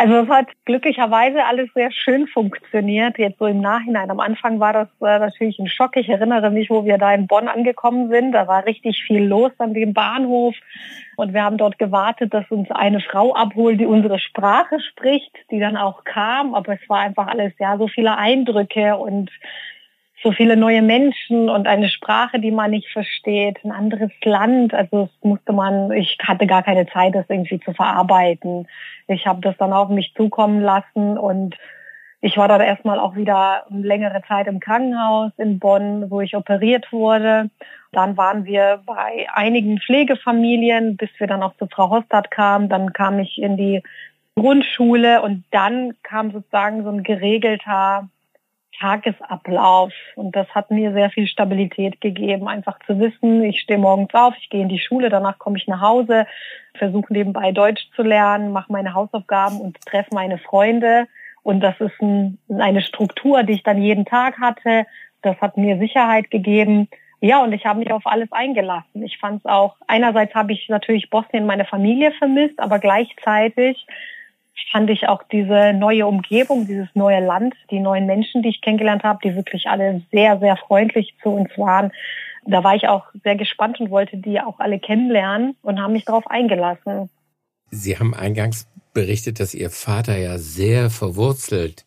Also 0.00 0.14
es 0.14 0.28
hat 0.28 0.46
glücklicherweise 0.64 1.44
alles 1.44 1.68
sehr 1.74 1.90
schön 1.90 2.28
funktioniert, 2.28 3.18
jetzt 3.18 3.40
so 3.40 3.46
im 3.46 3.60
Nachhinein. 3.60 4.12
Am 4.12 4.20
Anfang 4.20 4.60
war 4.60 4.72
das 4.72 4.88
äh, 5.00 5.18
natürlich 5.18 5.58
ein 5.58 5.66
Schock. 5.66 5.96
Ich 5.96 6.08
erinnere 6.08 6.52
mich, 6.52 6.70
wo 6.70 6.84
wir 6.84 6.98
da 6.98 7.12
in 7.12 7.26
Bonn 7.26 7.48
angekommen 7.48 8.08
sind. 8.08 8.30
Da 8.30 8.46
war 8.46 8.64
richtig 8.64 9.02
viel 9.02 9.24
los 9.24 9.50
an 9.58 9.74
dem 9.74 9.94
Bahnhof. 9.94 10.54
Und 11.16 11.34
wir 11.34 11.42
haben 11.42 11.58
dort 11.58 11.80
gewartet, 11.80 12.32
dass 12.32 12.48
uns 12.48 12.70
eine 12.70 13.00
Frau 13.00 13.34
abholt, 13.34 13.80
die 13.80 13.86
unsere 13.86 14.20
Sprache 14.20 14.78
spricht, 14.78 15.34
die 15.50 15.58
dann 15.58 15.76
auch 15.76 16.04
kam. 16.04 16.54
Aber 16.54 16.74
es 16.74 16.88
war 16.88 17.00
einfach 17.00 17.26
alles, 17.26 17.52
ja, 17.58 17.76
so 17.76 17.88
viele 17.88 18.16
Eindrücke 18.16 18.96
und 18.96 19.32
so 20.22 20.32
viele 20.32 20.56
neue 20.56 20.82
Menschen 20.82 21.48
und 21.48 21.66
eine 21.66 21.88
Sprache, 21.88 22.40
die 22.40 22.50
man 22.50 22.72
nicht 22.72 22.88
versteht, 22.88 23.64
ein 23.64 23.70
anderes 23.70 24.10
Land. 24.24 24.74
Also 24.74 25.04
es 25.04 25.24
musste 25.24 25.52
man, 25.52 25.92
ich 25.92 26.18
hatte 26.22 26.46
gar 26.46 26.62
keine 26.62 26.86
Zeit, 26.88 27.14
das 27.14 27.26
irgendwie 27.28 27.60
zu 27.60 27.72
verarbeiten. 27.72 28.66
Ich 29.06 29.26
habe 29.26 29.40
das 29.40 29.56
dann 29.58 29.72
auf 29.72 29.88
mich 29.88 30.12
zukommen 30.16 30.60
lassen 30.60 31.16
und 31.16 31.56
ich 32.20 32.36
war 32.36 32.48
dann 32.48 32.60
erstmal 32.60 32.98
auch 32.98 33.14
wieder 33.14 33.64
längere 33.70 34.22
Zeit 34.26 34.48
im 34.48 34.58
Krankenhaus 34.58 35.30
in 35.36 35.60
Bonn, 35.60 36.10
wo 36.10 36.20
ich 36.20 36.34
operiert 36.34 36.92
wurde. 36.92 37.48
Dann 37.92 38.16
waren 38.16 38.44
wir 38.44 38.82
bei 38.84 39.28
einigen 39.32 39.78
Pflegefamilien, 39.78 40.96
bis 40.96 41.10
wir 41.18 41.28
dann 41.28 41.44
auch 41.44 41.54
zu 41.58 41.68
Frau 41.68 41.90
Hostad 41.90 42.32
kamen. 42.32 42.68
Dann 42.68 42.92
kam 42.92 43.20
ich 43.20 43.40
in 43.40 43.56
die 43.56 43.84
Grundschule 44.34 45.22
und 45.22 45.44
dann 45.52 45.94
kam 46.02 46.32
sozusagen 46.32 46.82
so 46.82 46.90
ein 46.90 47.04
geregelter 47.04 48.08
Tagesablauf. 48.78 49.92
Und 50.16 50.34
das 50.36 50.48
hat 50.54 50.70
mir 50.70 50.92
sehr 50.92 51.10
viel 51.10 51.26
Stabilität 51.26 52.00
gegeben, 52.00 52.48
einfach 52.48 52.78
zu 52.86 52.98
wissen, 52.98 53.42
ich 53.44 53.60
stehe 53.60 53.78
morgens 53.78 54.14
auf, 54.14 54.34
ich 54.38 54.50
gehe 54.50 54.62
in 54.62 54.68
die 54.68 54.78
Schule, 54.78 55.08
danach 55.08 55.38
komme 55.38 55.58
ich 55.58 55.66
nach 55.66 55.80
Hause, 55.80 56.26
versuche 56.74 57.12
nebenbei 57.12 57.52
Deutsch 57.52 57.88
zu 57.94 58.02
lernen, 58.02 58.52
mache 58.52 58.72
meine 58.72 58.94
Hausaufgaben 58.94 59.60
und 59.60 59.80
treffe 59.84 60.14
meine 60.14 60.38
Freunde. 60.38 61.06
Und 61.42 61.60
das 61.60 61.80
ist 61.80 62.00
ein, 62.00 62.38
eine 62.58 62.82
Struktur, 62.82 63.42
die 63.42 63.54
ich 63.54 63.62
dann 63.62 63.80
jeden 63.80 64.04
Tag 64.04 64.38
hatte. 64.38 64.86
Das 65.22 65.40
hat 65.40 65.56
mir 65.56 65.78
Sicherheit 65.78 66.30
gegeben. 66.30 66.88
Ja, 67.20 67.42
und 67.42 67.52
ich 67.52 67.66
habe 67.66 67.80
mich 67.80 67.90
auf 67.90 68.06
alles 68.06 68.30
eingelassen. 68.30 69.02
Ich 69.02 69.18
fand 69.18 69.40
es 69.40 69.46
auch, 69.46 69.76
einerseits 69.88 70.34
habe 70.34 70.52
ich 70.52 70.68
natürlich 70.68 71.10
Bosnien 71.10 71.46
meine 71.46 71.64
Familie 71.64 72.12
vermisst, 72.12 72.60
aber 72.60 72.78
gleichzeitig 72.78 73.86
fand 74.70 74.90
ich 74.90 75.08
auch 75.08 75.22
diese 75.24 75.72
neue 75.72 76.06
Umgebung, 76.06 76.66
dieses 76.66 76.88
neue 76.94 77.24
Land, 77.24 77.54
die 77.70 77.80
neuen 77.80 78.06
Menschen, 78.06 78.42
die 78.42 78.50
ich 78.50 78.60
kennengelernt 78.60 79.02
habe, 79.02 79.20
die 79.22 79.34
wirklich 79.34 79.66
alle 79.68 80.02
sehr, 80.12 80.38
sehr 80.38 80.56
freundlich 80.56 81.14
zu 81.22 81.30
uns 81.30 81.50
waren. 81.56 81.92
Da 82.46 82.64
war 82.64 82.74
ich 82.74 82.88
auch 82.88 83.04
sehr 83.24 83.36
gespannt 83.36 83.80
und 83.80 83.90
wollte 83.90 84.16
die 84.16 84.40
auch 84.40 84.58
alle 84.58 84.78
kennenlernen 84.78 85.56
und 85.62 85.80
haben 85.80 85.92
mich 85.92 86.04
darauf 86.04 86.26
eingelassen. 86.26 87.10
Sie 87.70 87.98
haben 87.98 88.14
eingangs 88.14 88.68
berichtet, 88.94 89.40
dass 89.40 89.54
Ihr 89.54 89.70
Vater 89.70 90.16
ja 90.16 90.38
sehr 90.38 90.90
verwurzelt 90.90 91.84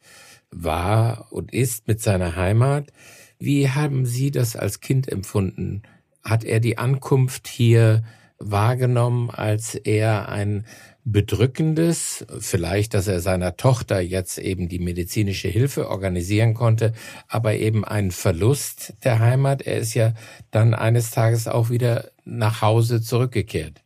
war 0.51 1.27
und 1.31 1.53
ist 1.53 1.87
mit 1.87 2.01
seiner 2.01 2.35
Heimat. 2.35 2.91
Wie 3.39 3.69
haben 3.69 4.05
Sie 4.05 4.29
das 4.29 4.55
als 4.55 4.81
Kind 4.81 5.11
empfunden? 5.11 5.81
Hat 6.23 6.43
er 6.43 6.59
die 6.59 6.77
Ankunft 6.77 7.47
hier 7.47 8.03
wahrgenommen 8.43 9.29
als 9.29 9.75
eher 9.75 10.29
ein 10.29 10.65
bedrückendes, 11.03 12.25
vielleicht, 12.39 12.93
dass 12.93 13.07
er 13.07 13.19
seiner 13.19 13.57
Tochter 13.57 13.99
jetzt 13.99 14.37
eben 14.37 14.69
die 14.69 14.79
medizinische 14.79 15.47
Hilfe 15.47 15.89
organisieren 15.89 16.53
konnte, 16.53 16.93
aber 17.27 17.55
eben 17.55 17.83
ein 17.83 18.11
Verlust 18.11 18.93
der 19.03 19.19
Heimat. 19.19 19.61
Er 19.63 19.77
ist 19.77 19.93
ja 19.93 20.13
dann 20.51 20.73
eines 20.73 21.11
Tages 21.11 21.47
auch 21.47 21.69
wieder 21.69 22.05
nach 22.23 22.61
Hause 22.61 23.01
zurückgekehrt. 23.01 23.81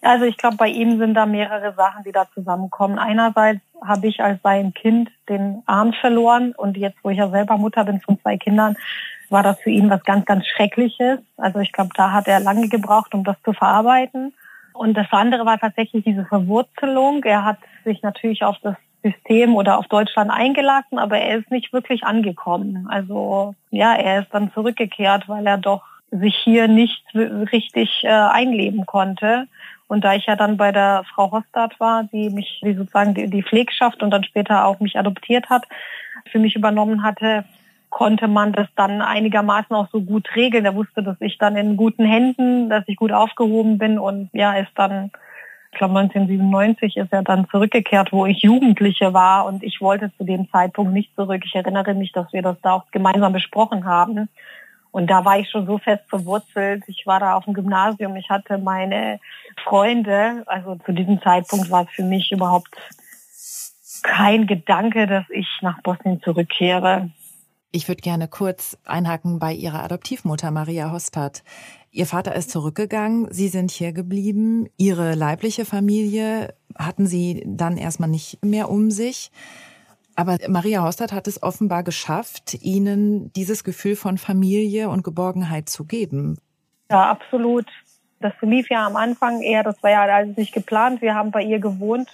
Also 0.00 0.24
ich 0.24 0.36
glaube, 0.36 0.56
bei 0.56 0.68
ihm 0.68 0.98
sind 0.98 1.14
da 1.14 1.26
mehrere 1.26 1.74
Sachen, 1.74 2.04
die 2.04 2.12
da 2.12 2.28
zusammenkommen. 2.32 2.98
Einerseits 2.98 3.60
habe 3.84 4.06
ich 4.06 4.22
als 4.22 4.40
sein 4.42 4.74
Kind 4.74 5.10
den 5.28 5.62
Arm 5.66 5.92
verloren 5.92 6.52
und 6.56 6.76
jetzt, 6.76 6.98
wo 7.02 7.10
ich 7.10 7.18
ja 7.18 7.28
selber 7.28 7.56
Mutter 7.56 7.84
bin 7.84 8.00
von 8.00 8.20
zwei 8.20 8.36
Kindern, 8.36 8.76
war 9.30 9.42
das 9.42 9.60
für 9.60 9.70
ihn 9.70 9.90
was 9.90 10.02
ganz, 10.04 10.24
ganz 10.24 10.46
Schreckliches. 10.46 11.20
Also 11.36 11.58
ich 11.60 11.72
glaube, 11.72 11.90
da 11.94 12.12
hat 12.12 12.28
er 12.28 12.40
lange 12.40 12.68
gebraucht, 12.68 13.14
um 13.14 13.24
das 13.24 13.36
zu 13.44 13.52
verarbeiten. 13.52 14.32
Und 14.72 14.94
das 14.94 15.08
andere 15.10 15.44
war 15.44 15.58
tatsächlich 15.58 16.04
diese 16.04 16.24
Verwurzelung. 16.24 17.24
Er 17.24 17.44
hat 17.44 17.58
sich 17.84 18.02
natürlich 18.02 18.44
auf 18.44 18.56
das 18.62 18.76
System 19.02 19.54
oder 19.54 19.78
auf 19.78 19.86
Deutschland 19.88 20.30
eingelassen, 20.30 20.98
aber 20.98 21.18
er 21.18 21.38
ist 21.38 21.50
nicht 21.50 21.72
wirklich 21.72 22.04
angekommen. 22.04 22.86
Also 22.88 23.54
ja, 23.70 23.94
er 23.94 24.22
ist 24.22 24.32
dann 24.32 24.52
zurückgekehrt, 24.52 25.28
weil 25.28 25.46
er 25.46 25.58
doch 25.58 25.82
sich 26.10 26.36
hier 26.36 26.68
nicht 26.68 27.04
richtig 27.14 28.02
äh, 28.02 28.08
einleben 28.08 28.86
konnte. 28.86 29.46
Und 29.88 30.04
da 30.04 30.14
ich 30.14 30.26
ja 30.26 30.36
dann 30.36 30.56
bei 30.56 30.70
der 30.70 31.02
Frau 31.14 31.32
Hostad 31.32 31.80
war, 31.80 32.04
die 32.04 32.30
mich, 32.30 32.60
die 32.62 32.74
sozusagen 32.74 33.14
die, 33.14 33.28
die 33.28 33.42
Pflegschaft 33.42 34.02
und 34.02 34.10
dann 34.10 34.22
später 34.22 34.66
auch 34.66 34.80
mich 34.80 34.98
adoptiert 34.98 35.48
hat, 35.48 35.64
für 36.30 36.38
mich 36.38 36.54
übernommen 36.54 37.02
hatte, 37.02 37.44
konnte 37.90 38.28
man 38.28 38.52
das 38.52 38.68
dann 38.76 39.00
einigermaßen 39.00 39.74
auch 39.74 39.88
so 39.90 40.02
gut 40.02 40.28
regeln. 40.36 40.64
Er 40.64 40.74
wusste, 40.74 41.02
dass 41.02 41.16
ich 41.20 41.38
dann 41.38 41.56
in 41.56 41.76
guten 41.76 42.04
Händen, 42.04 42.68
dass 42.68 42.84
ich 42.86 42.96
gut 42.96 43.12
aufgehoben 43.12 43.78
bin 43.78 43.98
und 43.98 44.28
ja, 44.32 44.52
ist 44.54 44.70
dann, 44.74 45.10
ich 45.72 45.78
glaube 45.78 45.98
1997 45.98 46.98
ist 46.98 47.12
er 47.12 47.22
dann 47.22 47.48
zurückgekehrt, 47.48 48.12
wo 48.12 48.26
ich 48.26 48.42
Jugendliche 48.42 49.14
war 49.14 49.46
und 49.46 49.62
ich 49.62 49.80
wollte 49.80 50.12
zu 50.18 50.24
dem 50.24 50.50
Zeitpunkt 50.50 50.92
nicht 50.92 51.14
zurück. 51.14 51.42
Ich 51.46 51.54
erinnere 51.54 51.94
mich, 51.94 52.12
dass 52.12 52.30
wir 52.32 52.42
das 52.42 52.56
da 52.62 52.72
auch 52.74 52.90
gemeinsam 52.90 53.32
besprochen 53.32 53.86
haben. 53.86 54.28
Und 54.90 55.08
da 55.08 55.24
war 55.24 55.38
ich 55.38 55.50
schon 55.50 55.66
so 55.66 55.78
fest 55.78 56.04
verwurzelt. 56.08 56.82
Ich 56.86 57.06
war 57.06 57.20
da 57.20 57.34
auf 57.34 57.44
dem 57.44 57.54
Gymnasium. 57.54 58.16
Ich 58.16 58.30
hatte 58.30 58.58
meine 58.58 59.20
Freunde. 59.64 60.42
Also 60.46 60.76
zu 60.84 60.92
diesem 60.92 61.20
Zeitpunkt 61.22 61.70
war 61.70 61.84
es 61.84 61.90
für 61.90 62.04
mich 62.04 62.32
überhaupt 62.32 62.68
kein 64.02 64.46
Gedanke, 64.46 65.06
dass 65.06 65.24
ich 65.30 65.46
nach 65.60 65.82
Bosnien 65.82 66.20
zurückkehre. 66.22 67.10
Ich 67.70 67.86
würde 67.86 68.00
gerne 68.00 68.28
kurz 68.28 68.78
einhaken 68.84 69.38
bei 69.38 69.52
Ihrer 69.52 69.84
Adoptivmutter 69.84 70.50
Maria 70.50 70.90
Hostad. 70.90 71.44
Ihr 71.90 72.06
Vater 72.06 72.34
ist 72.34 72.50
zurückgegangen, 72.50 73.28
Sie 73.30 73.48
sind 73.48 73.70
hier 73.70 73.92
geblieben. 73.92 74.68
Ihre 74.78 75.14
leibliche 75.14 75.66
Familie 75.66 76.54
hatten 76.78 77.06
Sie 77.06 77.44
dann 77.46 77.76
erstmal 77.76 78.08
nicht 78.08 78.42
mehr 78.42 78.70
um 78.70 78.90
sich. 78.90 79.30
Aber 80.18 80.36
Maria 80.48 80.82
Hostad 80.82 81.12
hat 81.12 81.28
es 81.28 81.44
offenbar 81.44 81.84
geschafft, 81.84 82.54
Ihnen 82.60 83.32
dieses 83.34 83.62
Gefühl 83.62 83.94
von 83.94 84.18
Familie 84.18 84.88
und 84.88 85.04
Geborgenheit 85.04 85.68
zu 85.68 85.84
geben. 85.84 86.38
Ja, 86.90 87.08
absolut. 87.08 87.66
Das 88.18 88.34
verlief 88.40 88.68
ja 88.68 88.84
am 88.84 88.96
Anfang 88.96 89.42
eher, 89.42 89.62
das 89.62 89.80
war 89.80 89.92
ja 89.92 90.02
alles 90.02 90.36
nicht 90.36 90.52
geplant. 90.52 91.02
Wir 91.02 91.14
haben 91.14 91.30
bei 91.30 91.42
ihr 91.42 91.60
gewohnt. 91.60 92.08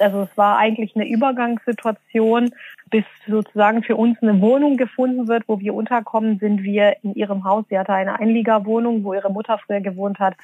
Also 0.00 0.22
es 0.22 0.36
war 0.36 0.58
eigentlich 0.58 0.96
eine 0.96 1.08
Übergangssituation, 1.08 2.50
bis 2.90 3.04
sozusagen 3.28 3.84
für 3.84 3.94
uns 3.94 4.20
eine 4.20 4.40
Wohnung 4.40 4.76
gefunden 4.76 5.28
wird, 5.28 5.44
wo 5.46 5.60
wir 5.60 5.74
unterkommen, 5.74 6.40
sind 6.40 6.64
wir 6.64 6.96
in 7.04 7.14
ihrem 7.14 7.44
Haus. 7.44 7.64
Sie 7.70 7.78
hatte 7.78 7.92
eine 7.92 8.18
Einliegerwohnung, 8.18 9.04
wo 9.04 9.14
ihre 9.14 9.30
Mutter 9.30 9.60
früher 9.64 9.80
gewohnt 9.80 10.18
hat. 10.18 10.34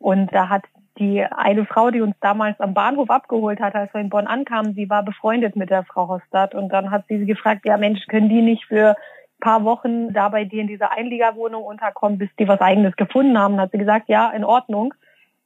Und 0.00 0.34
da 0.34 0.48
hat 0.48 0.64
die 0.98 1.24
eine 1.24 1.64
Frau, 1.66 1.90
die 1.90 2.00
uns 2.00 2.14
damals 2.20 2.58
am 2.60 2.74
Bahnhof 2.74 3.10
abgeholt 3.10 3.60
hat, 3.60 3.74
als 3.74 3.92
wir 3.92 4.00
in 4.00 4.10
Bonn 4.10 4.26
ankamen, 4.26 4.74
sie 4.74 4.88
war 4.88 5.02
befreundet 5.02 5.56
mit 5.56 5.70
der 5.70 5.84
Frau 5.84 6.08
Hostad. 6.08 6.54
Und 6.54 6.68
dann 6.70 6.90
hat 6.90 7.04
sie 7.08 7.18
sie 7.18 7.26
gefragt, 7.26 7.62
ja 7.64 7.76
Mensch, 7.76 8.06
können 8.06 8.28
die 8.28 8.42
nicht 8.42 8.64
für 8.66 8.90
ein 8.90 9.40
paar 9.40 9.64
Wochen 9.64 10.12
da 10.12 10.28
bei 10.28 10.44
dir 10.44 10.60
in 10.60 10.68
dieser 10.68 10.92
Einliegerwohnung 10.92 11.64
unterkommen, 11.64 12.18
bis 12.18 12.30
die 12.38 12.46
was 12.46 12.60
eigenes 12.60 12.96
gefunden 12.96 13.38
haben? 13.38 13.60
Hat 13.60 13.72
sie 13.72 13.78
gesagt, 13.78 14.08
ja, 14.08 14.30
in 14.30 14.44
Ordnung. 14.44 14.94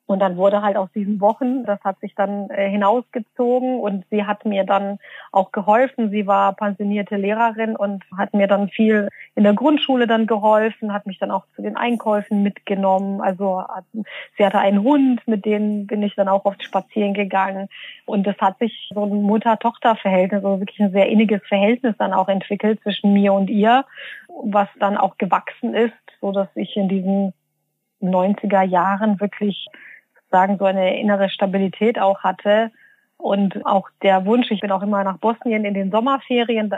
Und 0.08 0.20
dann 0.20 0.38
wurde 0.38 0.62
halt 0.62 0.78
aus 0.78 0.88
diesen 0.94 1.20
Wochen, 1.20 1.64
das 1.64 1.84
hat 1.84 2.00
sich 2.00 2.14
dann 2.14 2.48
äh, 2.48 2.70
hinausgezogen 2.70 3.78
und 3.78 4.06
sie 4.10 4.24
hat 4.24 4.46
mir 4.46 4.64
dann 4.64 4.98
auch 5.32 5.52
geholfen. 5.52 6.10
Sie 6.10 6.26
war 6.26 6.54
pensionierte 6.54 7.16
Lehrerin 7.16 7.76
und 7.76 8.02
hat 8.16 8.32
mir 8.32 8.46
dann 8.46 8.70
viel 8.70 9.10
in 9.34 9.44
der 9.44 9.52
Grundschule 9.52 10.06
dann 10.06 10.26
geholfen, 10.26 10.94
hat 10.94 11.06
mich 11.06 11.18
dann 11.18 11.30
auch 11.30 11.44
zu 11.54 11.60
den 11.60 11.76
Einkäufen 11.76 12.42
mitgenommen. 12.42 13.20
Also 13.20 13.62
sie 14.38 14.46
hatte 14.46 14.58
einen 14.60 14.82
Hund, 14.82 15.28
mit 15.28 15.44
dem 15.44 15.86
bin 15.86 16.02
ich 16.02 16.14
dann 16.14 16.28
auch 16.28 16.46
oft 16.46 16.64
spazieren 16.64 17.12
gegangen. 17.12 17.68
Und 18.06 18.26
es 18.26 18.38
hat 18.38 18.58
sich 18.60 18.90
so 18.94 19.04
ein 19.04 19.20
Mutter-Tochter-Verhältnis, 19.20 20.42
also 20.42 20.58
wirklich 20.58 20.80
ein 20.80 20.92
sehr 20.92 21.10
inniges 21.10 21.42
Verhältnis 21.46 21.94
dann 21.98 22.14
auch 22.14 22.28
entwickelt 22.28 22.80
zwischen 22.82 23.12
mir 23.12 23.34
und 23.34 23.50
ihr, 23.50 23.84
was 24.42 24.68
dann 24.80 24.96
auch 24.96 25.18
gewachsen 25.18 25.74
ist, 25.74 25.92
so 26.22 26.32
dass 26.32 26.48
ich 26.54 26.78
in 26.78 26.88
diesen 26.88 27.34
90er 28.00 28.62
Jahren 28.62 29.20
wirklich 29.20 29.68
sagen, 30.30 30.58
so 30.58 30.64
eine 30.64 30.98
innere 31.00 31.30
Stabilität 31.30 31.98
auch 31.98 32.20
hatte. 32.20 32.70
Und 33.16 33.64
auch 33.66 33.88
der 34.02 34.24
Wunsch, 34.26 34.50
ich 34.50 34.60
bin 34.60 34.70
auch 34.70 34.82
immer 34.82 35.02
nach 35.04 35.18
Bosnien 35.18 35.64
in 35.64 35.74
den 35.74 35.90
Sommerferien, 35.90 36.72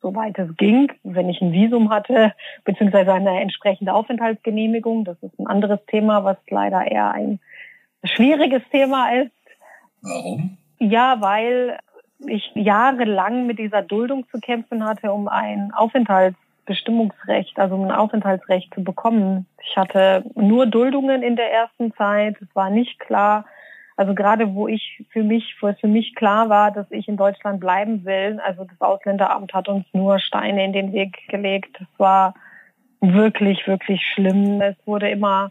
soweit 0.00 0.38
es 0.38 0.56
ging, 0.56 0.92
wenn 1.04 1.28
ich 1.28 1.40
ein 1.40 1.52
Visum 1.52 1.90
hatte, 1.90 2.34
beziehungsweise 2.64 3.12
eine 3.12 3.40
entsprechende 3.40 3.94
Aufenthaltsgenehmigung. 3.94 5.04
Das 5.04 5.16
ist 5.22 5.38
ein 5.38 5.46
anderes 5.46 5.78
Thema, 5.86 6.24
was 6.24 6.36
leider 6.50 6.90
eher 6.90 7.12
ein 7.12 7.38
schwieriges 8.02 8.62
Thema 8.70 9.12
ist. 9.12 9.30
Warum? 10.02 10.58
Ja, 10.80 11.20
weil 11.20 11.78
ich 12.26 12.50
jahrelang 12.54 13.46
mit 13.46 13.58
dieser 13.58 13.82
Duldung 13.82 14.26
zu 14.28 14.40
kämpfen 14.40 14.84
hatte, 14.84 15.12
um 15.12 15.28
ein 15.28 15.72
Aufenthalts 15.72 16.38
Bestimmungsrecht, 16.64 17.58
also 17.58 17.82
ein 17.82 17.90
Aufenthaltsrecht 17.90 18.72
zu 18.74 18.84
bekommen. 18.84 19.46
Ich 19.62 19.76
hatte 19.76 20.24
nur 20.34 20.66
Duldungen 20.66 21.22
in 21.22 21.36
der 21.36 21.52
ersten 21.52 21.92
Zeit. 21.94 22.36
Es 22.40 22.54
war 22.54 22.70
nicht 22.70 22.98
klar, 22.98 23.44
also 23.96 24.14
gerade 24.14 24.54
wo 24.54 24.68
ich 24.68 25.04
für 25.10 25.22
mich, 25.22 25.56
wo 25.60 25.68
es 25.68 25.78
für 25.78 25.88
mich 25.88 26.14
klar 26.14 26.48
war, 26.48 26.70
dass 26.70 26.90
ich 26.90 27.08
in 27.08 27.16
Deutschland 27.16 27.60
bleiben 27.60 28.04
will, 28.04 28.40
also 28.44 28.64
das 28.64 28.80
Ausländeramt 28.80 29.52
hat 29.52 29.68
uns 29.68 29.84
nur 29.92 30.18
Steine 30.18 30.64
in 30.64 30.72
den 30.72 30.92
Weg 30.92 31.28
gelegt. 31.28 31.78
Es 31.80 31.98
war 31.98 32.34
wirklich, 33.00 33.66
wirklich 33.66 34.00
schlimm. 34.14 34.60
Es 34.60 34.76
wurde 34.86 35.10
immer 35.10 35.50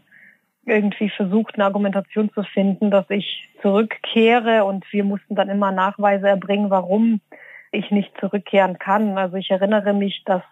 irgendwie 0.64 1.10
versucht, 1.10 1.54
eine 1.54 1.64
Argumentation 1.64 2.30
zu 2.32 2.42
finden, 2.42 2.90
dass 2.90 3.08
ich 3.10 3.48
zurückkehre 3.62 4.64
und 4.64 4.84
wir 4.92 5.04
mussten 5.04 5.34
dann 5.34 5.48
immer 5.48 5.72
Nachweise 5.72 6.28
erbringen, 6.28 6.70
warum 6.70 7.20
ich 7.72 7.90
nicht 7.90 8.12
zurückkehren 8.20 8.78
kann. 8.78 9.18
Also 9.18 9.36
ich 9.36 9.50
erinnere 9.50 9.92
mich, 9.92 10.22
dass 10.24 10.42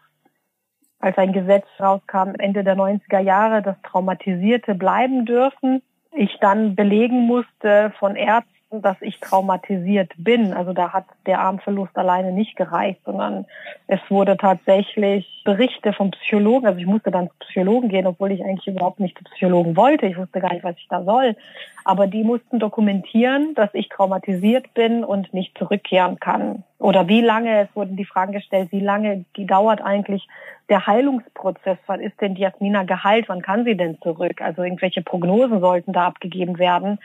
als 1.00 1.16
ein 1.18 1.32
Gesetz 1.32 1.66
rauskam 1.78 2.34
Ende 2.38 2.62
der 2.62 2.76
90er 2.76 3.20
Jahre, 3.20 3.62
dass 3.62 3.76
Traumatisierte 3.82 4.74
bleiben 4.74 5.24
dürfen. 5.26 5.82
Ich 6.12 6.38
dann 6.40 6.76
belegen 6.76 7.26
musste 7.26 7.92
von 7.98 8.16
Ärzten, 8.16 8.59
dass 8.70 8.96
ich 9.00 9.18
traumatisiert 9.18 10.12
bin. 10.16 10.52
Also 10.52 10.72
da 10.72 10.92
hat 10.92 11.04
der 11.26 11.40
Armverlust 11.40 11.96
alleine 11.96 12.30
nicht 12.30 12.54
gereicht, 12.54 13.00
sondern 13.04 13.46
es 13.88 13.98
wurde 14.08 14.36
tatsächlich 14.36 15.42
Berichte 15.44 15.92
vom 15.92 16.12
Psychologen. 16.12 16.66
Also 16.66 16.78
ich 16.78 16.86
musste 16.86 17.10
dann 17.10 17.28
zum 17.28 17.38
Psychologen 17.40 17.88
gehen, 17.88 18.06
obwohl 18.06 18.30
ich 18.30 18.44
eigentlich 18.44 18.68
überhaupt 18.68 19.00
nicht 19.00 19.16
zum 19.18 19.24
Psychologen 19.24 19.76
wollte. 19.76 20.06
Ich 20.06 20.16
wusste 20.16 20.40
gar 20.40 20.52
nicht, 20.52 20.62
was 20.62 20.76
ich 20.76 20.86
da 20.88 21.02
soll. 21.02 21.36
Aber 21.84 22.06
die 22.06 22.22
mussten 22.22 22.60
dokumentieren, 22.60 23.54
dass 23.54 23.70
ich 23.72 23.88
traumatisiert 23.88 24.72
bin 24.74 25.02
und 25.02 25.34
nicht 25.34 25.58
zurückkehren 25.58 26.20
kann. 26.20 26.62
Oder 26.78 27.08
wie 27.08 27.22
lange, 27.22 27.62
es 27.62 27.68
wurden 27.74 27.96
die 27.96 28.04
Fragen 28.04 28.32
gestellt, 28.32 28.68
wie 28.70 28.80
lange 28.80 29.24
dauert 29.36 29.82
eigentlich 29.82 30.28
der 30.68 30.86
Heilungsprozess? 30.86 31.78
Wann 31.86 32.00
ist 32.00 32.20
denn 32.20 32.36
Jasmina 32.36 32.84
geheilt? 32.84 33.28
Wann 33.28 33.42
kann 33.42 33.64
sie 33.64 33.76
denn 33.76 33.98
zurück? 34.00 34.40
Also 34.40 34.62
irgendwelche 34.62 35.02
Prognosen 35.02 35.58
sollten 35.58 35.92
da 35.92 36.06
abgegeben 36.06 36.58
werden. 36.58 37.00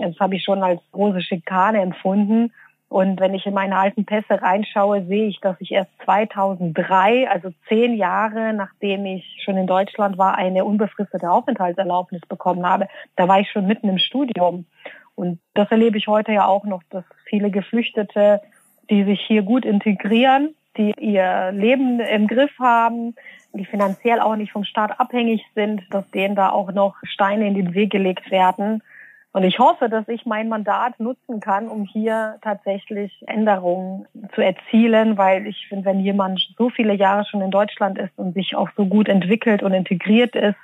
Das 0.00 0.18
habe 0.18 0.36
ich 0.36 0.44
schon 0.44 0.62
als 0.62 0.80
große 0.92 1.22
Schikane 1.22 1.80
empfunden. 1.80 2.52
Und 2.88 3.20
wenn 3.20 3.34
ich 3.34 3.46
in 3.46 3.54
meine 3.54 3.76
alten 3.76 4.04
Pässe 4.04 4.42
reinschaue, 4.42 5.04
sehe 5.04 5.28
ich, 5.28 5.38
dass 5.40 5.56
ich 5.60 5.70
erst 5.70 5.92
2003, 6.04 7.30
also 7.30 7.50
zehn 7.68 7.94
Jahre 7.94 8.52
nachdem 8.52 9.06
ich 9.06 9.24
schon 9.44 9.56
in 9.56 9.68
Deutschland 9.68 10.18
war, 10.18 10.36
eine 10.36 10.64
unbefristete 10.64 11.30
Aufenthaltserlaubnis 11.30 12.22
bekommen 12.28 12.66
habe. 12.66 12.88
Da 13.14 13.28
war 13.28 13.38
ich 13.38 13.48
schon 13.48 13.68
mitten 13.68 13.88
im 13.88 13.98
Studium. 13.98 14.66
Und 15.14 15.38
das 15.54 15.70
erlebe 15.70 15.98
ich 15.98 16.08
heute 16.08 16.32
ja 16.32 16.46
auch 16.46 16.64
noch, 16.64 16.82
dass 16.90 17.04
viele 17.26 17.52
Geflüchtete, 17.52 18.40
die 18.90 19.04
sich 19.04 19.20
hier 19.20 19.42
gut 19.42 19.64
integrieren, 19.64 20.56
die 20.76 20.92
ihr 20.98 21.52
Leben 21.52 22.00
im 22.00 22.26
Griff 22.26 22.58
haben, 22.58 23.14
die 23.52 23.66
finanziell 23.66 24.18
auch 24.18 24.34
nicht 24.34 24.50
vom 24.50 24.64
Staat 24.64 24.98
abhängig 24.98 25.44
sind, 25.54 25.82
dass 25.90 26.10
denen 26.10 26.34
da 26.34 26.50
auch 26.50 26.72
noch 26.72 26.96
Steine 27.04 27.46
in 27.46 27.54
den 27.54 27.74
Weg 27.74 27.90
gelegt 27.90 28.32
werden 28.32 28.82
und 29.32 29.44
ich 29.44 29.58
hoffe, 29.60 29.88
dass 29.88 30.08
ich 30.08 30.26
mein 30.26 30.48
Mandat 30.48 30.98
nutzen 30.98 31.38
kann, 31.38 31.68
um 31.68 31.84
hier 31.84 32.38
tatsächlich 32.42 33.22
Änderungen 33.26 34.06
zu 34.34 34.40
erzielen, 34.40 35.16
weil 35.16 35.46
ich 35.46 35.68
finde, 35.68 35.84
wenn 35.84 36.00
jemand 36.00 36.40
so 36.58 36.68
viele 36.68 36.94
Jahre 36.94 37.24
schon 37.24 37.40
in 37.40 37.52
Deutschland 37.52 37.96
ist 37.98 38.12
und 38.16 38.34
sich 38.34 38.56
auch 38.56 38.70
so 38.76 38.86
gut 38.86 39.08
entwickelt 39.08 39.62
und 39.62 39.72
integriert 39.72 40.34
ist, 40.34 40.58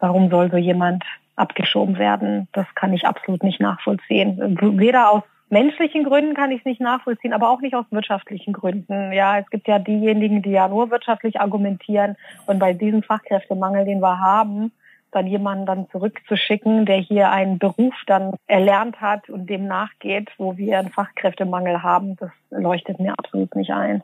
warum 0.00 0.28
soll 0.28 0.50
so 0.50 0.56
jemand 0.56 1.04
abgeschoben 1.36 1.98
werden. 1.98 2.48
Das 2.52 2.66
kann 2.74 2.92
ich 2.92 3.06
absolut 3.06 3.42
nicht 3.44 3.60
nachvollziehen. 3.60 4.58
Weder 4.78 5.10
aus 5.10 5.22
menschlichen 5.48 6.02
Gründen 6.02 6.34
kann 6.34 6.50
ich 6.50 6.60
es 6.60 6.64
nicht 6.64 6.80
nachvollziehen, 6.80 7.32
aber 7.32 7.48
auch 7.48 7.60
nicht 7.60 7.74
aus 7.74 7.86
wirtschaftlichen 7.90 8.52
Gründen. 8.52 9.12
Ja, 9.12 9.38
es 9.38 9.48
gibt 9.50 9.68
ja 9.68 9.78
diejenigen, 9.78 10.42
die 10.42 10.50
ja 10.50 10.66
nur 10.66 10.90
wirtschaftlich 10.90 11.40
argumentieren 11.40 12.16
und 12.46 12.58
bei 12.58 12.72
diesem 12.72 13.04
Fachkräftemangel, 13.04 13.84
den 13.84 14.00
wir 14.00 14.18
haben, 14.18 14.72
dann 15.14 15.26
jemanden 15.26 15.66
dann 15.66 15.88
zurückzuschicken, 15.90 16.86
der 16.86 16.98
hier 16.98 17.30
einen 17.30 17.58
Beruf 17.58 17.94
dann 18.06 18.34
erlernt 18.46 19.00
hat 19.00 19.28
und 19.28 19.48
dem 19.48 19.66
nachgeht, 19.66 20.30
wo 20.38 20.56
wir 20.56 20.78
einen 20.78 20.90
Fachkräftemangel 20.90 21.82
haben, 21.82 22.16
das 22.16 22.30
leuchtet 22.50 23.00
mir 23.00 23.14
absolut 23.18 23.54
nicht 23.54 23.70
ein. 23.70 24.02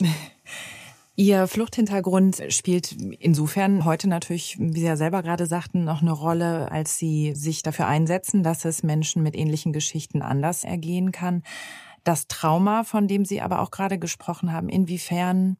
Ihr 1.14 1.46
Fluchthintergrund 1.46 2.42
spielt 2.48 2.92
insofern 3.20 3.84
heute 3.84 4.08
natürlich, 4.08 4.56
wie 4.58 4.80
Sie 4.80 4.86
ja 4.86 4.96
selber 4.96 5.22
gerade 5.22 5.44
sagten, 5.44 5.84
noch 5.84 6.00
eine 6.00 6.12
Rolle, 6.12 6.72
als 6.72 6.96
Sie 6.96 7.34
sich 7.34 7.62
dafür 7.62 7.86
einsetzen, 7.86 8.42
dass 8.42 8.64
es 8.64 8.82
Menschen 8.82 9.22
mit 9.22 9.36
ähnlichen 9.36 9.74
Geschichten 9.74 10.22
anders 10.22 10.64
ergehen 10.64 11.12
kann. 11.12 11.42
Das 12.02 12.28
Trauma, 12.28 12.82
von 12.84 13.08
dem 13.08 13.26
Sie 13.26 13.42
aber 13.42 13.60
auch 13.60 13.70
gerade 13.70 13.98
gesprochen 13.98 14.54
haben, 14.54 14.70
inwiefern 14.70 15.58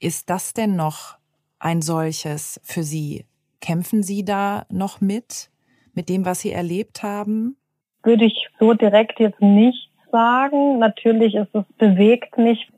ist 0.00 0.28
das 0.28 0.54
denn 0.54 0.74
noch 0.74 1.18
ein 1.60 1.82
solches 1.82 2.60
für 2.64 2.82
Sie? 2.82 3.26
Kämpfen 3.60 4.02
Sie 4.02 4.24
da 4.24 4.64
noch 4.70 5.00
mit, 5.00 5.50
mit 5.94 6.08
dem, 6.08 6.24
was 6.24 6.40
Sie 6.40 6.52
erlebt 6.52 7.02
haben? 7.02 7.56
Würde 8.02 8.24
ich 8.24 8.48
so 8.58 8.72
direkt 8.72 9.20
jetzt 9.20 9.40
nicht 9.40 9.90
sagen. 10.10 10.78
Natürlich 10.78 11.34
ist 11.34 11.54
es 11.54 11.64
bewegt 11.78 12.38
mich, 12.38 12.68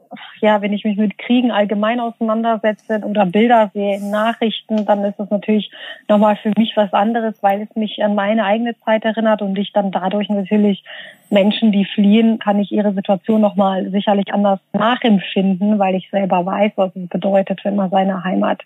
ja, 0.40 0.60
wenn 0.60 0.72
ich 0.72 0.84
mich 0.84 0.98
mit 0.98 1.16
Kriegen 1.18 1.50
allgemein 1.50 2.00
auseinandersetze 2.00 3.00
oder 3.04 3.24
Bilder 3.24 3.70
sehe 3.72 3.96
in 3.96 4.10
Nachrichten, 4.10 4.84
dann 4.84 5.04
ist 5.04 5.18
es 5.18 5.30
natürlich 5.30 5.70
nochmal 6.08 6.36
für 6.36 6.52
mich 6.56 6.72
was 6.76 6.92
anderes, 6.92 7.42
weil 7.42 7.62
es 7.62 7.74
mich 7.76 8.02
an 8.02 8.14
meine 8.14 8.44
eigene 8.44 8.78
Zeit 8.80 9.04
erinnert 9.04 9.40
und 9.40 9.56
ich 9.58 9.72
dann 9.72 9.90
dadurch 9.90 10.28
natürlich 10.28 10.84
Menschen, 11.30 11.72
die 11.72 11.86
fliehen, 11.86 12.38
kann 12.38 12.58
ich 12.58 12.72
ihre 12.72 12.92
Situation 12.92 13.40
nochmal 13.40 13.90
sicherlich 13.90 14.34
anders 14.34 14.60
nachempfinden, 14.72 15.78
weil 15.78 15.94
ich 15.94 16.10
selber 16.10 16.44
weiß, 16.44 16.72
was 16.76 16.94
es 16.94 17.08
bedeutet, 17.08 17.64
wenn 17.64 17.76
man 17.76 17.90
seine 17.90 18.22
Heimat 18.22 18.60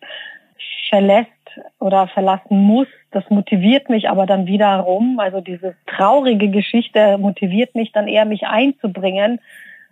verlässt 0.89 1.31
oder 1.79 2.07
verlassen 2.09 2.63
muss. 2.63 2.89
Das 3.11 3.29
motiviert 3.31 3.89
mich 3.89 4.09
aber 4.09 4.27
dann 4.27 4.47
wiederum, 4.47 5.19
also 5.19 5.41
diese 5.41 5.75
traurige 5.87 6.49
Geschichte 6.49 7.19
motiviert 7.19 7.75
mich 7.75 7.93
dann 7.93 8.09
eher, 8.09 8.25
mich 8.25 8.47
einzubringen 8.47 9.41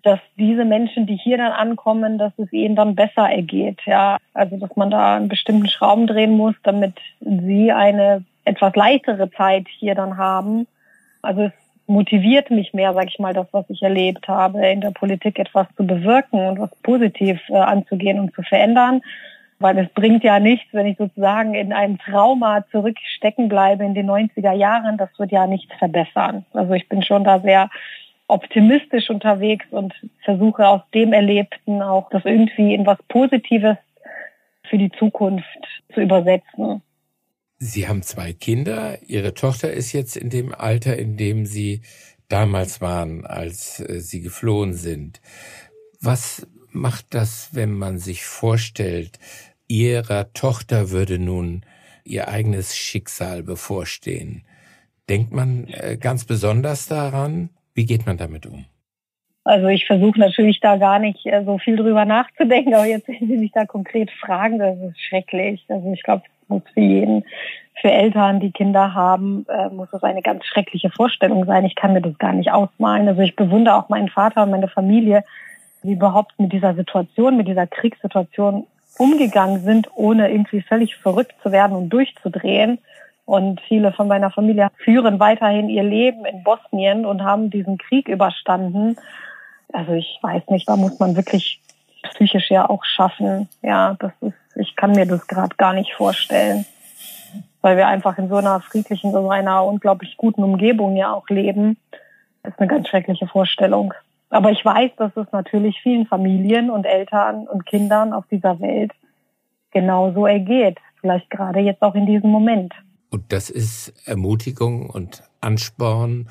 dass 0.05 0.21
diese 0.37 0.67
Menschen, 0.67 1.07
die 1.07 1.17
hier 1.17 1.39
dann 1.39 1.53
ankommen, 1.53 2.19
dass 2.19 2.33
es 2.37 2.53
ihnen 2.53 2.77
dann 2.77 2.95
besser 2.95 3.29
ergeht. 3.29 3.81
Ja, 3.87 4.19
also 4.35 4.59
dass 4.59 4.77
man 4.77 4.91
da 4.91 5.17
einen 5.17 5.29
bestimmten 5.29 5.69
Schrauben 5.69 6.07
drehen 6.07 6.37
muss, 6.37 6.55
damit 6.63 6.95
sie 7.21 7.73
eine 7.73 8.23
etwas 8.45 8.77
leichtere 8.77 9.31
Zeit 9.31 9.67
hier 9.67 9.95
dann 9.95 10.19
haben. 10.19 10.67
Also 11.23 11.45
es 11.45 11.53
motiviert 11.87 12.51
mich 12.51 12.75
mehr, 12.75 12.93
sag 12.93 13.09
ich 13.09 13.19
mal, 13.19 13.33
das, 13.33 13.47
was 13.53 13.65
ich 13.71 13.83
erlebt 13.83 14.29
habe, 14.29 14.67
in 14.67 14.83
der 14.83 14.91
Politik 14.91 15.39
etwas 15.39 15.67
zu 15.75 15.87
bewirken 15.87 16.47
und 16.49 16.59
was 16.59 16.71
positiv 16.83 17.41
äh, 17.49 17.57
anzugehen 17.57 18.21
und 18.21 18.35
zu 18.35 18.43
verändern. 18.43 19.01
Weil 19.65 19.79
es 19.79 19.89
bringt 19.95 20.23
ja 20.25 20.41
nichts, 20.41 20.67
wenn 20.73 20.85
ich 20.85 20.99
sozusagen 20.99 21.55
in 21.55 21.73
einem 21.73 21.97
Trauma 21.97 22.67
zurückstecken 22.71 23.49
bleibe 23.49 23.83
in 23.83 23.95
den 23.95 24.11
90er 24.11 24.53
Jahren. 24.53 24.99
Das 24.99 25.09
wird 25.17 25.33
ja 25.33 25.47
nichts 25.47 25.73
verbessern. 25.79 26.45
Also 26.53 26.75
ich 26.75 26.87
bin 26.87 27.03
schon 27.03 27.25
da 27.25 27.41
sehr 27.41 27.71
optimistisch 28.27 29.09
unterwegs 29.09 29.65
und 29.71 29.95
versuche 30.23 30.69
aus 30.69 30.83
dem 30.93 31.15
Erlebten 31.15 31.81
auch 31.81 32.11
das 32.11 32.27
irgendwie 32.27 32.75
in 32.75 32.85
was 32.85 32.99
Positives 33.09 33.79
für 34.69 34.77
die 34.77 34.91
Zukunft 34.99 35.47
zu 35.95 36.03
übersetzen. 36.03 36.83
Sie 37.57 37.89
haben 37.89 38.03
zwei 38.03 38.35
Kinder. 38.35 38.99
Ihre 39.07 39.33
Tochter 39.33 39.73
ist 39.73 39.95
jetzt 39.95 40.19
in 40.19 40.29
dem 40.29 40.55
Alter, 40.55 40.99
in 40.99 41.17
dem 41.17 41.47
Sie 41.47 41.81
damals 42.29 42.83
waren, 42.83 43.25
als 43.25 43.81
äh, 43.81 44.01
Sie 44.01 44.21
geflohen 44.21 44.75
sind. 44.75 45.23
Was 46.03 46.47
macht 46.71 47.15
das, 47.15 47.49
wenn 47.53 47.73
man 47.73 47.99
sich 47.99 48.27
vorstellt, 48.27 49.19
Ihrer 49.69 50.33
Tochter 50.33 50.91
würde 50.91 51.19
nun 51.19 51.65
ihr 52.05 52.29
eigenes 52.29 52.77
Schicksal 52.77 53.43
bevorstehen? 53.43 54.45
Denkt 55.09 55.33
man 55.33 55.69
äh, 55.69 55.97
ganz 55.99 56.25
besonders 56.25 56.87
daran? 56.87 57.51
Wie 57.75 57.87
geht 57.87 58.07
man 58.07 58.17
damit 58.17 58.47
um? 58.47 58.67
Also 59.45 59.67
ich 59.67 59.87
versuche 59.87 60.19
natürlich 60.19 60.61
da 60.61 60.77
gar 60.77 60.99
nicht 60.99 61.27
äh, 61.27 61.45
so 61.45 61.59
viel 61.59 61.77
drüber 61.77 62.05
nachzudenken, 62.05 62.75
aber 62.75 62.87
jetzt, 62.87 63.09
wenn 63.09 63.29
Sie 63.29 63.37
mich 63.37 63.53
da 63.53 63.67
konkret 63.67 64.11
fragen, 64.11 64.59
das 64.59 64.77
ist 64.79 65.01
schrecklich. 65.01 65.65
Also 65.69 65.93
ich 65.93 66.03
glaube, 66.03 66.23
muss 66.49 66.63
für 66.73 66.81
jeden, 66.81 67.25
für 67.81 67.91
Eltern, 67.91 68.41
die 68.41 68.53
Kinder 68.53 68.95
haben, 68.95 69.47
äh, 69.49 69.69
muss 69.69 69.93
es 69.93 70.03
eine 70.03 70.23
ganz 70.23 70.45
schreckliche 70.47 70.91
Vorstellung 70.91 71.45
sein. 71.45 71.65
Ich 71.65 71.75
kann 71.75 71.93
mir 71.93 72.01
das 72.01 72.17
gar 72.19 72.33
nicht 72.33 72.53
ausmalen. 72.53 73.09
Also 73.09 73.21
ich 73.23 73.37
bewundere 73.37 73.77
auch 73.77 73.89
meinen 73.89 74.09
Vater 74.09 74.43
und 74.45 74.51
meine 74.51 74.69
Familie, 74.69 75.25
die 75.83 75.93
überhaupt 75.93 76.39
mit 76.39 76.53
dieser 76.53 76.75
Situation, 76.75 77.37
mit 77.37 77.49
dieser 77.49 77.67
Kriegssituation 77.67 78.67
umgegangen 78.99 79.63
sind, 79.65 79.89
ohne 79.95 80.31
irgendwie 80.31 80.63
völlig 80.63 80.97
verrückt 80.97 81.35
zu 81.43 81.53
werden 81.53 81.77
und 81.77 81.89
durchzudrehen. 81.91 82.79
Und 83.27 83.61
viele 83.63 83.93
von 83.93 84.07
meiner 84.07 84.31
Familie 84.31 84.69
führen 84.77 85.19
weiterhin 85.19 85.69
ihr 85.69 85.83
Leben 85.83 86.27
in 86.27 86.43
Bosnien 86.43 87.07
und 87.07 87.23
haben 87.23 87.51
diesen 87.51 87.79
Krieg 87.79 88.09
überstanden. 88.09 88.97
Also 89.73 89.93
ich 89.93 90.19
weiß 90.21 90.43
nicht, 90.49 90.69
da 90.69 90.77
muss 90.77 90.99
man 90.99 91.17
wirklich 91.17 91.61
psychisch 92.03 92.51
ja 92.51 92.69
auch 92.69 92.85
schaffen. 92.85 93.49
Ja, 93.63 93.97
das 93.99 94.13
ist, 94.21 94.35
ich 94.57 94.77
kann 94.77 94.93
mir 94.93 95.07
das 95.07 95.27
gerade 95.27 95.57
gar 95.57 95.73
nicht 95.73 95.95
vorstellen. 95.95 96.67
Weil 97.63 97.79
wir 97.79 97.89
einfach 97.89 98.19
in 98.19 98.29
so 98.29 98.37
einer 98.37 98.61
friedlichen, 98.61 99.11
so 99.11 99.31
einer 99.31 99.65
unglaublich 99.65 100.19
guten 100.19 100.45
Umgebung 100.45 100.97
ja 100.97 101.13
auch 101.13 101.29
leben. 101.29 101.79
Das 102.43 102.53
ist 102.53 102.61
eine 102.61 102.69
ganz 102.69 102.89
schreckliche 102.89 103.27
Vorstellung. 103.27 103.95
Aber 104.35 104.51
ich 104.51 104.65
weiß, 104.65 104.91
dass 104.97 105.13
es 105.17 105.31
natürlich 105.31 105.79
vielen 105.81 106.07
Familien 106.07 106.69
und 106.69 106.87
Eltern 106.87 107.47
und 107.47 107.67
Kindern 107.67 108.13
auf 108.13 108.25
dieser 108.33 108.59
Welt 108.59 108.91
genauso 109.71 110.27
ergeht. 110.27 110.79
Vielleicht 111.01 111.31
gerade 111.31 111.61
jetzt 111.61 111.83
auch 111.83 111.95
in 111.95 112.05
diesem 112.05 112.31
Moment. 112.31 112.75
Und 113.11 113.33
das 113.33 113.49
ist 113.49 113.95
Ermutigung 114.09 114.91
und 114.91 115.23
Ansporn 115.41 116.29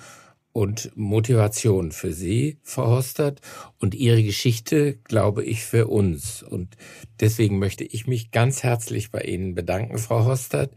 und 0.51 0.91
Motivation 0.95 1.93
für 1.93 2.11
Sie, 2.11 2.57
Frau 2.61 2.87
Hostert, 2.87 3.39
und 3.79 3.95
Ihre 3.95 4.21
Geschichte, 4.21 4.97
glaube 5.05 5.45
ich, 5.45 5.63
für 5.63 5.87
uns. 5.87 6.43
Und 6.43 6.75
deswegen 7.21 7.57
möchte 7.57 7.85
ich 7.85 8.05
mich 8.05 8.31
ganz 8.31 8.63
herzlich 8.63 9.11
bei 9.11 9.21
Ihnen 9.21 9.55
bedanken, 9.55 9.97
Frau 9.97 10.25
Hostert. 10.25 10.71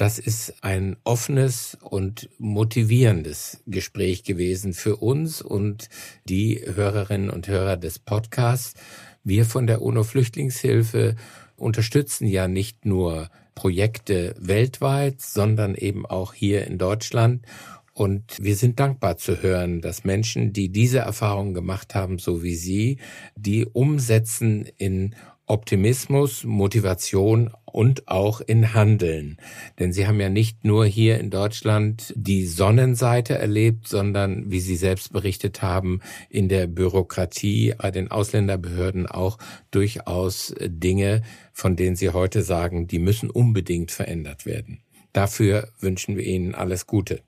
Das 0.00 0.18
ist 0.18 0.54
ein 0.62 0.96
offenes 1.04 1.76
und 1.82 2.30
motivierendes 2.38 3.62
Gespräch 3.66 4.24
gewesen 4.24 4.72
für 4.72 4.96
uns 4.96 5.42
und 5.42 5.90
die 6.24 6.58
Hörerinnen 6.64 7.28
und 7.28 7.48
Hörer 7.48 7.76
des 7.76 7.98
Podcasts. 7.98 8.80
Wir 9.24 9.44
von 9.44 9.66
der 9.66 9.82
UNO 9.82 10.02
Flüchtlingshilfe 10.02 11.16
unterstützen 11.54 12.26
ja 12.26 12.48
nicht 12.48 12.86
nur 12.86 13.28
Projekte 13.54 14.34
weltweit, 14.38 15.20
sondern 15.20 15.74
eben 15.74 16.06
auch 16.06 16.32
hier 16.32 16.66
in 16.66 16.78
Deutschland. 16.78 17.44
Und 17.92 18.38
wir 18.40 18.56
sind 18.56 18.80
dankbar 18.80 19.18
zu 19.18 19.42
hören, 19.42 19.82
dass 19.82 20.04
Menschen, 20.04 20.54
die 20.54 20.70
diese 20.70 21.00
Erfahrung 21.00 21.52
gemacht 21.52 21.94
haben, 21.94 22.18
so 22.18 22.42
wie 22.42 22.54
Sie, 22.54 22.96
die 23.36 23.66
umsetzen 23.66 24.66
in 24.78 25.14
Optimismus, 25.50 26.44
Motivation 26.44 27.50
und 27.64 28.08
auch 28.08 28.40
in 28.40 28.72
Handeln. 28.72 29.36
Denn 29.78 29.92
Sie 29.92 30.06
haben 30.06 30.20
ja 30.20 30.28
nicht 30.28 30.64
nur 30.64 30.86
hier 30.86 31.18
in 31.18 31.30
Deutschland 31.30 32.12
die 32.16 32.46
Sonnenseite 32.46 33.36
erlebt, 33.36 33.88
sondern, 33.88 34.50
wie 34.50 34.60
Sie 34.60 34.76
selbst 34.76 35.12
berichtet 35.12 35.60
haben, 35.60 36.00
in 36.28 36.48
der 36.48 36.68
Bürokratie, 36.68 37.74
bei 37.76 37.90
den 37.90 38.10
Ausländerbehörden 38.10 39.06
auch 39.06 39.38
durchaus 39.70 40.54
Dinge, 40.60 41.22
von 41.52 41.74
denen 41.74 41.96
Sie 41.96 42.10
heute 42.10 42.42
sagen, 42.42 42.86
die 42.86 43.00
müssen 43.00 43.28
unbedingt 43.28 43.90
verändert 43.90 44.46
werden. 44.46 44.82
Dafür 45.12 45.68
wünschen 45.80 46.16
wir 46.16 46.24
Ihnen 46.24 46.54
alles 46.54 46.86
Gute. 46.86 47.22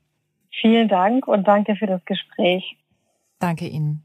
Vielen 0.61 0.87
Dank 0.87 1.27
und 1.27 1.45
danke 1.45 1.75
für 1.75 1.87
das 1.87 2.03
Gespräch. 2.05 2.77
Danke 3.39 3.67
Ihnen. 3.67 4.03